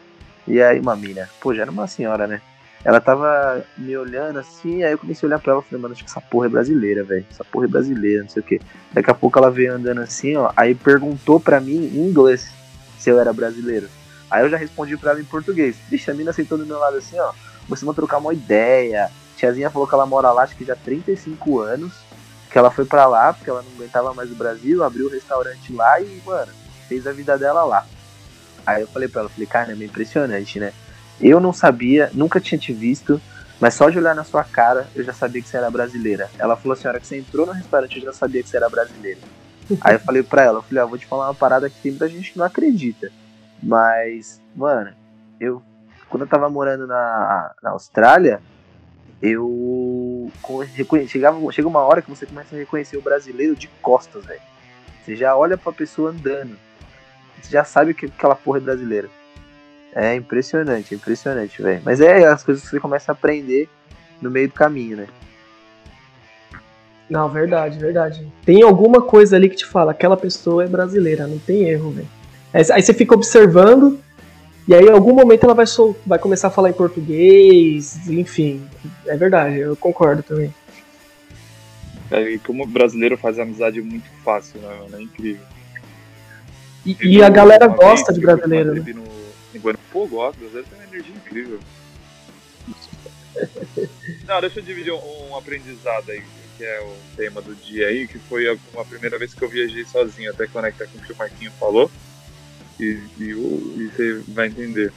E 0.47 0.61
aí 0.61 0.79
uma 0.79 0.95
mina, 0.95 1.29
pô, 1.41 1.53
já 1.53 1.63
era 1.63 1.71
uma 1.71 1.87
senhora, 1.87 2.27
né? 2.27 2.41
Ela 2.85 3.01
tava 3.01 3.65
me 3.77 3.97
olhando 3.97 4.39
assim, 4.39 4.83
aí 4.83 4.93
eu 4.93 4.97
comecei 4.97 5.25
a 5.25 5.27
olhar 5.27 5.39
pra 5.39 5.53
ela 5.53 5.61
e 5.61 5.69
falei, 5.69 5.81
mano, 5.81 5.93
acho 5.93 6.05
que 6.05 6.09
essa 6.09 6.21
porra 6.21 6.45
é 6.45 6.49
brasileira, 6.49 7.03
velho. 7.03 7.25
Essa 7.29 7.43
porra 7.43 7.65
é 7.65 7.67
brasileira, 7.67 8.21
não 8.21 8.29
sei 8.29 8.41
o 8.41 8.45
que. 8.45 8.61
Daqui 8.93 9.09
a 9.09 9.13
pouco 9.13 9.37
ela 9.37 9.51
veio 9.51 9.73
andando 9.73 9.99
assim, 9.99 10.37
ó, 10.37 10.51
aí 10.55 10.73
perguntou 10.73 11.39
pra 11.39 11.59
mim 11.59 11.91
em 11.93 12.07
inglês 12.07 12.49
se 12.97 13.09
eu 13.09 13.19
era 13.19 13.33
brasileiro. 13.33 13.89
Aí 14.29 14.43
eu 14.43 14.49
já 14.49 14.57
respondi 14.57 14.97
pra 14.97 15.11
ela 15.11 15.21
em 15.21 15.25
português. 15.25 15.77
Vixe, 15.89 16.11
a 16.11 16.13
mina 16.13 16.33
sentou 16.33 16.57
do 16.57 16.65
meu 16.65 16.77
lado 16.77 16.97
assim, 16.97 17.19
ó. 17.19 17.31
Vocês 17.67 17.83
vão 17.83 17.93
trocar 17.93 18.17
uma 18.17 18.33
ideia. 18.33 19.09
Tiazinha 19.35 19.69
falou 19.69 19.87
que 19.87 19.93
ela 19.93 20.05
mora 20.05 20.31
lá, 20.31 20.43
acho 20.43 20.55
que 20.55 20.65
já 20.65 20.73
há 20.73 20.77
35 20.77 21.59
anos. 21.59 21.93
Que 22.49 22.57
ela 22.57 22.71
foi 22.71 22.85
pra 22.85 23.05
lá, 23.05 23.33
porque 23.33 23.49
ela 23.49 23.61
não 23.61 23.71
aguentava 23.73 24.13
mais 24.13 24.31
o 24.31 24.35
Brasil, 24.35 24.83
abriu 24.83 25.07
o 25.07 25.11
restaurante 25.11 25.73
lá 25.73 25.99
e, 26.01 26.21
mano, 26.25 26.51
fez 26.87 27.05
a 27.05 27.11
vida 27.11 27.37
dela 27.37 27.63
lá. 27.63 27.85
Aí 28.65 28.81
eu 28.81 28.87
falei 28.87 29.07
pra 29.07 29.21
ela, 29.21 29.29
falei, 29.29 29.47
cara, 29.47 29.71
é 29.71 29.75
meio 29.75 29.89
impressionante, 29.89 30.59
né? 30.59 30.73
Eu 31.21 31.39
não 31.39 31.53
sabia, 31.53 32.09
nunca 32.13 32.39
tinha 32.39 32.59
te 32.59 32.73
visto, 32.73 33.21
mas 33.59 33.73
só 33.73 33.89
de 33.89 33.97
olhar 33.97 34.15
na 34.15 34.23
sua 34.23 34.43
cara, 34.43 34.87
eu 34.95 35.03
já 35.03 35.13
sabia 35.13 35.41
que 35.41 35.47
você 35.47 35.57
era 35.57 35.71
brasileira. 35.71 36.29
Ela 36.37 36.55
falou 36.55 36.73
assim, 36.73 36.87
a 36.87 36.91
hora 36.91 36.99
que 36.99 37.07
você 37.07 37.17
entrou 37.17 37.45
no 37.45 37.53
restaurante, 37.53 37.97
eu 37.97 38.03
já 38.03 38.13
sabia 38.13 38.43
que 38.43 38.49
você 38.49 38.57
era 38.57 38.69
brasileira. 38.69 39.19
Aí 39.81 39.95
eu 39.95 39.99
falei 39.99 40.23
pra 40.23 40.43
ela, 40.43 40.59
eu 40.59 40.63
falei, 40.63 40.83
ó, 40.83 40.87
vou 40.87 40.97
te 40.97 41.05
falar 41.05 41.27
uma 41.27 41.35
parada 41.35 41.69
que 41.69 41.81
tem 41.81 41.91
muita 41.91 42.09
gente 42.09 42.31
que 42.31 42.37
não 42.37 42.45
acredita. 42.45 43.11
Mas, 43.61 44.41
mano, 44.55 44.93
eu 45.39 45.61
quando 46.09 46.23
eu 46.23 46.27
tava 46.27 46.49
morando 46.49 46.87
na, 46.87 47.53
na 47.61 47.71
Austrália, 47.71 48.41
eu 49.21 50.31
chegava, 51.07 51.39
chega 51.51 51.67
uma 51.67 51.81
hora 51.81 52.01
que 52.01 52.09
você 52.09 52.25
começa 52.25 52.55
a 52.55 52.59
reconhecer 52.59 52.97
o 52.97 53.01
brasileiro 53.01 53.55
de 53.55 53.67
costas, 53.81 54.25
velho. 54.25 54.41
Você 55.03 55.15
já 55.15 55.35
olha 55.35 55.57
pra 55.57 55.71
pessoa 55.71 56.11
andando. 56.11 56.57
Você 57.41 57.51
já 57.51 57.63
sabe 57.63 57.93
que 57.93 58.05
aquela 58.05 58.35
porra 58.35 58.59
é 58.59 58.61
brasileira. 58.61 59.09
É 59.93 60.15
impressionante, 60.15 60.93
é 60.93 60.97
impressionante, 60.97 61.61
velho. 61.61 61.81
Mas 61.83 61.99
é 61.99 62.25
as 62.25 62.43
coisas 62.43 62.63
que 62.63 62.69
você 62.69 62.79
começa 62.79 63.11
a 63.11 63.13
aprender 63.13 63.69
no 64.21 64.29
meio 64.29 64.47
do 64.47 64.53
caminho, 64.53 64.97
né? 64.97 65.07
Não, 67.09 67.29
verdade, 67.29 67.79
verdade. 67.79 68.27
Tem 68.45 68.61
alguma 68.61 69.01
coisa 69.01 69.35
ali 69.37 69.49
que 69.49 69.55
te 69.55 69.65
fala, 69.65 69.91
aquela 69.91 70.17
pessoa 70.17 70.65
é 70.65 70.67
brasileira, 70.67 71.25
não 71.25 71.39
tem 71.39 71.63
erro, 71.63 71.91
velho. 71.91 72.16
Aí, 72.53 72.81
você 72.81 72.93
fica 72.93 73.13
observando, 73.13 73.99
e 74.67 74.73
aí 74.73 74.85
em 74.85 74.91
algum 74.91 75.13
momento 75.13 75.43
ela 75.43 75.53
vai, 75.53 75.67
sol- 75.67 75.97
vai 76.05 76.17
começar 76.17 76.47
a 76.47 76.51
falar 76.51 76.69
em 76.69 76.73
português, 76.73 78.07
enfim. 78.07 78.65
É 79.05 79.15
verdade, 79.15 79.59
eu 79.59 79.75
concordo 79.75 80.23
também. 80.23 80.53
É, 82.09 82.21
e 82.31 82.39
como 82.39 82.63
o 82.63 82.67
brasileiro 82.67 83.17
faz 83.17 83.37
amizade 83.37 83.81
muito 83.81 84.09
fácil, 84.23 84.59
né, 84.61 84.67
mano? 84.79 84.97
É 84.97 85.01
incrível. 85.01 85.41
E, 86.85 86.97
e 87.01 87.21
a 87.21 87.29
galera 87.29 87.67
gosta 87.67 88.13
de 88.13 88.21
brasileiro, 88.21 88.73
né? 88.75 88.93
No, 88.93 89.03
em 89.53 89.59
Guarani. 89.59 89.83
Pô, 89.91 90.07
gosto, 90.07 90.39
brasileiro 90.39 90.67
tem 90.69 90.79
uma 90.79 90.87
energia 90.87 91.15
incrível. 91.15 91.59
Não, 94.25 94.41
deixa 94.41 94.59
eu 94.59 94.63
dividir 94.63 94.93
um, 94.93 95.29
um 95.31 95.37
aprendizado 95.37 96.09
aí, 96.09 96.23
que 96.57 96.63
é 96.63 96.81
o 96.81 96.93
tema 97.15 97.41
do 97.41 97.53
dia 97.55 97.87
aí, 97.87 98.07
que 98.07 98.17
foi 98.19 98.47
a, 98.47 98.55
a 98.79 98.85
primeira 98.85 99.19
vez 99.19 99.33
que 99.33 99.43
eu 99.43 99.49
viajei 99.49 99.83
sozinho, 99.85 100.31
até 100.31 100.47
conectar 100.47 100.85
com 100.87 100.97
o 100.97 101.01
que 101.01 101.11
o 101.11 101.17
Marquinho 101.17 101.51
falou. 101.59 101.91
E, 102.79 102.99
e, 103.19 103.33
você 103.33 104.21
vai 104.27 104.47
entender. 104.47 104.93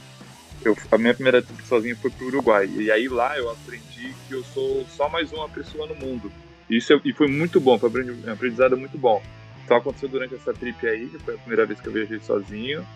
Eu, 0.64 0.76
a 0.90 0.98
minha 0.98 1.14
primeira 1.14 1.42
trip 1.42 1.66
sozinho 1.66 1.96
foi 1.96 2.10
pro 2.10 2.26
Uruguai. 2.26 2.66
E 2.66 2.90
aí 2.90 3.08
lá 3.08 3.36
eu 3.38 3.50
aprendi 3.50 4.14
que 4.28 4.34
eu 4.34 4.44
sou 4.44 4.84
só 4.88 5.08
mais 5.08 5.32
uma 5.32 5.48
pessoa 5.48 5.86
no 5.86 5.94
mundo. 5.94 6.30
E 6.68 6.76
Isso 6.76 6.92
é- 6.92 7.00
e 7.04 7.12
foi 7.14 7.28
muito 7.28 7.60
bom, 7.60 7.78
foi 7.78 7.88
um 7.88 8.32
aprendizado 8.32 8.76
muito 8.76 8.98
bom. 8.98 9.22
Então 9.64 9.78
aconteceu 9.78 10.08
durante 10.08 10.34
essa 10.34 10.52
trip 10.52 10.86
aí, 10.86 11.08
que 11.08 11.18
foi 11.20 11.34
a 11.34 11.38
primeira 11.38 11.64
vez 11.64 11.80
que 11.80 11.88
eu 11.88 11.92
viajei 11.92 12.20
sozinho, 12.20 12.86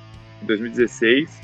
em 0.42 0.46
2016. 0.46 1.40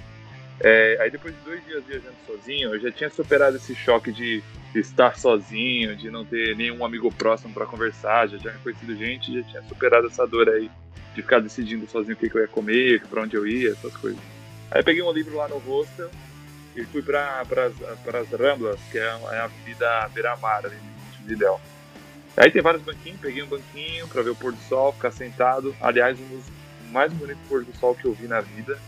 É, 0.63 0.99
aí 1.01 1.11
depois 1.11 1.35
de 1.35 1.41
dois 1.41 1.65
dias 1.65 1.85
viajando 1.87 2.17
sozinho, 2.27 2.75
eu 2.75 2.81
já 2.81 2.93
tinha 2.93 3.09
superado 3.09 3.57
esse 3.57 3.75
choque 3.75 4.13
de 4.13 4.43
estar 4.75 5.17
sozinho, 5.17 5.97
de 5.97 6.11
não 6.11 6.25
ter 6.25 6.55
nenhum 6.55 6.85
amigo 6.85 7.11
próximo 7.11 7.55
para 7.55 7.65
conversar, 7.67 8.29
já 8.29 8.39
tinha 8.39 8.53
conhecido 8.63 8.95
gente, 8.95 9.33
já 9.33 9.43
tinha 9.43 9.63
superado 9.63 10.07
essa 10.09 10.27
dor 10.27 10.49
aí 10.51 10.71
de 11.15 11.23
ficar 11.23 11.41
decidindo 11.41 11.89
sozinho 11.89 12.15
o 12.15 12.17
que, 12.17 12.29
que 12.29 12.37
eu 12.37 12.43
ia 12.43 12.49
comer, 12.49 13.03
para 13.07 13.23
onde 13.23 13.37
eu 13.37 13.47
ia, 13.47 13.73
essas 13.73 13.97
coisas. 13.97 14.21
Aí 14.71 14.83
peguei 14.83 15.03
um 15.03 15.13
livro 15.13 15.37
lá 15.37 15.49
no 15.49 15.59
hostel 15.59 16.11
e 16.77 16.85
fui 16.85 17.03
para 17.03 17.43
as 17.43 18.31
Ramblas, 18.31 18.79
que 18.91 18.99
é, 18.99 19.03
é 19.33 19.39
a 19.39 19.49
vida 19.65 20.09
beira-mar 20.15 20.65
ali 20.65 20.77
de 20.77 21.19
Montevidéu. 21.19 21.61
Aí 22.37 22.51
tem 22.51 22.63
vários 22.63 22.83
banquinhos, 22.83 23.21
peguei 23.21 23.43
um 23.43 23.49
banquinho 23.49 24.07
para 24.09 24.23
ver 24.23 24.31
o 24.31 24.37
pôr 24.37 24.53
do 24.53 24.63
sol, 24.63 24.93
ficar 24.93 25.11
sentado. 25.11 25.75
Aliás, 25.81 26.19
um 26.19 26.29
dos 26.29 26.45
mais 26.91 27.13
bonito 27.13 27.39
pôr 27.49 27.65
do 27.65 27.77
sol 27.77 27.95
que 27.95 28.05
eu 28.05 28.13
vi 28.13 28.27
na 28.27 28.41
vida. 28.41 28.79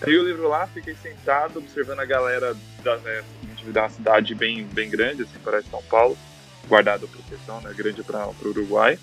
Peguei 0.00 0.18
o 0.18 0.24
livro 0.24 0.48
lá, 0.48 0.66
fiquei 0.66 0.94
sentado, 0.96 1.58
observando 1.58 2.00
a 2.00 2.04
galera 2.04 2.56
da, 2.82 2.96
né, 2.98 3.22
uma 3.64 3.88
cidade 3.88 4.34
bem, 4.34 4.64
bem 4.64 4.90
grande, 4.90 5.22
assim, 5.22 5.38
parece 5.44 5.68
São 5.68 5.82
Paulo, 5.84 6.18
guardada 6.66 7.04
a 7.04 7.08
proteção, 7.08 7.60
né, 7.60 7.72
grande 7.72 8.02
para 8.02 8.26
o 8.26 8.34
Uruguai. 8.48 8.98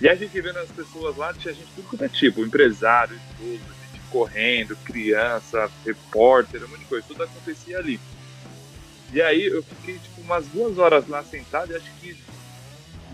E 0.00 0.08
a 0.08 0.14
gente 0.14 0.40
vendo 0.40 0.58
as 0.58 0.70
pessoas 0.70 1.16
lá, 1.16 1.34
tinha 1.34 1.52
gente 1.52 1.70
tudo 1.74 1.88
quanto 1.88 2.04
é 2.04 2.08
tipo, 2.08 2.40
empresário, 2.40 3.14
idoso, 3.38 3.62
gente 3.92 4.00
correndo, 4.10 4.74
criança, 4.76 5.70
repórter, 5.84 6.64
um 6.64 6.68
monte 6.68 6.80
de 6.80 6.86
coisa, 6.86 7.06
tudo 7.06 7.22
acontecia 7.22 7.78
ali. 7.78 8.00
E 9.12 9.20
aí 9.20 9.46
eu 9.46 9.62
fiquei 9.62 9.98
tipo 9.98 10.20
umas 10.22 10.46
duas 10.48 10.78
horas 10.78 11.06
lá 11.06 11.22
sentado 11.22 11.72
e 11.72 11.76
acho 11.76 11.92
que 12.00 12.16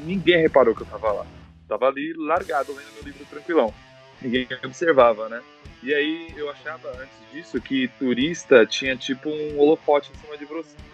ninguém 0.04 0.42
reparou 0.42 0.74
que 0.74 0.82
eu 0.82 0.86
tava 0.86 1.10
lá. 1.10 1.26
Tava 1.66 1.88
ali 1.88 2.12
largado 2.12 2.72
lendo 2.72 2.92
meu 2.92 3.02
livro 3.02 3.26
tranquilão. 3.26 3.74
Ninguém 4.20 4.46
observava, 4.64 5.28
né? 5.28 5.42
E 5.82 5.92
aí 5.92 6.34
eu 6.36 6.48
achava 6.50 6.90
antes 7.00 7.16
disso 7.32 7.60
que 7.60 7.88
turista 7.98 8.64
tinha 8.66 8.96
tipo 8.96 9.28
um 9.28 9.58
holofote 9.58 10.10
em 10.12 10.18
cima 10.18 10.36
de 10.36 10.46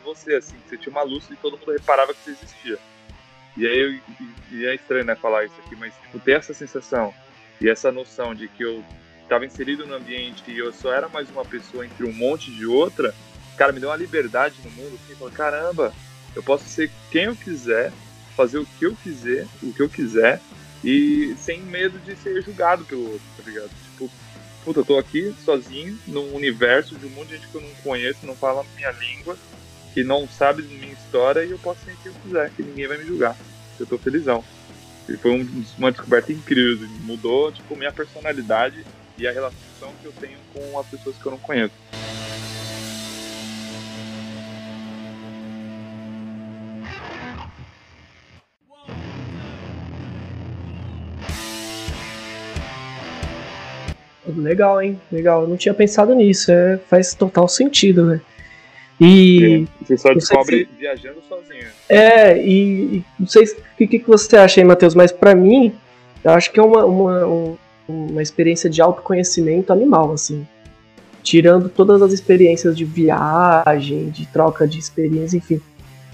você, 0.03 0.35
assim, 0.35 0.57
que 0.57 0.69
você 0.69 0.79
tinha 0.79 0.93
uma 0.93 1.03
luz 1.03 1.29
e 1.31 1.37
todo 1.37 1.59
mundo 1.59 1.73
reparava 1.73 2.15
que 2.15 2.21
você 2.21 2.31
existia. 2.31 2.79
E 3.57 3.67
aí 3.67 3.79
eu, 3.79 4.01
e 4.51 4.67
é 4.67 4.75
estranho 4.75 5.05
né, 5.05 5.15
falar 5.15 5.45
isso 5.45 5.61
aqui, 5.61 5.77
mas 5.77 5.95
tipo, 5.95 6.19
ter 6.21 6.33
essa 6.33 6.55
sensação 6.55 7.13
e 7.61 7.69
essa 7.69 7.93
noção 7.93 8.35
de 8.35 8.49
que 8.49 8.63
eu 8.63 8.85
estava 9.23 9.47
inserido 9.47 9.87
no 9.87 9.95
ambiente 9.95 10.43
e 10.47 10.59
eu 10.59 10.73
só 10.73 10.93
era 10.93 11.09
mais 11.09 11.31
uma 11.31 11.45
pessoa 11.45 11.87
entre 11.87 12.05
um 12.05 12.13
monte 12.13 12.51
de 12.51 12.67
outra, 12.67 13.15
cara, 13.57 13.73
me 13.73 13.81
deu 13.81 13.89
uma 13.89 13.97
liberdade 13.97 14.57
no 14.65 14.71
mundo, 14.71 14.99
assim, 15.03 15.15
falei, 15.15 15.35
caramba, 15.35 15.93
eu 16.35 16.43
posso 16.43 16.69
ser 16.69 16.91
quem 17.11 17.25
eu 17.25 17.37
quiser, 17.37 17.93
fazer 18.37 18.59
o 18.59 18.67
que 18.67 18.87
eu 18.87 18.97
quiser, 18.97 19.47
o 19.63 19.73
que 19.73 19.81
eu 19.81 19.89
quiser, 19.89 20.41
e 20.83 21.35
sem 21.39 21.61
medo 21.61 21.99
de 21.99 22.17
ser 22.17 22.43
julgado 22.43 22.85
pelo 22.85 23.05
outro, 23.05 23.27
tá 23.37 23.43
ligado? 23.45 23.71
Tipo, 23.85 24.11
puta, 24.65 24.81
eu 24.81 24.85
tô 24.85 24.99
aqui 24.99 25.35
sozinho, 25.45 25.99
num 26.07 26.35
universo 26.35 26.97
de 26.97 27.07
um 27.07 27.11
monte 27.11 27.29
de 27.29 27.37
gente 27.37 27.49
que 27.49 27.55
eu 27.55 27.61
não 27.61 27.75
conheço, 27.83 28.27
não 28.27 28.35
fala 28.35 28.65
minha 28.77 28.91
língua, 28.91 29.39
que 29.93 30.03
não 30.03 30.27
sabe 30.27 30.63
minha 30.63 30.93
história, 30.93 31.45
e 31.45 31.51
eu 31.51 31.59
posso 31.59 31.85
ser 31.85 31.97
quem 32.03 32.11
eu 32.13 32.19
quiser, 32.23 32.51
que 32.51 32.63
ninguém 32.63 32.89
vai 32.89 32.99
me 32.99 33.05
julgar. 33.05 33.37
Eu 33.79 33.87
tô 33.87 33.99
felizão. 33.99 34.43
E 35.09 35.17
foi 35.17 35.33
um, 35.33 35.65
uma 35.79 35.91
descoberta 35.91 36.33
incrível, 36.33 36.89
mudou, 37.01 37.53
tipo, 37.53 37.77
minha 37.77 37.93
personalidade 37.93 38.85
e 39.19 39.27
a 39.27 39.33
relação 39.33 39.93
que 40.01 40.07
eu 40.07 40.13
tenho 40.21 40.39
com 40.55 40.79
as 40.79 40.87
pessoas 40.87 41.17
que 41.17 41.27
eu 41.27 41.33
não 41.33 41.39
conheço. 41.39 41.75
Legal, 54.37 54.81
hein? 54.81 55.01
Legal. 55.11 55.43
Eu 55.43 55.49
não 55.49 55.57
tinha 55.57 55.75
pensado 55.75 56.15
nisso. 56.15 56.51
É, 56.51 56.79
faz 56.89 57.15
total 57.15 57.49
sentido, 57.49 58.07
velho. 58.07 58.32
E. 59.01 59.67
Você 59.81 59.97
só 59.97 60.15
descobre 60.15 60.67
se... 60.67 60.79
viajando 60.79 61.23
sozinho. 61.29 61.67
É, 61.89 62.39
e, 62.39 62.97
e 62.97 63.05
não 63.19 63.27
sei 63.27 63.45
o 63.45 63.77
que, 63.77 63.87
que 63.87 64.07
você 64.07 64.37
acha 64.37 64.61
aí, 64.61 64.65
Matheus, 64.65 64.95
mas 64.95 65.11
para 65.11 65.35
mim, 65.35 65.75
eu 66.23 66.31
acho 66.33 66.53
que 66.53 66.61
é 66.61 66.63
uma, 66.63 66.85
uma, 66.85 67.57
uma 67.89 68.23
experiência 68.23 68.71
de 68.71 68.81
autoconhecimento 68.81 69.73
animal, 69.73 70.13
assim. 70.13 70.47
Tirando 71.23 71.69
todas 71.69 72.03
as 72.03 72.13
experiências 72.13 72.77
de 72.77 72.85
viagem, 72.85 74.11
de 74.11 74.27
troca 74.27 74.67
de 74.67 74.79
experiência, 74.79 75.37
enfim. 75.37 75.61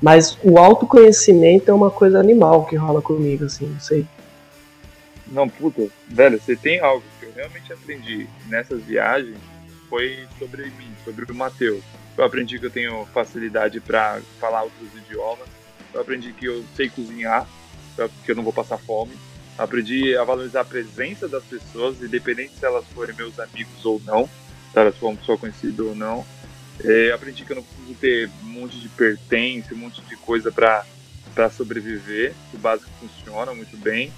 Mas 0.01 0.39
o 0.43 0.59
autoconhecimento 0.59 1.71
é 1.71 1.75
uma 1.75 1.91
coisa 1.91 2.21
animal 2.21 2.65
que 2.67 2.77
rola 2.77 3.03
comigo, 3.03 3.45
assim, 3.45 3.67
não 3.67 3.81
sei. 3.81 4.07
Não, 5.27 5.49
puta, 5.49 5.89
velho, 6.09 6.41
você 6.41 6.57
tem 6.57 6.79
algo 6.81 7.03
que 7.19 7.27
eu 7.27 7.33
realmente 7.35 7.73
aprendi 7.73 8.27
nessas 8.49 8.83
viagens 8.83 9.37
foi 9.89 10.27
sobre 10.39 10.65
mim, 10.65 10.91
sobre 11.05 11.31
o 11.31 11.35
Matheus. 11.35 11.83
Eu 12.19 12.25
aprendi 12.25 12.59
que 12.59 12.67
eu 12.67 12.71
tenho 12.71 13.07
facilidade 13.07 13.81
para 13.81 14.21
falar 14.41 14.65
outros 14.65 14.93
idiomas. 14.97 15.49
Eu 15.95 16.01
aprendi 16.01 16.33
que 16.33 16.47
eu 16.47 16.65
sei 16.75 16.91
cozinhar, 16.91 17.49
que 18.25 18.33
eu 18.33 18.35
não 18.35 18.43
vou 18.43 18.53
passar 18.53 18.77
fome. 18.77 19.13
Eu 19.57 19.65
aprendi 19.65 20.17
a 20.17 20.25
valorizar 20.25 20.63
a 20.63 20.65
presença 20.65 21.29
das 21.29 21.45
pessoas, 21.45 22.03
independente 22.03 22.57
se 22.59 22.67
elas 22.67 22.85
forem 22.89 23.15
meus 23.15 23.39
amigos 23.39 23.85
ou 23.85 24.03
não, 24.05 24.27
se 24.27 24.79
elas 24.79 24.97
forem 24.99 25.17
pessoa 25.17 25.39
conhecida 25.39 25.85
ou 25.85 25.95
não. 25.95 26.27
É, 26.85 27.13
aprendi 27.13 27.45
que 27.45 27.53
eu 27.53 27.57
não 27.57 27.63
preciso 27.63 27.95
ter 27.95 28.31
um 28.43 28.49
monte 28.49 28.81
de 28.81 28.89
pertence, 28.89 29.73
um 29.73 29.79
monte 29.79 30.01
de 30.03 30.17
coisa 30.17 30.51
para 30.51 31.51
sobreviver, 31.51 32.35
que 32.51 32.57
o 32.57 32.61
básico 32.61 32.91
funciona 32.99 33.55
muito 33.55 33.77
bem 33.77 34.13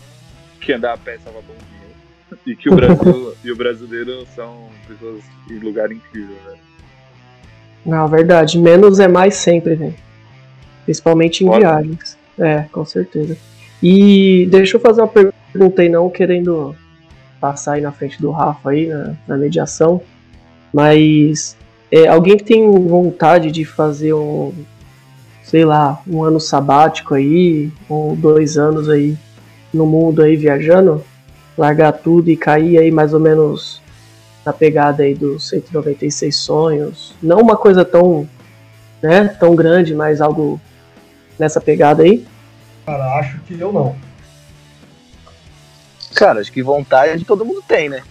que 0.58 0.72
andar 0.72 0.94
a 0.94 0.98
pé 0.98 1.18
salva 1.18 1.42
bom 1.42 1.54
dinheiro. 1.54 1.90
E 2.46 2.56
que 2.56 2.70
o 2.70 2.76
Brasil 2.76 3.36
e 3.42 3.50
o 3.50 3.56
brasileiro 3.56 4.24
são 4.34 4.70
pessoas 4.86 5.22
em 5.50 5.58
lugar 5.58 5.90
incrível, 5.90 6.36
velho. 6.36 6.69
Não, 7.84 8.06
verdade. 8.08 8.58
Menos 8.58 9.00
é 9.00 9.08
mais 9.08 9.34
sempre, 9.34 9.74
velho. 9.74 9.94
Principalmente 10.84 11.44
em 11.44 11.46
Pode. 11.46 11.60
viagens. 11.60 12.18
É, 12.38 12.64
com 12.72 12.84
certeza. 12.84 13.36
E 13.82 14.46
deixa 14.50 14.76
eu 14.76 14.80
fazer 14.80 15.00
uma 15.00 15.08
pergunta 15.08 15.82
aí, 15.82 15.88
não 15.88 16.08
querendo 16.10 16.74
passar 17.40 17.74
aí 17.74 17.80
na 17.80 17.92
frente 17.92 18.20
do 18.20 18.30
Rafa 18.30 18.70
aí, 18.70 18.86
na, 18.86 19.14
na 19.26 19.36
mediação. 19.36 20.00
Mas 20.72 21.56
é, 21.90 22.06
alguém 22.06 22.36
que 22.36 22.44
tem 22.44 22.70
vontade 22.70 23.50
de 23.50 23.64
fazer 23.64 24.12
um, 24.12 24.52
sei 25.42 25.64
lá, 25.64 26.00
um 26.06 26.22
ano 26.22 26.38
sabático 26.38 27.14
aí, 27.14 27.72
ou 27.88 28.14
dois 28.14 28.56
anos 28.56 28.88
aí, 28.88 29.16
no 29.72 29.86
mundo 29.86 30.22
aí 30.22 30.36
viajando, 30.36 31.02
largar 31.56 31.92
tudo 31.92 32.30
e 32.30 32.36
cair 32.36 32.78
aí 32.78 32.90
mais 32.90 33.12
ou 33.12 33.20
menos 33.20 33.80
na 34.44 34.52
pegada 34.52 35.02
aí 35.02 35.14
dos 35.14 35.48
196 35.48 36.34
sonhos. 36.36 37.14
Não 37.22 37.40
uma 37.40 37.56
coisa 37.56 37.84
tão, 37.84 38.28
né, 39.02 39.28
tão 39.28 39.54
grande, 39.54 39.94
mas 39.94 40.20
algo 40.20 40.60
nessa 41.38 41.60
pegada 41.60 42.02
aí. 42.02 42.26
Cara, 42.86 43.18
acho 43.18 43.40
que 43.40 43.58
eu 43.58 43.72
não. 43.72 43.96
Cara, 46.14 46.40
acho 46.40 46.52
que 46.52 46.62
vontade 46.62 47.24
todo 47.24 47.44
mundo 47.44 47.62
tem, 47.66 47.88
né? 47.88 48.02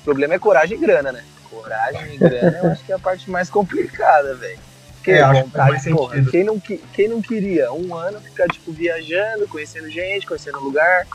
O 0.00 0.04
problema 0.04 0.34
é 0.34 0.38
coragem 0.38 0.76
e 0.76 0.80
grana, 0.80 1.12
né? 1.12 1.22
Coragem 1.50 2.14
e 2.14 2.18
grana 2.18 2.58
eu 2.58 2.70
acho 2.70 2.84
que 2.84 2.92
é 2.92 2.94
a 2.94 2.98
parte 2.98 3.30
mais 3.30 3.50
complicada, 3.50 4.34
velho. 4.34 4.58
Porque 4.94 5.12
é, 5.12 5.42
vontade, 5.42 5.90
porra, 5.90 6.22
quem 6.24 6.44
não, 6.44 6.58
quem 6.58 7.08
não 7.08 7.22
queria 7.22 7.72
um 7.72 7.94
ano 7.94 8.20
ficar, 8.20 8.48
tipo, 8.48 8.72
viajando, 8.72 9.46
conhecendo 9.48 9.88
gente, 9.88 10.26
conhecendo 10.26 10.58
lugar, 10.60 11.06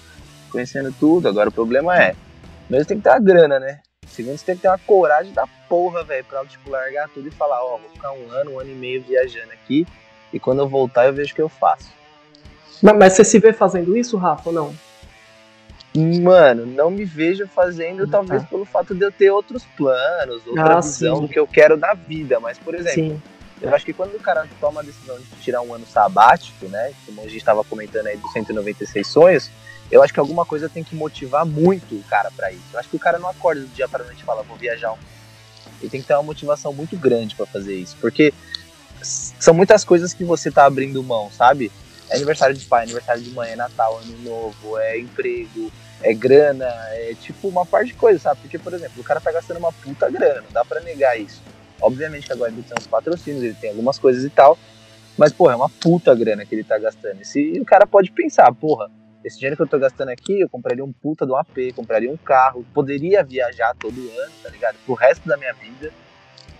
conhecendo 0.49 0.93
tudo. 0.99 1.27
Agora 1.27 1.49
o 1.49 1.51
problema 1.51 1.97
é, 1.97 2.15
mesmo 2.73 2.87
tem 2.87 2.97
que 2.97 3.03
ter 3.03 3.09
a 3.09 3.19
grana, 3.19 3.59
né? 3.59 3.79
Segundo, 4.07 4.37
você 4.37 4.45
tem 4.45 4.55
que 4.55 4.61
ter 4.61 4.67
uma 4.67 4.79
coragem 4.79 5.31
da 5.33 5.47
porra, 5.69 6.03
velho, 6.03 6.25
pra, 6.25 6.45
tipo, 6.45 6.69
largar 6.69 7.07
tudo 7.09 7.27
e 7.27 7.31
falar, 7.31 7.63
ó, 7.63 7.75
oh, 7.75 7.77
vou 7.77 7.89
ficar 7.89 8.11
um 8.11 8.31
ano, 8.31 8.51
um 8.51 8.59
ano 8.59 8.71
e 8.71 8.75
meio 8.75 9.01
viajando 9.01 9.51
aqui, 9.53 9.87
e 10.31 10.39
quando 10.39 10.59
eu 10.59 10.67
voltar 10.67 11.05
eu 11.05 11.13
vejo 11.13 11.31
o 11.31 11.35
que 11.35 11.41
eu 11.41 11.49
faço. 11.49 11.91
Mas, 12.81 12.97
mas 12.97 13.13
você 13.13 13.23
se 13.23 13.39
vê 13.39 13.53
fazendo 13.53 13.95
isso, 13.95 14.17
Rafa, 14.17 14.49
ou 14.49 14.55
não? 14.55 14.75
Mano, 15.95 16.65
não 16.65 16.89
me 16.89 17.05
vejo 17.05 17.47
fazendo, 17.47 18.03
ah, 18.03 18.07
talvez 18.09 18.41
tá. 18.41 18.47
pelo 18.47 18.65
fato 18.65 18.95
de 18.95 19.05
eu 19.05 19.11
ter 19.11 19.29
outros 19.29 19.63
planos, 19.77 20.45
outra 20.47 20.77
ah, 20.77 20.81
visão 20.81 21.17
sim. 21.17 21.21
do 21.21 21.27
que 21.27 21.39
eu 21.39 21.47
quero 21.47 21.77
da 21.77 21.93
vida. 21.93 22.39
Mas, 22.39 22.57
por 22.57 22.73
exemplo, 22.73 22.93
sim. 22.95 23.21
Eu 23.61 23.73
acho 23.73 23.85
que 23.85 23.93
quando 23.93 24.15
o 24.15 24.19
cara 24.19 24.45
toma 24.59 24.81
a 24.81 24.83
decisão 24.83 25.17
de 25.17 25.25
tirar 25.41 25.61
um 25.61 25.73
ano 25.73 25.85
sabático, 25.85 26.67
né? 26.67 26.91
Como 27.05 27.21
a 27.21 27.25
gente 27.25 27.37
estava 27.37 27.63
comentando 27.63 28.07
aí 28.07 28.17
dos 28.17 28.31
196 28.33 29.07
sonhos, 29.07 29.49
eu 29.93 30.01
acho 30.01 30.11
que 30.11 30.19
alguma 30.19 30.43
coisa 30.43 30.67
tem 30.67 30.83
que 30.83 30.95
motivar 30.95 31.45
muito 31.45 31.93
o 31.93 32.03
cara 32.05 32.31
para 32.31 32.51
isso. 32.51 32.63
Eu 32.73 32.79
acho 32.79 32.89
que 32.89 32.95
o 32.95 32.99
cara 32.99 33.19
não 33.19 33.29
acorda 33.29 33.61
do 33.61 33.67
dia 33.67 33.87
para 33.87 34.03
noite 34.03 34.21
e 34.21 34.25
fala, 34.25 34.41
vou 34.41 34.57
viajar. 34.57 34.95
Ele 35.79 35.89
tem 35.89 36.01
que 36.01 36.07
ter 36.07 36.15
uma 36.15 36.23
motivação 36.23 36.73
muito 36.73 36.97
grande 36.97 37.35
para 37.35 37.45
fazer 37.45 37.75
isso, 37.75 37.95
porque 38.01 38.33
são 39.03 39.53
muitas 39.53 39.85
coisas 39.85 40.11
que 40.11 40.23
você 40.23 40.49
tá 40.49 40.65
abrindo 40.65 41.03
mão, 41.03 41.29
sabe? 41.29 41.71
É 42.09 42.15
aniversário 42.15 42.55
de 42.55 42.65
pai, 42.65 42.83
aniversário 42.83 43.21
de 43.21 43.29
mãe, 43.29 43.51
é 43.51 43.55
Natal, 43.55 43.99
Ano 43.99 44.17
Novo, 44.23 44.79
é 44.79 44.97
emprego, 44.97 45.71
é 46.01 46.11
grana, 46.11 46.65
é 46.93 47.13
tipo 47.21 47.47
uma 47.47 47.63
parte 47.63 47.89
de 47.89 47.93
coisa, 47.93 48.17
sabe? 48.17 48.41
Porque, 48.41 48.57
por 48.57 48.73
exemplo, 48.73 48.99
o 48.99 49.03
cara 49.03 49.21
tá 49.21 49.31
gastando 49.31 49.57
uma 49.57 49.71
puta 49.71 50.09
grana, 50.09 50.41
não 50.41 50.51
dá 50.51 50.65
para 50.65 50.81
negar 50.81 51.19
isso. 51.19 51.41
Obviamente 51.79 52.25
que 52.25 52.33
agora 52.33 52.51
ele 52.51 52.63
tem 52.63 52.75
uns 52.79 52.87
patrocínios, 52.87 53.43
ele 53.43 53.57
tem 53.61 53.69
algumas 53.69 53.99
coisas 53.99 54.23
e 54.23 54.29
tal, 54.31 54.57
mas, 55.15 55.31
porra, 55.31 55.53
é 55.53 55.55
uma 55.55 55.69
puta 55.69 56.15
grana 56.15 56.45
que 56.45 56.55
ele 56.55 56.63
tá 56.63 56.79
gastando. 56.79 57.19
E 57.35 57.59
o 57.59 57.65
cara 57.65 57.85
pode 57.85 58.11
pensar, 58.11 58.51
porra, 58.53 58.89
esse 59.23 59.37
dinheiro 59.37 59.55
que 59.55 59.63
eu 59.63 59.67
tô 59.67 59.79
gastando 59.79 60.09
aqui, 60.09 60.41
eu 60.41 60.49
compraria 60.49 60.83
um 60.83 60.91
puta 60.91 61.25
de 61.25 61.31
um 61.31 61.37
AP, 61.37 61.73
compraria 61.75 62.11
um 62.11 62.17
carro, 62.17 62.65
poderia 62.73 63.23
viajar 63.23 63.73
todo 63.79 63.97
ano, 63.97 64.31
tá 64.41 64.49
ligado? 64.49 64.75
Pro 64.85 64.93
resto 64.93 65.27
da 65.27 65.37
minha 65.37 65.53
vida, 65.53 65.91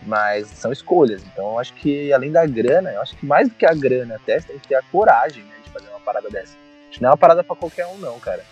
mas 0.05 0.47
são 0.47 0.72
escolhas. 0.72 1.24
Então, 1.32 1.51
eu 1.51 1.59
acho 1.59 1.74
que 1.74 2.11
além 2.14 2.32
da 2.32 2.45
grana, 2.45 2.91
eu 2.91 3.01
acho 3.01 3.16
que 3.18 3.26
mais 3.26 3.49
do 3.49 3.55
que 3.55 3.66
a 3.66 3.74
grana 3.74 4.16
até, 4.16 4.39
você 4.39 4.47
tem 4.47 4.59
que 4.59 4.68
ter 4.68 4.76
a 4.76 4.84
coragem, 4.91 5.43
né, 5.43 5.55
de 5.64 5.70
fazer 5.70 5.89
uma 5.89 5.99
parada 5.99 6.30
dessa. 6.30 6.55
Acho 6.89 6.97
que 6.97 7.01
não 7.01 7.09
é 7.09 7.11
uma 7.11 7.18
parada 7.18 7.43
para 7.43 7.55
qualquer 7.55 7.86
um, 7.88 7.97
não, 7.97 8.20
cara. 8.20 8.43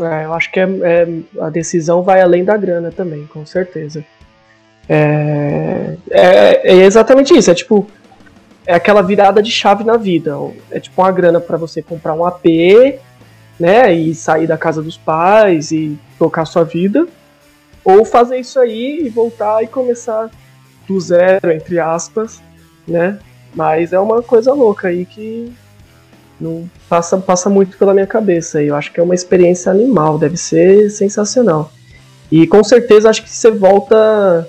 É, 0.00 0.24
eu 0.24 0.34
acho 0.34 0.50
que 0.50 0.60
é, 0.60 0.64
é, 0.64 1.06
a 1.40 1.50
decisão 1.50 2.02
vai 2.02 2.20
além 2.20 2.44
da 2.44 2.56
grana 2.56 2.90
também, 2.90 3.26
com 3.26 3.44
certeza. 3.46 4.04
É, 4.88 5.96
é, 6.10 6.72
é, 6.72 6.74
exatamente 6.84 7.36
isso, 7.36 7.50
é 7.50 7.54
tipo, 7.54 7.88
é 8.66 8.74
aquela 8.74 9.02
virada 9.02 9.42
de 9.42 9.50
chave 9.50 9.84
na 9.84 9.96
vida. 9.96 10.34
É 10.70 10.80
tipo 10.80 11.00
uma 11.00 11.12
grana 11.12 11.40
para 11.40 11.56
você 11.56 11.82
comprar 11.82 12.14
um 12.14 12.24
AP, 12.24 12.44
né, 13.58 13.92
e 13.92 14.14
sair 14.14 14.46
da 14.46 14.56
casa 14.56 14.82
dos 14.82 14.96
pais 14.96 15.72
e 15.72 15.98
tocar 16.18 16.44
sua 16.44 16.64
vida, 16.64 17.06
ou 17.84 18.04
fazer 18.04 18.38
isso 18.38 18.58
aí 18.58 19.06
e 19.06 19.08
voltar 19.08 19.62
e 19.62 19.66
começar 19.66 20.30
do 20.86 21.00
zero, 21.00 21.50
entre 21.50 21.78
aspas, 21.78 22.40
né? 22.86 23.18
Mas 23.54 23.92
é 23.92 23.98
uma 23.98 24.22
coisa 24.22 24.52
louca 24.52 24.88
aí 24.88 25.04
que 25.04 25.52
não 26.40 26.68
passa, 26.88 27.18
passa 27.18 27.50
muito 27.50 27.76
pela 27.76 27.94
minha 27.94 28.06
cabeça. 28.06 28.62
Eu 28.62 28.76
acho 28.76 28.92
que 28.92 29.00
é 29.00 29.02
uma 29.02 29.14
experiência 29.14 29.70
animal, 29.72 30.18
deve 30.18 30.36
ser 30.36 30.90
sensacional. 30.90 31.72
E 32.30 32.46
com 32.46 32.62
certeza 32.62 33.08
acho 33.08 33.22
que 33.22 33.30
você 33.30 33.50
volta, 33.50 34.48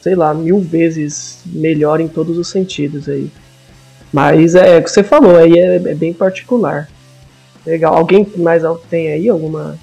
sei 0.00 0.14
lá, 0.14 0.32
mil 0.32 0.58
vezes 0.60 1.40
melhor 1.46 2.00
em 2.00 2.08
todos 2.08 2.38
os 2.38 2.48
sentidos 2.48 3.08
aí. 3.08 3.30
Mas 4.12 4.54
é, 4.54 4.76
é 4.76 4.78
o 4.78 4.82
que 4.82 4.90
você 4.90 5.02
falou, 5.02 5.36
aí 5.36 5.58
é, 5.58 5.76
é 5.76 5.94
bem 5.94 6.12
particular. 6.12 6.88
Legal. 7.66 7.94
Alguém 7.94 8.24
mais 8.36 8.62
tem 8.88 9.12
aí 9.12 9.28
alguma 9.28 9.76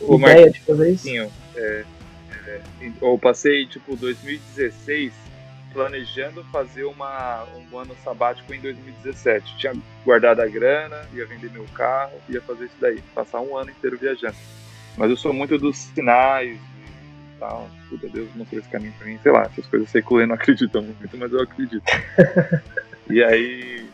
Ô, 0.00 0.16
ideia 0.18 0.50
de 0.50 0.60
fazer 0.60 0.90
isso? 0.90 1.06
Marquinho, 1.06 1.32
é, 1.56 1.84
é, 2.46 2.60
eu 3.02 3.18
passei 3.18 3.66
tipo 3.66 3.94
2016 3.96 5.12
planejando 5.72 6.42
fazer 6.44 6.84
uma, 6.84 7.44
um 7.70 7.78
ano 7.78 7.94
sabático 8.02 8.52
em 8.54 8.60
2017. 8.60 9.58
Tinha 9.58 9.74
guardado 10.06 10.40
a 10.40 10.46
grana, 10.46 11.06
ia 11.12 11.26
vender 11.26 11.50
meu 11.50 11.66
carro, 11.74 12.14
ia 12.30 12.40
fazer 12.40 12.64
isso 12.64 12.76
daí, 12.80 13.02
passar 13.14 13.42
um 13.42 13.54
ano 13.54 13.70
inteiro 13.70 13.98
viajando. 13.98 14.36
Mas 14.96 15.10
eu 15.10 15.16
sou 15.18 15.34
muito 15.34 15.58
dos 15.58 15.76
sinais 15.76 16.56
e 16.56 17.38
tal. 17.38 17.68
Puta, 17.90 18.08
Deus 18.08 18.28
mostrou 18.34 18.58
esse 18.58 18.70
caminho 18.70 18.94
pra 18.98 19.06
mim. 19.06 19.18
Sei 19.22 19.30
lá, 19.30 19.42
essas 19.42 19.66
coisas 19.66 19.86
eu 19.86 19.92
sei 19.92 20.00
que 20.00 20.14
o 20.14 20.16
Lê 20.16 20.24
não 20.24 20.34
acredita 20.36 20.80
muito, 20.80 21.16
mas 21.18 21.30
eu 21.30 21.42
acredito. 21.42 21.84
e 23.10 23.22
aí. 23.22 23.85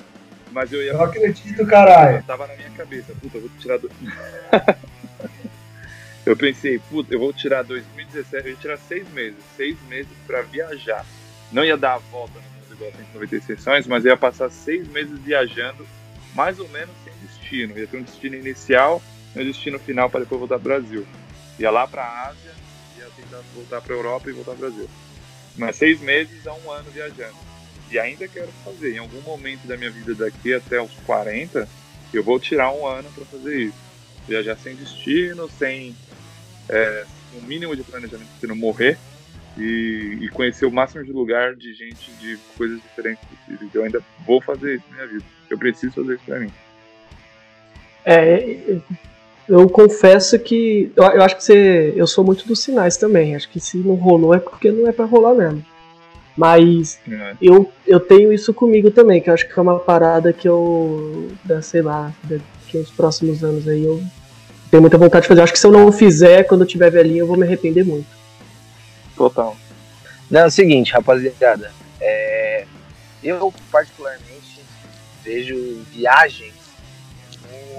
Mas 0.52 0.72
eu 0.72 0.82
ia. 0.82 0.92
Eu 0.92 1.02
acredito, 1.02 1.66
caralho. 1.66 2.22
Tava 2.24 2.46
na 2.46 2.54
minha 2.54 2.70
cabeça, 2.70 3.12
puta, 3.20 3.38
eu 3.38 3.40
vou 3.40 3.50
tirar. 3.58 3.78
Do... 3.78 3.90
eu 6.26 6.36
pensei, 6.36 6.78
puta, 6.78 7.14
eu 7.14 7.18
vou 7.18 7.32
tirar 7.32 7.62
2017, 7.62 8.46
eu 8.46 8.52
ia 8.52 8.56
tirar 8.58 8.76
seis 8.76 9.08
meses. 9.10 9.38
Seis 9.56 9.76
meses 9.88 10.12
pra 10.26 10.42
viajar. 10.42 11.04
Não 11.50 11.64
ia 11.64 11.76
dar 11.76 11.94
a 11.94 11.98
volta 11.98 12.34
no 12.34 12.42
mundo 12.42 12.74
igual 12.74 12.92
196 12.92 13.44
sessões, 13.44 13.86
mas 13.86 14.04
ia 14.04 14.16
passar 14.16 14.50
seis 14.50 14.86
meses 14.88 15.18
viajando, 15.20 15.86
mais 16.34 16.58
ou 16.58 16.68
menos 16.68 16.94
sem 17.04 17.12
destino. 17.22 17.78
Ia 17.78 17.86
ter 17.86 17.98
um 17.98 18.02
destino 18.02 18.36
inicial 18.36 19.02
e 19.34 19.40
um 19.40 19.44
destino 19.44 19.78
final 19.78 20.08
para 20.08 20.20
depois 20.20 20.38
voltar 20.38 20.58
pro 20.58 20.68
Brasil. 20.68 21.06
Ia 21.58 21.70
lá 21.70 21.86
pra 21.86 22.28
Ásia, 22.28 22.52
ia 22.98 23.06
tentar 23.16 23.40
voltar 23.54 23.80
pra 23.80 23.94
Europa 23.94 24.30
e 24.30 24.32
voltar 24.32 24.52
pro 24.52 24.68
Brasil. 24.68 24.88
Mas 25.56 25.76
seis 25.76 26.00
meses 26.00 26.46
a 26.46 26.54
um 26.54 26.70
ano 26.70 26.90
viajando. 26.90 27.51
E 27.92 27.98
ainda 27.98 28.26
quero 28.26 28.48
fazer. 28.64 28.94
Em 28.94 28.98
algum 28.98 29.20
momento 29.20 29.66
da 29.66 29.76
minha 29.76 29.90
vida 29.90 30.14
daqui 30.14 30.54
até 30.54 30.80
os 30.80 30.92
40, 31.04 31.68
eu 32.12 32.24
vou 32.24 32.40
tirar 32.40 32.72
um 32.72 32.86
ano 32.86 33.10
para 33.14 33.24
fazer 33.26 33.64
isso. 33.64 33.76
Viajar 34.26 34.56
sem 34.56 34.74
destino, 34.74 35.46
sem 35.58 35.94
é, 36.70 37.04
um 37.36 37.42
mínimo 37.46 37.76
de 37.76 37.82
planejamento 37.82 38.30
para 38.40 38.48
não 38.48 38.56
morrer 38.56 38.96
e, 39.58 40.18
e, 40.22 40.28
conhecer 40.30 40.64
o 40.64 40.70
máximo 40.70 41.04
de 41.04 41.12
lugar 41.12 41.54
de 41.54 41.74
gente 41.74 42.10
de 42.12 42.38
coisas 42.56 42.80
diferentes 42.80 43.22
possíveis. 43.28 43.74
Eu 43.74 43.84
ainda 43.84 44.02
vou 44.24 44.40
fazer 44.40 44.76
isso 44.76 44.84
na 44.88 44.96
minha 44.96 45.08
vida. 45.08 45.24
Eu 45.50 45.58
preciso 45.58 45.92
fazer 45.92 46.14
isso 46.14 46.24
para 46.24 46.40
mim. 46.40 46.52
É, 48.06 48.78
eu 49.46 49.68
confesso 49.68 50.38
que 50.38 50.90
eu, 50.96 51.04
eu, 51.04 51.22
acho 51.22 51.36
que 51.36 51.44
você, 51.44 51.92
eu 51.94 52.06
sou 52.06 52.24
muito 52.24 52.46
dos 52.46 52.60
sinais 52.60 52.96
também. 52.96 53.36
Acho 53.36 53.50
que 53.50 53.60
se 53.60 53.76
não 53.76 53.96
rolou 53.96 54.32
é 54.32 54.38
porque 54.38 54.70
não 54.70 54.88
é 54.88 54.92
para 54.92 55.04
rolar 55.04 55.34
mesmo. 55.34 55.71
Mas 56.36 56.98
é. 57.10 57.34
eu, 57.40 57.70
eu 57.86 58.00
tenho 58.00 58.32
isso 58.32 58.54
comigo 58.54 58.90
também, 58.90 59.20
que 59.20 59.28
eu 59.28 59.34
acho 59.34 59.46
que 59.46 59.58
é 59.58 59.62
uma 59.62 59.78
parada 59.78 60.32
que 60.32 60.48
eu, 60.48 61.30
da, 61.44 61.60
sei 61.60 61.82
lá, 61.82 62.12
daqui 62.24 62.78
uns 62.78 62.90
próximos 62.90 63.44
anos 63.44 63.68
aí 63.68 63.84
eu 63.84 64.02
tenho 64.70 64.80
muita 64.80 64.96
vontade 64.96 65.22
de 65.22 65.28
fazer. 65.28 65.40
Eu 65.40 65.44
acho 65.44 65.52
que 65.52 65.58
se 65.58 65.66
eu 65.66 65.72
não 65.72 65.92
fizer 65.92 66.44
quando 66.44 66.62
eu 66.62 66.66
tiver 66.66 66.90
velhinho, 66.90 67.20
eu 67.20 67.26
vou 67.26 67.36
me 67.36 67.44
arrepender 67.44 67.84
muito. 67.84 68.08
Total. 69.14 69.56
Não, 70.30 70.40
é 70.40 70.46
o 70.46 70.50
seguinte, 70.50 70.92
rapaziada. 70.92 71.70
É, 72.00 72.64
eu, 73.22 73.52
particularmente, 73.70 74.60
vejo 75.22 75.84
viagens 75.92 76.54
como 77.42 77.78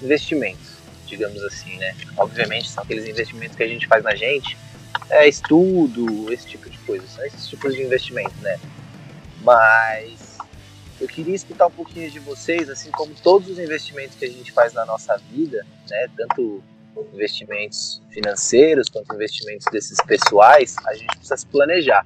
investimentos, 0.00 0.76
digamos 1.06 1.42
assim, 1.42 1.76
né? 1.76 1.96
Obviamente, 2.16 2.70
são 2.70 2.84
aqueles 2.84 3.08
investimentos 3.08 3.56
que 3.56 3.62
a 3.64 3.68
gente 3.68 3.88
faz 3.88 4.04
na 4.04 4.14
gente, 4.14 4.56
é 5.10 5.28
estudo, 5.28 6.32
esse 6.32 6.46
tipo 6.46 6.67
de 6.88 6.98
coisa, 6.98 7.06
são 7.06 7.24
esses 7.24 7.48
tipos 7.48 7.74
de 7.74 7.82
investimentos, 7.82 8.36
né? 8.40 8.58
Mas 9.42 10.38
eu 11.00 11.06
queria 11.06 11.34
escutar 11.34 11.66
um 11.66 11.70
pouquinho 11.70 12.10
de 12.10 12.18
vocês, 12.18 12.68
assim 12.68 12.90
como 12.90 13.14
todos 13.14 13.48
os 13.48 13.58
investimentos 13.58 14.16
que 14.16 14.24
a 14.24 14.30
gente 14.30 14.50
faz 14.52 14.72
na 14.72 14.84
nossa 14.84 15.16
vida, 15.16 15.64
né? 15.88 16.08
Tanto 16.16 16.62
investimentos 17.14 18.02
financeiros 18.10 18.88
quanto 18.88 19.14
investimentos 19.14 19.66
desses 19.70 19.98
pessoais, 20.04 20.74
a 20.84 20.94
gente 20.94 21.14
precisa 21.16 21.36
se 21.36 21.46
planejar. 21.46 22.04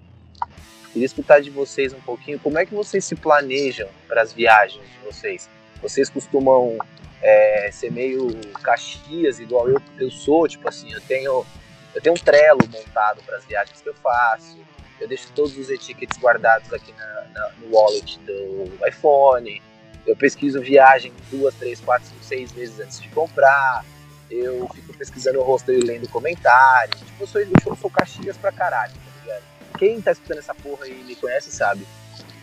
Queria 0.92 1.06
escutar 1.06 1.40
de 1.40 1.48
vocês 1.48 1.94
um 1.94 2.00
pouquinho 2.00 2.38
como 2.38 2.58
é 2.58 2.66
que 2.66 2.74
vocês 2.74 3.04
se 3.04 3.14
planejam 3.14 3.88
para 4.06 4.20
as 4.20 4.34
viagens 4.34 4.84
de 4.84 4.98
vocês. 5.06 5.48
Vocês 5.80 6.10
costumam 6.10 6.76
é, 7.22 7.70
ser 7.72 7.90
meio 7.90 8.28
caxias, 8.62 9.40
igual 9.40 9.68
eu, 9.68 9.80
eu 9.98 10.10
sou, 10.10 10.46
tipo 10.46 10.68
assim, 10.68 10.92
eu 10.92 11.00
tenho, 11.00 11.46
eu 11.94 12.00
tenho 12.00 12.14
um 12.14 12.18
trelo 12.18 12.60
montado 12.70 13.22
para 13.24 13.36
as 13.36 13.44
viagens 13.44 13.80
que 13.80 13.88
eu 13.88 13.94
faço, 13.94 14.58
eu 15.00 15.08
deixo 15.08 15.28
todos 15.34 15.56
os 15.56 15.68
etiquetes 15.70 16.18
guardados 16.18 16.72
aqui 16.72 16.92
na, 16.92 17.24
na, 17.34 17.50
no 17.58 17.74
wallet 17.74 18.18
do 18.20 18.86
iPhone, 18.86 19.62
eu 20.06 20.16
pesquiso 20.16 20.60
viagem 20.60 21.12
duas, 21.30 21.54
três, 21.54 21.80
quatro, 21.80 22.08
cinco, 22.08 22.24
seis 22.24 22.52
vezes 22.52 22.80
antes 22.80 23.00
de 23.00 23.08
comprar, 23.08 23.84
eu 24.30 24.68
fico 24.74 24.96
pesquisando 24.96 25.38
o 25.40 25.42
rosto 25.42 25.70
e 25.70 25.80
lendo 25.80 26.08
comentários. 26.08 27.00
Tipo, 27.00 27.22
eu 27.22 27.26
sou, 27.26 27.40
eu 27.40 27.76
sou 27.76 27.90
Caxias 27.90 28.36
pra 28.36 28.50
caralho, 28.50 28.92
tá 28.92 29.20
ligado? 29.20 29.42
Quem 29.78 30.00
tá 30.00 30.12
escutando 30.12 30.38
essa 30.38 30.54
porra 30.54 30.88
e 30.88 30.94
me 30.94 31.14
conhece 31.14 31.52
sabe. 31.52 31.86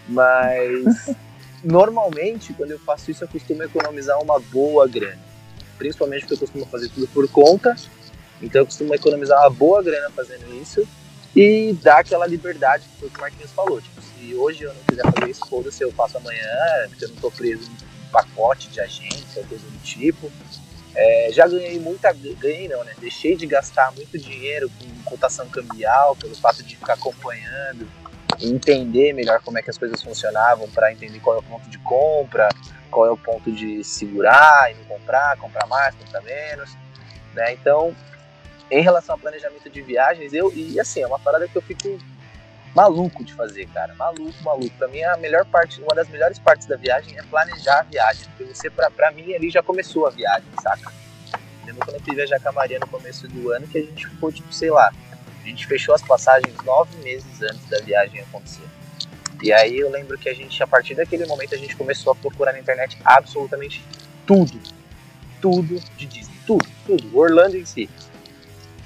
Mas 0.08 1.16
normalmente, 1.64 2.54
quando 2.54 2.72
eu 2.72 2.80
faço 2.80 3.12
isso, 3.12 3.24
eu 3.24 3.28
costumo 3.28 3.64
economizar 3.64 4.22
uma 4.22 4.40
boa 4.40 4.88
grana. 4.88 5.20
Principalmente 5.78 6.22
porque 6.22 6.36
eu 6.36 6.40
costumo 6.40 6.66
fazer 6.66 6.90
tudo 6.90 7.08
por 7.08 7.28
conta. 7.30 7.76
Então 8.42 8.62
eu 8.62 8.66
costumo 8.66 8.94
economizar 8.94 9.40
uma 9.40 9.50
boa 9.50 9.84
grana 9.84 10.10
fazendo 10.12 10.54
isso 10.62 10.88
e 11.36 11.74
dar 11.82 12.00
aquela 12.00 12.26
liberdade 12.26 12.86
que 13.00 13.06
o 13.06 13.12
Marquinhos 13.20 13.52
falou. 13.52 13.82
Tipo, 13.82 14.02
se 14.02 14.36
hoje 14.36 14.64
eu 14.64 14.74
não 14.74 14.82
quiser 14.84 15.04
fazer 15.04 15.32
isso, 15.32 15.46
foda-se, 15.48 15.84
eu 15.84 15.92
faço 15.92 16.18
amanhã, 16.18 16.88
porque 16.90 17.06
eu 17.06 17.10
não 17.10 17.16
tô 17.18 17.32
preso 17.32 17.70
em 17.70 18.12
pacote 18.12 18.70
de 18.70 18.80
agência, 18.80 19.44
coisa 19.48 19.66
do 19.66 19.84
tipo. 19.84 20.32
É, 20.96 21.30
já 21.32 21.48
ganhei 21.48 21.80
muita. 21.80 22.12
Ganhei 22.14 22.68
não, 22.68 22.84
né? 22.84 22.94
Deixei 23.00 23.36
de 23.36 23.46
gastar 23.46 23.92
muito 23.94 24.18
dinheiro 24.18 24.70
com 24.80 25.12
cotação 25.12 25.48
cambial, 25.50 26.16
pelo 26.16 26.36
fato 26.36 26.64
de 26.64 26.76
ficar 26.76 26.94
acompanhando 26.94 27.88
entender 28.42 29.14
melhor 29.14 29.42
como 29.42 29.58
é 29.58 29.62
que 29.62 29.70
as 29.70 29.78
coisas 29.78 30.02
funcionavam 30.02 30.70
para 30.70 30.92
entender 30.92 31.20
qual 31.20 31.38
é 31.38 31.40
o 31.40 31.44
ponto 31.44 31.70
de 31.70 31.78
compra, 31.80 32.50
qual 32.90 33.06
é 33.06 33.12
o 33.12 33.18
ponto 33.18 33.52
de 33.52 33.84
segurar 33.84 34.72
e 34.72 34.76
não 34.76 34.84
comprar, 34.86 35.38
comprar 35.38 35.68
mais, 35.68 35.96
comprar 35.96 36.22
menos. 36.22 36.76
Né? 37.34 37.54
Então, 37.54 37.96
em 38.72 38.82
relação 38.82 39.16
ao 39.16 39.20
planejamento 39.20 39.70
de 39.70 39.82
viagens, 39.82 40.34
eu. 40.34 40.52
E 40.54 40.80
assim, 40.80 41.02
é 41.02 41.08
uma 41.08 41.20
parada 41.20 41.48
que 41.48 41.56
eu 41.56 41.62
fico 41.62 41.98
maluco 42.76 43.24
de 43.24 43.34
fazer, 43.34 43.68
cara. 43.68 43.94
Maluco, 43.96 44.44
maluco. 44.44 44.76
Pra 44.78 44.88
mim, 44.88 45.02
a 45.04 45.18
melhor 45.18 45.46
parte, 45.46 45.82
uma 45.82 45.96
das 45.96 46.08
melhores 46.10 46.40
partes 46.40 46.68
da 46.68 46.76
viagem 46.76 47.18
é 47.18 47.24
planejar 47.24 47.80
a 47.80 47.84
viagem. 47.84 48.26
Porque 48.38 48.54
você, 48.54 48.70
pra, 48.70 48.90
pra 48.92 49.12
mim, 49.12 49.34
ali 49.34 49.50
já 49.50 49.64
começou 49.64 50.08
a 50.08 50.10
viagem, 50.10 50.50
saca? 50.62 50.92
Lembro 51.66 51.86
quando 51.86 51.98
eu 51.98 52.02
fui 52.02 52.16
viajar 52.16 52.40
com 52.40 52.50
a 52.50 52.52
Maria 52.52 52.80
no 52.80 52.88
começo 52.88 53.28
do 53.28 53.52
ano 53.52 53.68
que 53.68 53.78
a 53.78 53.82
gente 53.82 54.08
ficou, 54.08 54.32
tipo, 54.32 54.52
sei 54.54 54.72
lá, 54.72 54.92
a 55.44 55.48
gente 55.48 55.68
fechou 55.68 55.94
as 55.94 56.02
passagens 56.02 56.56
nove 56.64 56.96
meses 56.98 57.42
antes 57.42 57.66
da 57.70 57.80
viagem 57.80 58.22
acontecer. 58.22 58.68
E 59.42 59.54
aí 59.54 59.78
eu 59.78 59.90
lembro 59.90 60.18
que 60.18 60.28
a 60.28 60.34
gente, 60.34 60.62
a 60.62 60.68
partir 60.68 60.96
daquele 60.96 61.26
momento, 61.26 61.56
a 61.56 61.58
gente 61.58 61.76
começou 61.76 62.12
a 62.12 62.16
procurar 62.16 62.52
na 62.52 62.60
internet 62.60 62.98
absolutamente 63.06 63.84
tudo. 64.26 64.60
Tudo 65.42 65.80
de 65.98 66.06
Disney. 66.06 66.36
Tudo, 66.46 66.68
tudo. 66.86 67.18
Orlando 67.18 67.56
em 67.56 67.66
si. 67.66 67.90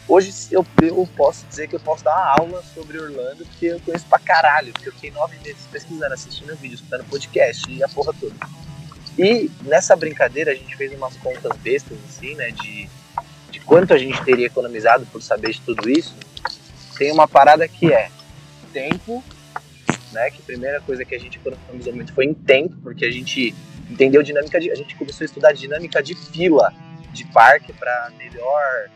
Hoje 0.08 0.34
eu, 0.52 0.66
eu 0.82 1.10
posso 1.16 1.46
dizer 1.48 1.68
que 1.68 1.76
eu 1.76 1.80
posso 1.80 2.04
dar 2.04 2.14
uma 2.14 2.42
aula 2.42 2.64
sobre 2.74 3.00
Orlando, 3.00 3.46
porque 3.46 3.68
eu 3.68 3.80
conheço 3.80 4.06
pra 4.06 4.20
caralho, 4.20 4.74
porque 4.74 4.90
eu 4.90 4.94
fiquei 4.94 5.12
nove 5.12 5.38
meses 5.38 5.66
pesquisando, 5.72 6.14
assistindo 6.14 6.56
vídeos, 6.58 6.82
escutando 6.82 7.06
podcast 7.06 7.72
e 7.72 7.84
a 7.84 7.88
porra 7.88 8.14
toda. 8.20 8.36
E 9.18 9.50
nessa 9.62 9.96
brincadeira 9.96 10.52
a 10.52 10.56
gente 10.56 10.76
fez 10.76 10.92
umas 10.94 11.16
contas 11.18 11.56
bestas, 11.58 11.98
assim, 12.10 12.36
né, 12.36 12.52
de, 12.52 12.90
de 13.50 13.60
quanto 13.62 13.94
a 13.94 13.98
gente 13.98 14.22
teria 14.24 14.48
economizado 14.48 15.06
por 15.06 15.22
saber 15.22 15.52
de 15.54 15.62
tudo 15.62 15.90
isso. 15.90 16.16
Tem 16.98 17.12
uma 17.12 17.28
parada 17.28 17.68
que 17.68 17.94
é 17.94 18.10
tempo, 18.74 19.24
né, 20.12 20.30
que 20.32 20.42
a 20.42 20.46
primeira 20.46 20.82
coisa 20.82 21.06
que 21.06 21.16
a 21.16 21.20
gente 21.20 21.38
economizou 21.38 21.94
muito 21.94 22.14
foi 22.14 22.26
em 22.26 22.34
tempo, 22.34 22.76
porque 22.84 23.06
a 23.06 23.12
gente 23.12 23.56
entendeu 23.90 24.22
dinâmica 24.22 24.60
de, 24.60 24.70
a 24.70 24.76
gente 24.76 24.96
começou 24.96 25.24
a 25.24 25.26
estudar 25.26 25.54
dinâmica 25.54 26.04
de 26.04 26.14
fila 26.16 26.74
de 27.14 27.26
parque 27.26 27.72
para 27.72 28.12
melhor 28.18 28.90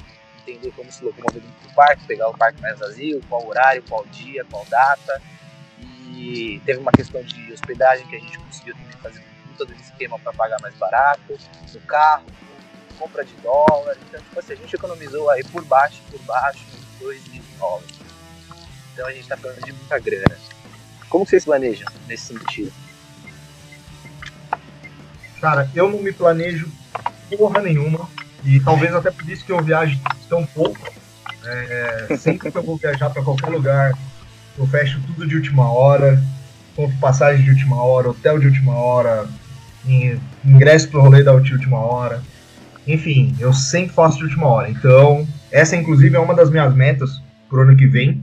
entender 0.48 0.72
como 0.76 0.92
se 0.92 1.04
locomover 1.04 1.42
dentro 1.42 1.68
do 1.68 1.74
parque, 1.74 2.06
pegar 2.06 2.30
o 2.30 2.38
parque 2.38 2.62
mais 2.62 2.80
vazio, 2.80 3.22
qual 3.28 3.46
horário, 3.46 3.84
qual 3.88 4.06
dia, 4.08 4.46
qual 4.46 4.66
data. 4.70 5.22
E 6.10 6.62
teve 6.66 6.80
uma 6.80 6.92
questão 6.92 7.22
de 7.22 7.52
hospedagem 7.52 8.08
que 8.08 8.16
a 8.16 8.20
gente 8.20 8.40
conseguiu 8.40 8.76
também 8.76 8.98
fazer 9.02 9.24
todo 9.58 9.70
o 9.72 9.74
esquema 9.74 10.18
para 10.20 10.34
pagar 10.34 10.60
mais 10.62 10.76
barato, 10.76 11.38
no 11.74 11.80
carro, 11.82 12.26
compra 12.98 13.24
de 13.26 13.34
dólar. 13.36 13.98
Então, 14.08 14.22
tipo 14.22 14.40
assim, 14.40 14.54
a 14.54 14.56
gente 14.56 14.76
economizou 14.76 15.30
aí 15.30 15.44
por 15.44 15.64
baixo, 15.66 16.02
por 16.10 16.20
baixo, 16.22 16.66
2 17.00 17.28
mil 17.30 17.44
dólares. 17.60 17.96
Então 18.94 19.06
a 19.06 19.12
gente 19.12 19.28
tá 19.28 19.38
falando 19.38 19.64
de 19.64 19.74
muita 19.74 20.00
grana. 20.00 20.38
Como 21.10 21.26
vocês 21.26 21.46
planejam 21.46 21.88
nesse 22.08 22.34
sentido? 22.34 22.74
Cara, 25.40 25.70
eu 25.76 25.88
não 25.88 26.00
me 26.00 26.12
planejo 26.12 26.72
porra 27.38 27.62
nenhuma. 27.62 28.10
E 28.44 28.60
talvez 28.60 28.94
até 28.94 29.12
por 29.12 29.28
isso 29.30 29.46
que 29.46 29.52
eu 29.52 29.62
viajo 29.62 30.00
tão 30.30 30.46
pouco. 30.46 30.92
É, 31.46 32.18
sempre 32.18 32.52
que 32.52 32.58
eu 32.58 32.64
vou 32.64 32.78
viajar 32.78 33.10
para 33.10 33.24
qualquer 33.24 33.50
lugar, 33.50 33.94
eu 34.58 34.68
fecho 34.68 35.00
tudo 35.08 35.28
de 35.28 35.36
última 35.36 35.72
hora, 35.72 36.22
compro 36.76 36.98
passagem 36.98 37.44
de 37.44 37.52
última 37.52 37.82
hora, 37.82 38.10
hotel 38.10 38.40
de 38.40 38.48
última 38.48 38.74
hora, 38.76 39.28
ingresso 40.44 40.90
pro 40.90 41.02
rolê 41.02 41.24
da 41.24 41.34
última 41.34 41.80
hora. 41.80 42.22
Enfim, 42.86 43.36
eu 43.40 43.54
sempre 43.54 43.94
faço 43.94 44.18
de 44.18 44.26
última 44.26 44.48
hora. 44.48 44.70
Então, 44.70 45.28
essa 45.52 45.76
inclusive 45.76 46.16
é 46.16 46.20
uma 46.20 46.34
das 46.34 46.50
minhas 46.50 46.74
metas 46.74 47.22
pro 47.50 47.62
ano 47.62 47.76
que 47.76 47.88
vem, 47.88 48.22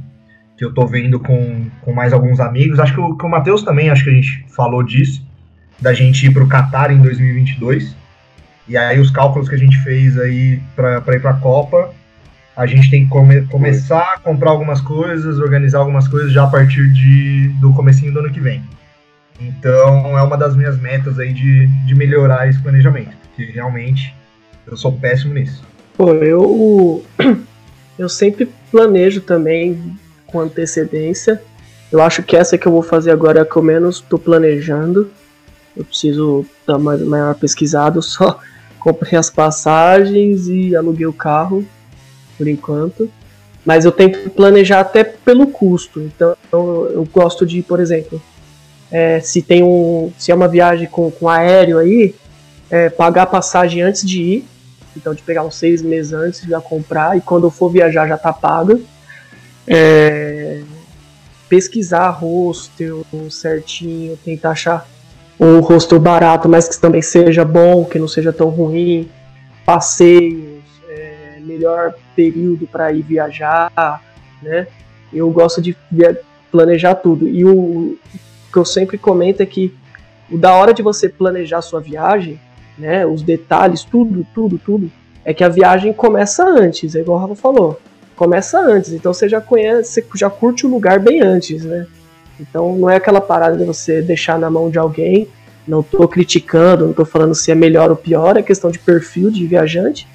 que 0.57 0.65
eu 0.65 0.73
tô 0.73 0.87
vendo 0.87 1.19
com, 1.19 1.67
com 1.83 1.93
mais 1.93 2.13
alguns 2.13 2.41
amigos. 2.41 2.79
Acho 2.79 2.95
que 2.95 3.01
o, 3.01 3.17
que 3.17 3.27
o 3.27 3.29
Matheus 3.29 3.63
também, 3.63 3.91
acho 3.91 4.05
que 4.05 4.11
a 4.11 4.15
gente 4.15 4.45
falou 4.55 4.83
disso, 4.83 5.27
da 5.81 5.93
gente 5.93 6.27
ir 6.27 6.33
pro 6.33 6.49
Qatar 6.49 6.91
em 6.91 6.99
2022. 6.99 7.95
E 8.67 8.77
aí 8.77 8.99
os 8.99 9.11
cálculos 9.11 9.49
que 9.49 9.55
a 9.55 9.59
gente 9.59 9.79
fez 9.83 10.19
aí 10.19 10.61
para 10.75 11.15
ir 11.15 11.21
para 11.21 11.31
a 11.31 11.41
Copa, 11.41 11.93
a 12.57 12.67
gente 12.67 12.91
tem 12.91 13.05
que 13.05 13.11
come, 13.11 13.43
começar 13.47 14.15
a 14.15 14.19
comprar 14.19 14.51
algumas 14.51 14.81
coisas, 14.81 15.39
organizar 15.39 15.81
algumas 15.81 16.09
coisas 16.09 16.33
já 16.33 16.45
a 16.45 16.47
partir 16.47 16.91
de, 16.93 17.49
do 17.61 17.73
comecinho 17.73 18.12
do 18.12 18.21
ano 18.21 18.33
que 18.33 18.41
vem. 18.41 18.62
Então 19.41 20.17
é 20.17 20.23
uma 20.23 20.37
das 20.37 20.57
minhas 20.57 20.79
metas 20.79 21.19
aí 21.19 21.33
de, 21.33 21.67
de 21.85 21.95
melhorar 21.95 22.49
esse 22.49 22.61
planejamento, 22.61 23.15
porque 23.29 23.51
realmente 23.51 24.15
eu 24.67 24.77
sou 24.77 24.93
péssimo 24.93 25.35
nisso. 25.35 25.62
Pô, 25.97 26.15
eu 26.15 27.05
eu 27.99 28.09
sempre 28.09 28.49
planejo 28.71 29.21
também 29.21 29.99
com 30.27 30.41
antecedência. 30.41 31.43
Eu 31.93 32.03
acho 32.03 32.23
que 32.23 32.37
essa 32.37 32.57
que 32.57 32.67
eu 32.67 32.73
vou 32.73 32.83
fazer 32.83 33.11
agora 33.11 33.41
é 33.41 33.45
que 33.45 33.57
eu 33.57 33.62
menos 33.62 33.97
estou 33.97 34.19
planejando. 34.19 35.11
Eu 35.77 35.85
preciso 35.85 36.47
dar 36.67 36.77
uma 36.77 36.97
maior 36.97 37.35
pesquisada, 37.35 38.01
só 38.03 38.41
comprei 38.85 39.18
as 39.18 39.30
passagens 39.30 40.47
e 40.47 40.76
aluguei 40.76 41.07
o 41.07 41.12
carro 41.12 41.64
por 42.37 42.47
enquanto. 42.47 43.11
Mas 43.64 43.87
eu 43.87 43.91
tento 43.91 44.28
planejar 44.28 44.80
até 44.80 45.03
pelo 45.03 45.47
custo. 45.47 46.03
Então 46.03 46.37
eu, 46.53 46.91
eu 46.93 47.09
gosto 47.11 47.47
de, 47.47 47.62
por 47.62 47.80
exemplo, 47.80 48.20
é, 48.93 49.20
se 49.20 49.41
tem 49.41 49.62
um. 49.62 50.12
Se 50.18 50.30
é 50.30 50.35
uma 50.35 50.47
viagem 50.47 50.87
com, 50.87 51.11
com 51.11 51.30
aéreo 51.30 51.78
aí, 51.78 52.14
é, 52.70 52.91
pagar 52.91 53.22
a 53.22 53.26
passagem 53.26 53.80
antes 53.80 54.07
de 54.07 54.20
ir. 54.20 54.45
Então 54.95 55.14
de 55.14 55.22
pegar 55.22 55.43
uns 55.45 55.57
seis 55.57 55.80
meses 55.80 56.12
antes, 56.12 56.43
já 56.43 56.61
comprar, 56.61 57.16
e 57.16 57.20
quando 57.22 57.45
eu 57.45 57.51
for 57.51 57.70
viajar 57.70 58.07
já 58.07 58.18
tá 58.18 58.35
paga. 58.35 58.78
É, 59.66 60.61
pesquisar 61.49 62.11
hostel 62.11 63.03
certinho, 63.30 64.18
tentar 64.22 64.51
achar 64.51 64.87
um 65.39 65.61
hostel 65.61 65.99
barato, 65.99 66.49
mas 66.49 66.68
que 66.68 66.80
também 66.80 67.03
seja 67.03 67.45
bom, 67.45 67.85
que 67.85 67.99
não 67.99 68.09
seja 68.09 68.32
tão 68.32 68.49
ruim, 68.49 69.09
passeios, 69.64 70.62
é, 70.89 71.39
melhor 71.41 71.95
período 72.14 72.66
para 72.66 72.93
ir 72.93 73.03
viajar, 73.03 74.03
né? 74.43 74.66
Eu 75.12 75.30
gosto 75.30 75.61
de 75.62 75.76
planejar 76.51 76.97
tudo. 76.97 77.28
E 77.28 77.45
o 77.45 77.97
que 78.53 78.59
eu 78.59 78.64
sempre 78.64 78.97
comento 78.97 79.43
é 79.43 79.47
que 79.47 79.74
o 80.30 80.39
da 80.39 80.55
hora 80.55 80.72
de 80.72 80.82
você 80.82 81.09
planejar 81.09 81.62
sua 81.62 81.80
viagem, 81.80 82.41
né, 82.78 83.07
os 83.07 83.22
detalhes, 83.22 83.85
tudo, 83.85 84.26
tudo, 84.35 84.59
tudo, 84.59 84.91
é 85.24 85.32
que 85.32 85.45
a 85.45 85.49
viagem 85.49 85.93
começa 85.93 86.45
antes, 86.45 86.95
é 86.95 87.01
igual 87.01 87.18
o 87.18 87.20
Rafa 87.20 87.35
falou. 87.35 87.80
Começa 88.16 88.61
antes, 88.61 88.93
então 88.93 89.12
você 89.12 89.28
já 89.28 89.41
conhece, 89.41 90.03
você 90.03 90.18
já 90.18 90.30
curte 90.30 90.66
o 90.66 90.70
lugar 90.70 91.01
bem 91.01 91.20
antes, 91.20 91.64
né? 91.64 91.87
Então 92.39 92.76
não 92.76 92.91
é 92.91 92.97
aquela 92.97 93.20
parada 93.20 93.57
de 93.57 93.64
você 93.64 94.03
deixar 94.03 94.39
na 94.39 94.51
mão 94.51 94.70
de 94.70 94.78
alguém. 94.78 95.28
Não 95.66 95.80
estou 95.80 96.07
criticando, 96.07 96.85
não 96.85 96.91
estou 96.91 97.07
falando 97.07 97.35
se 97.35 97.51
é 97.51 97.55
melhor 97.55 97.91
ou 97.91 97.97
pior, 97.97 98.37
é 98.37 98.43
questão 98.43 98.70
de 98.70 98.78
perfil 98.78 99.30
de 99.30 99.47
viajante. 99.47 100.07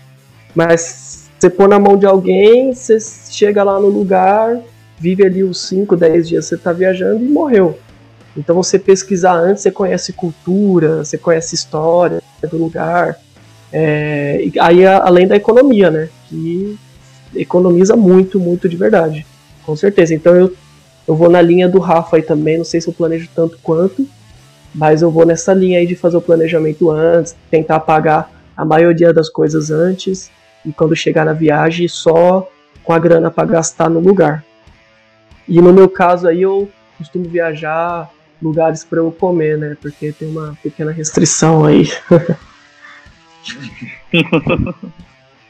Mas 0.54 1.30
você 1.38 1.50
pôr 1.50 1.68
na 1.68 1.80
mão 1.80 1.98
de 1.98 2.06
alguém, 2.06 2.74
você 2.74 3.00
chega 3.00 3.64
lá 3.64 3.80
no 3.80 3.88
lugar, 3.88 4.60
vive 5.00 5.26
ali 5.26 5.44
os 5.44 5.62
5, 5.62 5.96
10 5.96 6.28
dias 6.28 6.46
você 6.46 6.56
está 6.56 6.72
viajando 6.72 7.24
e 7.24 7.28
morreu. 7.28 7.80
Então 8.38 8.56
você 8.56 8.78
pesquisar 8.78 9.34
antes, 9.34 9.64
você 9.64 9.72
conhece 9.72 10.14
cultura, 10.14 11.04
você 11.04 11.18
conhece 11.18 11.56
história 11.56 12.22
do 12.50 12.58
lugar. 12.58 13.18
É, 13.72 14.46
aí 14.60 14.86
além 14.86 15.28
da 15.28 15.36
economia, 15.36 15.90
né? 15.90 16.10
Que 16.28 16.78
economiza 17.36 17.96
muito, 17.96 18.40
muito 18.40 18.68
de 18.70 18.78
verdade. 18.78 19.26
Com 19.66 19.76
certeza. 19.76 20.14
Então 20.14 20.36
eu 20.36 20.54
eu 21.10 21.16
vou 21.16 21.28
na 21.28 21.42
linha 21.42 21.68
do 21.68 21.80
Rafa 21.80 22.18
aí 22.18 22.22
também, 22.22 22.60
não 22.60 22.64
sei 22.64 22.80
se 22.80 22.88
eu 22.88 22.94
planejo 22.94 23.28
tanto 23.34 23.58
quanto, 23.64 24.08
mas 24.76 25.02
eu 25.02 25.10
vou 25.10 25.26
nessa 25.26 25.56
linha 25.56 25.80
aí 25.80 25.88
de 25.88 25.96
fazer 25.96 26.18
o 26.18 26.22
planejamento 26.22 26.92
antes, 26.92 27.36
tentar 27.50 27.80
pagar 27.80 28.32
a 28.56 28.64
maioria 28.64 29.12
das 29.12 29.28
coisas 29.28 29.72
antes 29.72 30.30
e 30.64 30.72
quando 30.72 30.96
chegar 30.96 31.26
na 31.26 31.34
viagem 31.34 31.88
só 31.88 32.48
com 32.84 32.94
a 32.94 33.00
grana 33.00 33.32
para 33.32 33.48
gastar 33.48 33.90
no 33.90 34.00
lugar. 34.00 34.46
E 35.48 35.60
no 35.60 35.74
meu 35.74 35.90
caso 35.90 36.28
aí 36.28 36.44
eu 36.44 36.70
costumo 37.00 37.28
viajar 37.28 38.08
lugares 38.40 38.84
para 38.84 39.00
eu 39.00 39.12
comer, 39.12 39.58
né? 39.58 39.76
Porque 39.82 40.12
tem 40.12 40.30
uma 40.30 40.56
pequena 40.62 40.92
restrição 40.92 41.66
aí. 41.66 41.92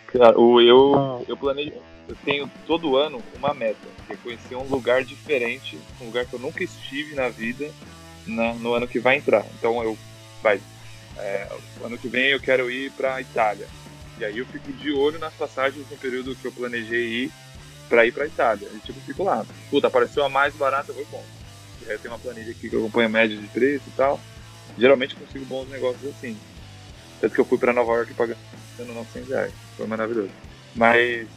Cara, 0.08 0.38
eu, 0.38 1.26
eu 1.28 1.36
planejo 1.36 1.74
eu 2.08 2.16
tenho 2.26 2.50
todo 2.66 2.96
ano 2.96 3.22
uma 3.38 3.54
meta, 3.54 3.99
que 4.10 4.14
é 4.14 4.18
conhecer 4.18 4.56
um 4.56 4.64
lugar 4.64 5.04
diferente, 5.04 5.78
um 6.02 6.06
lugar 6.06 6.26
que 6.26 6.34
eu 6.34 6.40
nunca 6.40 6.64
estive 6.64 7.14
na 7.16 7.30
vida 7.30 7.70
na, 8.26 8.54
no 8.54 8.74
ano 8.74 8.88
que 8.88 9.00
vai 9.00 9.18
entrar. 9.18 9.46
Então 9.58 9.82
eu 9.84 9.98
vai, 10.42 10.60
é, 11.18 11.48
ano 11.84 11.98
que 11.98 12.08
vem 12.08 12.32
eu 12.32 12.40
quero 12.40 12.72
ir 12.72 12.92
para 12.92 13.22
Itália. 13.22 13.68
E 14.18 14.26
aí 14.26 14.38
eu 14.38 14.46
fico 14.46 14.72
de 14.74 14.92
olho 14.92 15.20
nas 15.20 15.34
passagens 15.34 15.90
no 15.90 15.98
período 15.98 16.36
que 16.36 16.46
eu 16.46 16.52
planejei 16.52 17.24
ir 17.24 17.32
para 17.88 18.06
ir 18.06 18.12
para 18.12 18.26
Itália. 18.26 18.68
E 18.74 18.80
tipo, 18.80 19.00
fico 19.02 19.24
lá. 19.24 19.46
Puta, 19.70 19.88
apareceu 19.88 20.26
a 20.26 20.30
mais 20.30 20.54
barata, 20.56 20.92
eu 20.92 20.96
vou 20.96 21.06
bom. 21.06 21.26
E 21.82 21.86
aí 21.86 21.96
eu 21.96 22.00
tenho 22.00 22.14
uma 22.14 22.20
planilha 22.20 22.52
aqui 22.52 22.70
que 22.70 22.76
eu 22.76 22.80
acompanho 22.80 23.08
a 23.08 23.12
média 23.12 23.38
de 23.38 23.48
preço 23.48 23.86
e 23.88 23.92
tal. 23.92 24.20
Geralmente 24.78 25.16
consigo 25.16 25.46
bons 25.46 25.70
negócios 25.70 26.04
assim. 26.16 26.38
Tanto 27.22 27.34
que 27.34 27.42
eu 27.42 27.46
fui 27.46 27.58
para 27.58 27.74
Nova 27.74 27.94
York 27.94 28.14
pagando 28.14 28.38
900 28.78 29.30
reais. 29.30 29.54
Foi 29.78 29.88
maravilhoso. 29.88 30.32
Mas 30.76 31.28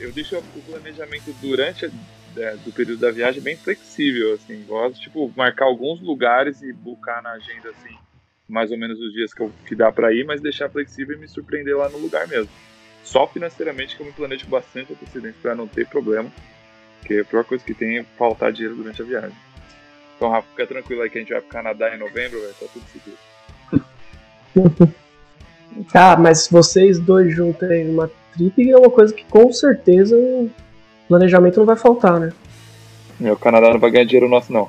eu 0.00 0.12
deixo 0.12 0.36
o 0.38 0.62
planejamento 0.62 1.32
durante 1.40 1.90
é, 2.36 2.56
do 2.56 2.72
período 2.72 3.00
da 3.00 3.10
viagem 3.10 3.42
bem 3.42 3.56
flexível, 3.56 4.34
assim. 4.34 4.64
Gosto, 4.66 5.00
tipo, 5.00 5.32
marcar 5.36 5.66
alguns 5.66 6.00
lugares 6.00 6.62
e 6.62 6.72
buscar 6.72 7.22
na 7.22 7.32
agenda, 7.32 7.70
assim, 7.70 7.96
mais 8.48 8.70
ou 8.70 8.78
menos 8.78 9.00
os 9.00 9.12
dias 9.12 9.32
que, 9.32 9.42
eu, 9.42 9.52
que 9.66 9.74
dá 9.74 9.90
para 9.90 10.12
ir, 10.12 10.24
mas 10.24 10.40
deixar 10.40 10.68
flexível 10.68 11.16
e 11.16 11.20
me 11.20 11.28
surpreender 11.28 11.76
lá 11.76 11.88
no 11.88 11.98
lugar 11.98 12.26
mesmo. 12.28 12.50
Só 13.04 13.26
financeiramente 13.26 13.96
que 13.96 14.02
eu 14.02 14.06
me 14.06 14.12
planejo 14.12 14.46
bastante 14.46 14.92
antecedência 14.92 15.38
para 15.40 15.54
não 15.54 15.66
ter 15.66 15.86
problema, 15.86 16.30
porque 16.98 17.18
a 17.18 17.24
pior 17.24 17.44
coisa 17.44 17.64
que 17.64 17.74
tem 17.74 17.98
é 17.98 18.04
faltar 18.18 18.52
dinheiro 18.52 18.76
durante 18.76 19.02
a 19.02 19.04
viagem. 19.04 19.36
Então, 20.16 20.28
Rafa, 20.28 20.48
fica 20.50 20.66
tranquilo 20.66 21.02
aí 21.02 21.10
que 21.10 21.18
a 21.18 21.20
gente 21.20 21.32
vai 21.32 21.40
pro 21.40 21.50
Canadá 21.50 21.94
em 21.94 21.98
novembro, 21.98 22.40
vai 22.40 22.52
tá 22.52 22.66
tudo 22.72 22.84
seguro. 22.88 23.18
Tá, 25.92 26.16
mas 26.16 26.48
vocês 26.48 26.98
dois 26.98 27.32
juntos 27.32 27.62
aí 27.62 27.84
numa 27.84 28.10
trip 28.34 28.70
é 28.70 28.76
uma 28.76 28.90
coisa 28.90 29.12
que 29.12 29.24
com 29.24 29.52
certeza 29.52 30.16
planejamento 31.08 31.58
não 31.58 31.66
vai 31.66 31.76
faltar, 31.76 32.20
né? 32.20 32.32
o 33.20 33.36
Canadá 33.36 33.70
não 33.70 33.80
vai 33.80 33.90
ganhar 33.90 34.04
dinheiro 34.04 34.28
nosso, 34.28 34.52
não. 34.52 34.68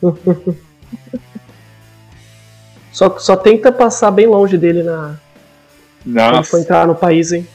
só, 2.92 3.18
só 3.18 3.36
tenta 3.36 3.70
passar 3.72 4.10
bem 4.10 4.26
longe 4.26 4.56
dele 4.56 4.82
na. 4.82 5.16
Nossa. 6.06 6.30
Quando 6.30 6.44
for 6.44 6.60
entrar 6.60 6.86
no 6.86 6.94
país, 6.94 7.32
hein? 7.32 7.46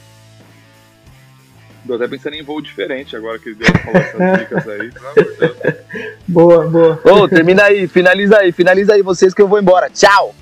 Tô 1.86 1.94
até 1.94 2.06
pensando 2.08 2.34
em 2.34 2.42
voo 2.42 2.62
diferente 2.62 3.16
agora 3.16 3.38
que 3.38 3.50
ele 3.50 3.56
deu 3.56 3.72
falou 3.78 4.00
essas 4.00 4.38
dicas 4.40 4.68
aí. 4.68 4.92
boa, 6.28 6.66
boa. 6.66 7.00
Ô, 7.04 7.22
oh, 7.22 7.28
termina 7.28 7.64
aí, 7.64 7.88
finaliza 7.88 8.38
aí, 8.38 8.52
finaliza 8.52 8.94
aí 8.94 9.02
vocês 9.02 9.34
que 9.34 9.42
eu 9.42 9.48
vou 9.48 9.58
embora. 9.58 9.90
Tchau! 9.90 10.34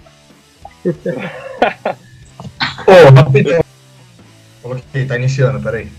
Ô, 2.87 3.11
rapidão. 3.15 3.63
Coloquei, 4.63 5.05
tá 5.05 5.19
iniciando, 5.19 5.61
peraí. 5.61 5.91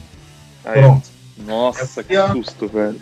Aí. 0.63 0.81
Pronto. 0.81 1.09
Nossa, 1.45 2.03
que 2.03 2.15
susto, 2.31 2.67
velho. 2.67 2.99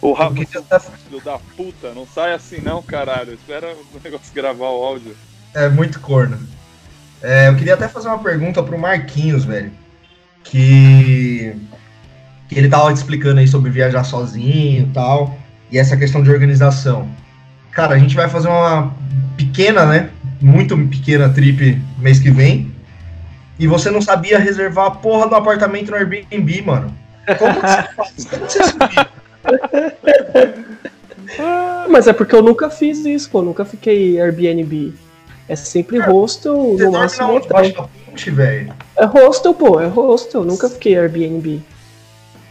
Ô, 0.00 0.12
Rafa, 0.12 0.34
filho 0.34 1.22
da 1.24 1.38
puta, 1.56 1.92
não 1.94 2.06
sai 2.06 2.34
assim 2.34 2.60
não, 2.60 2.82
caralho. 2.82 3.34
Espera 3.34 3.74
o 3.74 4.00
negócio 4.02 4.34
gravar 4.34 4.70
o 4.70 4.84
áudio. 4.84 5.16
É 5.54 5.68
muito 5.68 6.00
corno. 6.00 6.38
É, 7.22 7.48
eu 7.48 7.56
queria 7.56 7.74
até 7.74 7.88
fazer 7.88 8.08
uma 8.08 8.18
pergunta 8.18 8.62
pro 8.62 8.78
Marquinhos, 8.78 9.44
velho. 9.44 9.72
Que, 10.44 11.56
que 12.48 12.58
ele 12.58 12.68
tava 12.68 12.92
explicando 12.92 13.40
aí 13.40 13.48
sobre 13.48 13.70
viajar 13.70 14.04
sozinho 14.04 14.82
e 14.82 14.90
tal. 14.92 15.36
E 15.70 15.78
essa 15.78 15.96
questão 15.96 16.22
de 16.22 16.30
organização. 16.30 17.08
Cara, 17.72 17.94
a 17.94 17.98
gente 17.98 18.14
vai 18.14 18.28
fazer 18.28 18.48
uma 18.48 18.94
pequena, 19.36 19.86
né? 19.86 20.10
Muito 20.40 20.76
pequena 20.88 21.28
trip 21.28 21.82
mês 21.98 22.18
que 22.18 22.30
vem. 22.30 22.75
E 23.58 23.66
você 23.66 23.90
não 23.90 24.00
sabia 24.02 24.38
reservar 24.38 24.86
a 24.86 24.90
porra 24.90 25.28
do 25.28 25.34
apartamento 25.34 25.90
no 25.90 25.96
Airbnb, 25.96 26.62
mano. 26.62 26.94
Como 27.38 27.54
que 27.54 27.60
você 27.60 27.82
faz? 27.94 28.24
Como 28.24 28.46
que 28.46 28.52
você 28.52 28.64
subir? 28.64 29.08
Mas 31.88 32.06
é 32.06 32.12
porque 32.12 32.34
eu 32.34 32.42
nunca 32.42 32.70
fiz 32.70 33.04
isso, 33.04 33.30
pô. 33.30 33.42
Nunca 33.42 33.64
fiquei 33.64 34.20
Airbnb. 34.20 34.94
É 35.48 35.54
sempre 35.56 35.98
hostel, 35.98 36.54
Você 36.54 36.70
no 36.84 36.90
dorme 36.90 36.98
máximo 36.98 37.36
hotel. 37.36 37.88
ponte. 38.06 38.34
É 38.96 39.04
hostel, 39.04 39.54
pô. 39.54 39.80
É 39.80 39.86
hostel. 39.86 40.44
Nunca 40.44 40.68
fiquei 40.68 40.96
Airbnb. 40.98 41.62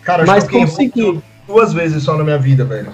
Cara, 0.02 0.24
eu 0.24 0.28
Mas 0.28 0.48
consegui. 0.48 1.02
hostel 1.02 1.24
duas 1.48 1.74
vezes 1.74 2.04
só 2.04 2.16
na 2.18 2.24
minha 2.24 2.38
vida, 2.38 2.64
velho. 2.64 2.92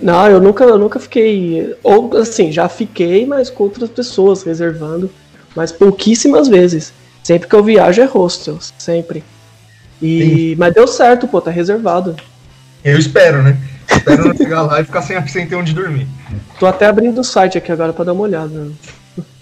Não, 0.00 0.28
eu 0.28 0.40
nunca, 0.40 0.64
eu 0.64 0.78
nunca 0.78 0.98
fiquei. 1.00 1.74
Ou 1.82 2.16
assim, 2.18 2.52
já 2.52 2.68
fiquei, 2.68 3.26
mas 3.26 3.48
com 3.50 3.64
outras 3.64 3.90
pessoas 3.90 4.42
reservando. 4.42 5.10
Mas 5.54 5.72
pouquíssimas 5.72 6.48
vezes. 6.48 6.92
Sempre 7.22 7.48
que 7.48 7.54
eu 7.54 7.64
viajo 7.64 8.02
é 8.02 8.04
hostel. 8.04 8.58
Sempre. 8.78 9.24
E, 10.02 10.54
mas 10.58 10.74
deu 10.74 10.86
certo, 10.86 11.26
pô, 11.26 11.40
tá 11.40 11.50
reservado. 11.50 12.16
Eu 12.84 12.98
espero, 12.98 13.42
né? 13.42 13.56
Espero 13.90 14.28
não 14.28 14.36
chegar 14.36 14.62
lá 14.62 14.80
e 14.80 14.84
ficar 14.84 15.02
sem, 15.02 15.26
sem 15.26 15.46
ter 15.46 15.56
onde 15.56 15.72
dormir. 15.72 16.06
Tô 16.58 16.66
até 16.66 16.86
abrindo 16.86 17.20
o 17.20 17.24
site 17.24 17.56
aqui 17.56 17.72
agora 17.72 17.92
pra 17.92 18.04
dar 18.04 18.12
uma 18.12 18.22
olhada. 18.22 18.70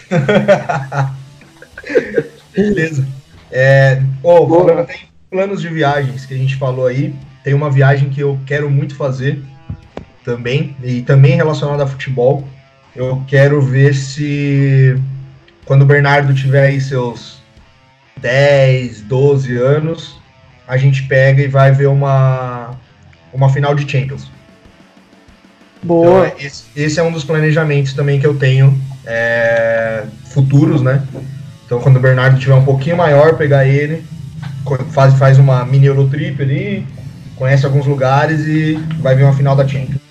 Beleza. 2.55 3.05
É, 3.51 4.01
ô, 4.21 4.45
Boa. 4.45 4.61
falando 4.61 4.79
até 4.79 4.95
em 4.95 5.07
planos 5.29 5.61
de 5.61 5.67
viagens 5.67 6.25
que 6.25 6.33
a 6.33 6.37
gente 6.37 6.55
falou 6.55 6.87
aí, 6.87 7.13
tem 7.43 7.53
uma 7.53 7.69
viagem 7.69 8.09
que 8.09 8.21
eu 8.21 8.39
quero 8.45 8.69
muito 8.69 8.95
fazer 8.95 9.43
também, 10.23 10.75
e 10.81 11.01
também 11.01 11.35
relacionada 11.35 11.83
a 11.83 11.87
futebol. 11.87 12.47
Eu 12.95 13.23
quero 13.27 13.61
ver 13.61 13.93
se 13.93 14.95
quando 15.65 15.83
o 15.83 15.85
Bernardo 15.85 16.33
tiver 16.33 16.67
aí 16.67 16.81
seus 16.81 17.41
10, 18.19 19.01
12 19.01 19.57
anos, 19.57 20.19
a 20.67 20.77
gente 20.77 21.03
pega 21.03 21.41
e 21.41 21.47
vai 21.47 21.71
ver 21.71 21.87
uma, 21.87 22.71
uma 23.33 23.49
final 23.49 23.75
de 23.75 23.89
Champions. 23.89 24.31
Então, 25.83 25.95
Boa. 25.97 26.27
é- 26.27 26.35
esse, 26.39 26.63
esse 26.75 26.99
é 26.99 27.03
um 27.03 27.11
dos 27.11 27.23
planejamentos 27.23 27.93
também 27.93 28.19
que 28.19 28.25
eu 28.27 28.35
tenho 28.35 28.79
é, 29.05 30.05
futuros, 30.25 30.81
né? 30.81 31.03
Então, 31.65 31.79
quando 31.79 31.97
o 31.97 31.99
Bernardo 31.99 32.39
tiver 32.39 32.53
um 32.53 32.63
pouquinho 32.63 32.95
maior, 32.97 33.35
pegar 33.35 33.65
ele, 33.65 34.05
faz, 34.91 35.13
faz 35.15 35.37
uma 35.37 35.65
mini 35.65 35.87
Eurotrip 35.87 36.41
ali, 36.41 36.87
conhece 37.35 37.65
alguns 37.65 37.85
lugares 37.85 38.41
e 38.45 38.75
vai 38.99 39.15
ver 39.15 39.23
uma 39.23 39.33
final 39.33 39.55
da 39.55 39.67
Champions. 39.67 40.01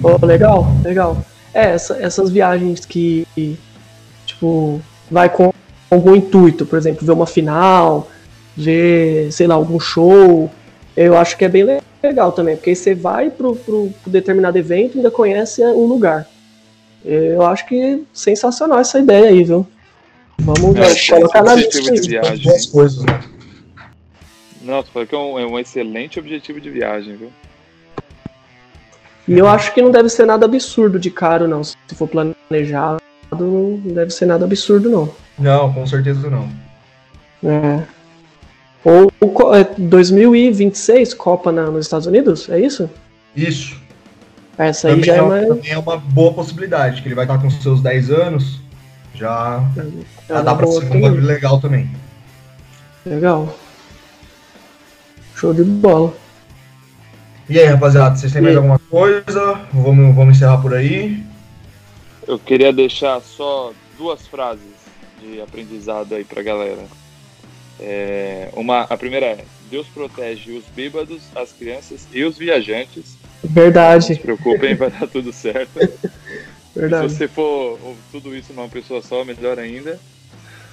Pô, 0.00 0.18
legal, 0.24 0.66
legal. 0.84 1.24
É, 1.54 1.70
essa- 1.70 1.96
essas 2.00 2.30
viagens 2.30 2.84
que, 2.84 3.26
tipo, 4.38 4.80
vai 5.10 5.28
com 5.28 5.52
algum 5.90 6.14
intuito, 6.14 6.64
por 6.64 6.78
exemplo, 6.78 7.04
ver 7.04 7.12
uma 7.12 7.26
final, 7.26 8.08
ver, 8.56 9.32
sei 9.32 9.46
lá, 9.46 9.54
algum 9.56 9.80
show, 9.80 10.50
eu 10.96 11.16
acho 11.16 11.36
que 11.36 11.44
é 11.44 11.48
bem 11.48 11.64
le- 11.64 11.80
legal 12.02 12.30
também, 12.32 12.56
porque 12.56 12.70
aí 12.70 12.76
você 12.76 12.94
vai 12.94 13.30
pro, 13.30 13.56
pro, 13.56 13.90
pro 14.02 14.10
determinado 14.12 14.56
evento 14.56 14.94
e 14.94 14.98
ainda 14.98 15.10
conhece 15.10 15.64
um 15.64 15.86
lugar. 15.86 16.26
Eu 17.04 17.44
acho 17.46 17.66
que 17.66 18.04
sensacional 18.12 18.78
essa 18.80 18.98
ideia 18.98 19.30
aí, 19.30 19.44
viu? 19.44 19.66
Vamos 20.40 20.76
É, 20.76 20.80
vamos 20.82 21.08
colocar 21.08 21.42
na 21.42 21.52
objetivo 21.54 21.90
lista 21.90 22.70
coisas, 22.70 23.04
né? 23.04 23.20
Nossa, 24.62 24.88
falei 24.92 25.08
que 25.08 25.14
é 25.14 25.18
um, 25.18 25.38
é 25.38 25.46
um 25.46 25.58
excelente 25.58 26.18
objetivo 26.18 26.60
de 26.60 26.68
viagem, 26.70 27.16
viu? 27.16 27.30
E 29.26 29.38
eu 29.38 29.48
acho 29.48 29.72
que 29.72 29.80
não 29.80 29.90
deve 29.90 30.08
ser 30.08 30.26
nada 30.26 30.46
absurdo 30.46 30.98
de 30.98 31.10
caro, 31.10 31.46
não. 31.48 31.62
Se 31.64 31.76
for 31.94 32.08
planejado, 32.08 33.00
não 33.32 33.76
deve 33.94 34.10
ser 34.10 34.26
nada 34.26 34.44
absurdo, 34.44 34.88
não. 34.90 35.08
Não, 35.38 35.72
com 35.72 35.86
certeza 35.86 36.28
não. 36.30 36.48
É. 37.44 37.82
Ou 38.84 39.12
ou 39.20 39.30
co- 39.30 39.54
é 39.54 39.64
2026, 39.76 41.14
Copa 41.14 41.50
na- 41.52 41.70
nos 41.70 41.86
Estados 41.86 42.06
Unidos? 42.06 42.48
É 42.48 42.60
isso? 42.60 42.88
Isso. 43.36 43.76
Essa 44.56 44.88
aí 44.88 44.94
Também 44.94 45.06
já 45.06 45.14
é, 45.14 45.18
é 45.18 45.22
uma, 45.22 45.40
também 45.46 45.70
é 45.72 45.78
uma 45.78 45.96
boa 45.96 46.32
possibilidade, 46.32 47.00
que 47.02 47.08
ele 47.08 47.14
vai 47.14 47.24
estar 47.24 47.38
com 47.38 47.48
seus 47.50 47.80
10 47.80 48.10
anos, 48.10 48.60
já, 49.14 49.62
é 49.76 49.82
já 50.28 50.34
uma 50.34 50.42
dá 50.42 50.54
pra 50.54 50.66
ser 50.66 50.84
um 50.92 51.00
bagulho 51.00 51.22
legal 51.24 51.60
também. 51.60 51.88
Legal. 53.06 53.54
Show 55.36 55.54
de 55.54 55.62
bola. 55.62 56.12
E 57.48 57.58
aí, 57.58 57.66
rapaziada, 57.66 58.16
vocês 58.16 58.32
têm 58.32 58.42
mais 58.42 58.56
alguma 58.56 58.78
coisa? 58.90 59.60
Vamos, 59.72 60.14
vamos 60.14 60.36
encerrar 60.36 60.58
por 60.58 60.74
aí. 60.74 61.22
Eu 62.28 62.38
queria 62.38 62.70
deixar 62.70 63.22
só 63.22 63.72
duas 63.96 64.26
frases 64.26 64.76
de 65.18 65.40
aprendizado 65.40 66.14
aí 66.14 66.24
pra 66.24 66.42
galera. 66.42 66.84
É, 67.80 68.50
uma, 68.52 68.82
a 68.82 68.98
primeira 68.98 69.24
é: 69.24 69.44
Deus 69.70 69.86
protege 69.88 70.52
os 70.52 70.64
bêbados, 70.66 71.22
as 71.34 71.50
crianças 71.52 72.06
e 72.12 72.22
os 72.22 72.36
viajantes. 72.36 73.16
Não 73.42 73.48
se 73.48 73.54
Verdade, 73.54 74.14
preocupem, 74.16 74.74
vai 74.74 74.90
dar 74.90 75.08
tudo 75.08 75.32
certo. 75.32 75.80
Se 76.74 76.82
verdade. 76.82 77.12
você 77.12 77.26
for 77.26 77.76
tudo 78.12 78.36
isso 78.36 78.52
numa 78.52 78.68
pessoa 78.68 79.02
só, 79.02 79.24
melhor 79.24 79.58
ainda. 79.58 79.98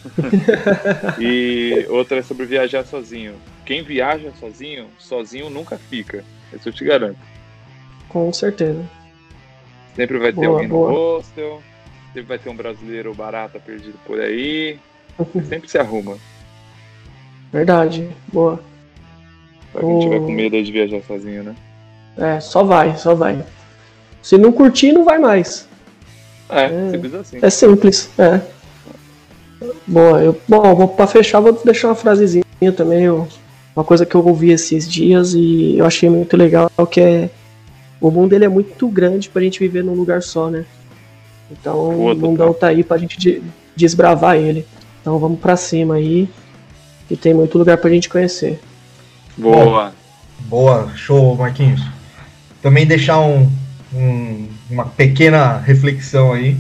e 1.20 1.84
outra 1.90 2.20
é 2.20 2.22
sobre 2.22 2.46
viajar 2.46 2.86
sozinho. 2.86 3.34
Quem 3.66 3.82
viaja 3.82 4.32
sozinho, 4.40 4.88
sozinho 5.00 5.50
nunca 5.50 5.80
fica. 5.80 6.24
Isso 6.54 6.70
eu 6.70 6.74
te 6.74 6.84
garanto. 6.84 7.18
Com 8.08 8.32
certeza. 8.32 8.88
Sempre 9.96 10.18
vai 10.20 10.32
ter 10.32 10.42
Boa, 10.42 10.48
alguém 10.50 10.68
boa. 10.68 10.90
no 10.92 10.96
hostel, 11.18 11.62
sempre 12.08 12.24
vai 12.28 12.38
ter 12.40 12.50
um 12.50 12.56
brasileiro 12.56 13.14
barata 13.14 13.60
perdido 13.60 13.98
por 14.06 14.20
aí. 14.20 14.78
Sempre 15.48 15.70
se 15.70 15.78
arruma. 15.78 16.18
Verdade. 17.52 18.10
Boa. 18.34 18.60
Pra 19.72 19.82
quem 19.82 20.00
tiver 20.00 20.20
com 20.20 20.32
medo 20.32 20.62
de 20.62 20.72
viajar 20.72 21.02
sozinho, 21.08 21.44
né? 21.44 21.56
É, 22.18 22.40
só 22.42 22.64
vai, 22.64 22.98
só 22.98 23.16
vai. 23.16 23.44
Se 24.22 24.38
não 24.38 24.52
curtir, 24.52 24.92
não 24.92 25.06
vai 25.06 25.18
mais. 25.20 25.68
É, 26.50 26.64
É. 26.66 26.92
simples 26.92 27.14
assim. 27.14 27.40
É 27.42 27.50
simples, 27.50 28.10
é. 28.20 28.42
Boa, 29.88 30.22
eu, 30.22 30.42
bom, 30.48 30.76
vou, 30.76 30.88
pra 30.90 31.08
fechar, 31.08 31.40
vou 31.40 31.54
deixar 31.64 31.88
uma 31.90 31.96
frasezinha 31.96 32.44
também, 32.76 33.04
eu- 33.04 33.28
uma 33.76 33.84
coisa 33.86 34.06
que 34.06 34.16
eu 34.16 34.26
ouvi 34.26 34.52
esses 34.52 34.90
dias 34.90 35.34
e 35.34 35.78
eu 35.78 35.86
achei 35.86 36.10
muito 36.10 36.36
legal, 36.38 36.70
que 36.90 37.00
é 37.02 37.30
o 38.08 38.12
mundo 38.12 38.34
ele 38.34 38.46
é 38.46 38.50
muito 38.50 38.88
grande 38.88 39.30
pra 39.30 39.42
gente 39.42 39.60
viver 39.60 39.84
num 39.84 39.94
lugar 39.94 40.22
só, 40.22 40.50
né? 40.50 40.66
Então 41.52 41.74
Boa, 41.74 42.14
o 42.14 42.18
mundão 42.18 42.54
tá 42.54 42.68
aí 42.68 42.84
pra 42.84 42.98
gente 42.98 43.18
de- 43.18 43.42
desbravar 43.76 44.36
ele. 44.36 44.66
Então 45.02 45.18
vamos 45.20 45.40
pra 45.40 45.56
cima 45.56 45.96
aí, 45.96 46.30
que 47.08 47.16
tem 47.16 47.34
muito 47.34 47.58
lugar 47.58 47.78
pra 47.78 47.90
gente 47.90 48.10
conhecer. 48.10 48.60
Boa. 49.38 49.94
Boa, 50.42 50.92
show, 50.96 51.36
Marquinhos. 51.36 51.82
Também 52.62 52.86
deixar 52.86 53.20
um, 53.22 53.50
um- 53.94 54.48
uma 54.70 54.86
pequena 54.86 55.58
reflexão 55.58 56.34
aí. 56.34 56.58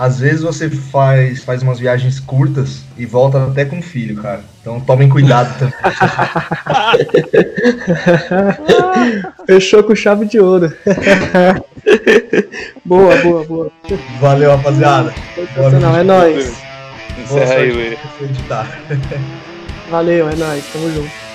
Às 0.00 0.18
vezes 0.18 0.40
você 0.40 0.68
faz, 0.70 1.44
faz 1.44 1.62
umas 1.62 1.78
viagens 1.78 2.18
curtas 2.18 2.80
e 2.96 3.04
volta 3.04 3.44
até 3.44 3.66
com 3.66 3.82
filho, 3.82 4.22
cara. 4.22 4.40
Então 4.62 4.80
tomem 4.80 5.10
cuidado 5.10 5.54
também. 5.58 5.74
Fechou 9.46 9.84
com 9.84 9.94
chave 9.94 10.24
de 10.24 10.40
ouro. 10.40 10.74
boa, 12.82 13.14
boa, 13.16 13.44
boa. 13.44 13.70
Valeu, 14.22 14.56
rapaziada. 14.56 15.12
Sensacional, 15.34 15.94
é 15.94 16.02
nóis. 16.02 16.50
Encerra 17.22 17.54
aí, 17.56 17.98
editar. 18.22 18.80
Valeu, 19.90 20.30
é 20.30 20.34
nóis, 20.34 20.64
tamo 20.72 20.90
junto. 20.94 21.29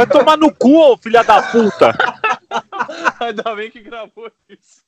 Vai 0.00 0.06
tomar 0.06 0.38
no 0.38 0.50
cu, 0.54 0.96
filha 0.96 1.22
da 1.22 1.42
puta! 1.42 1.94
Ainda 3.20 3.54
bem 3.54 3.70
que 3.70 3.82
gravou 3.82 4.32
isso. 4.48 4.82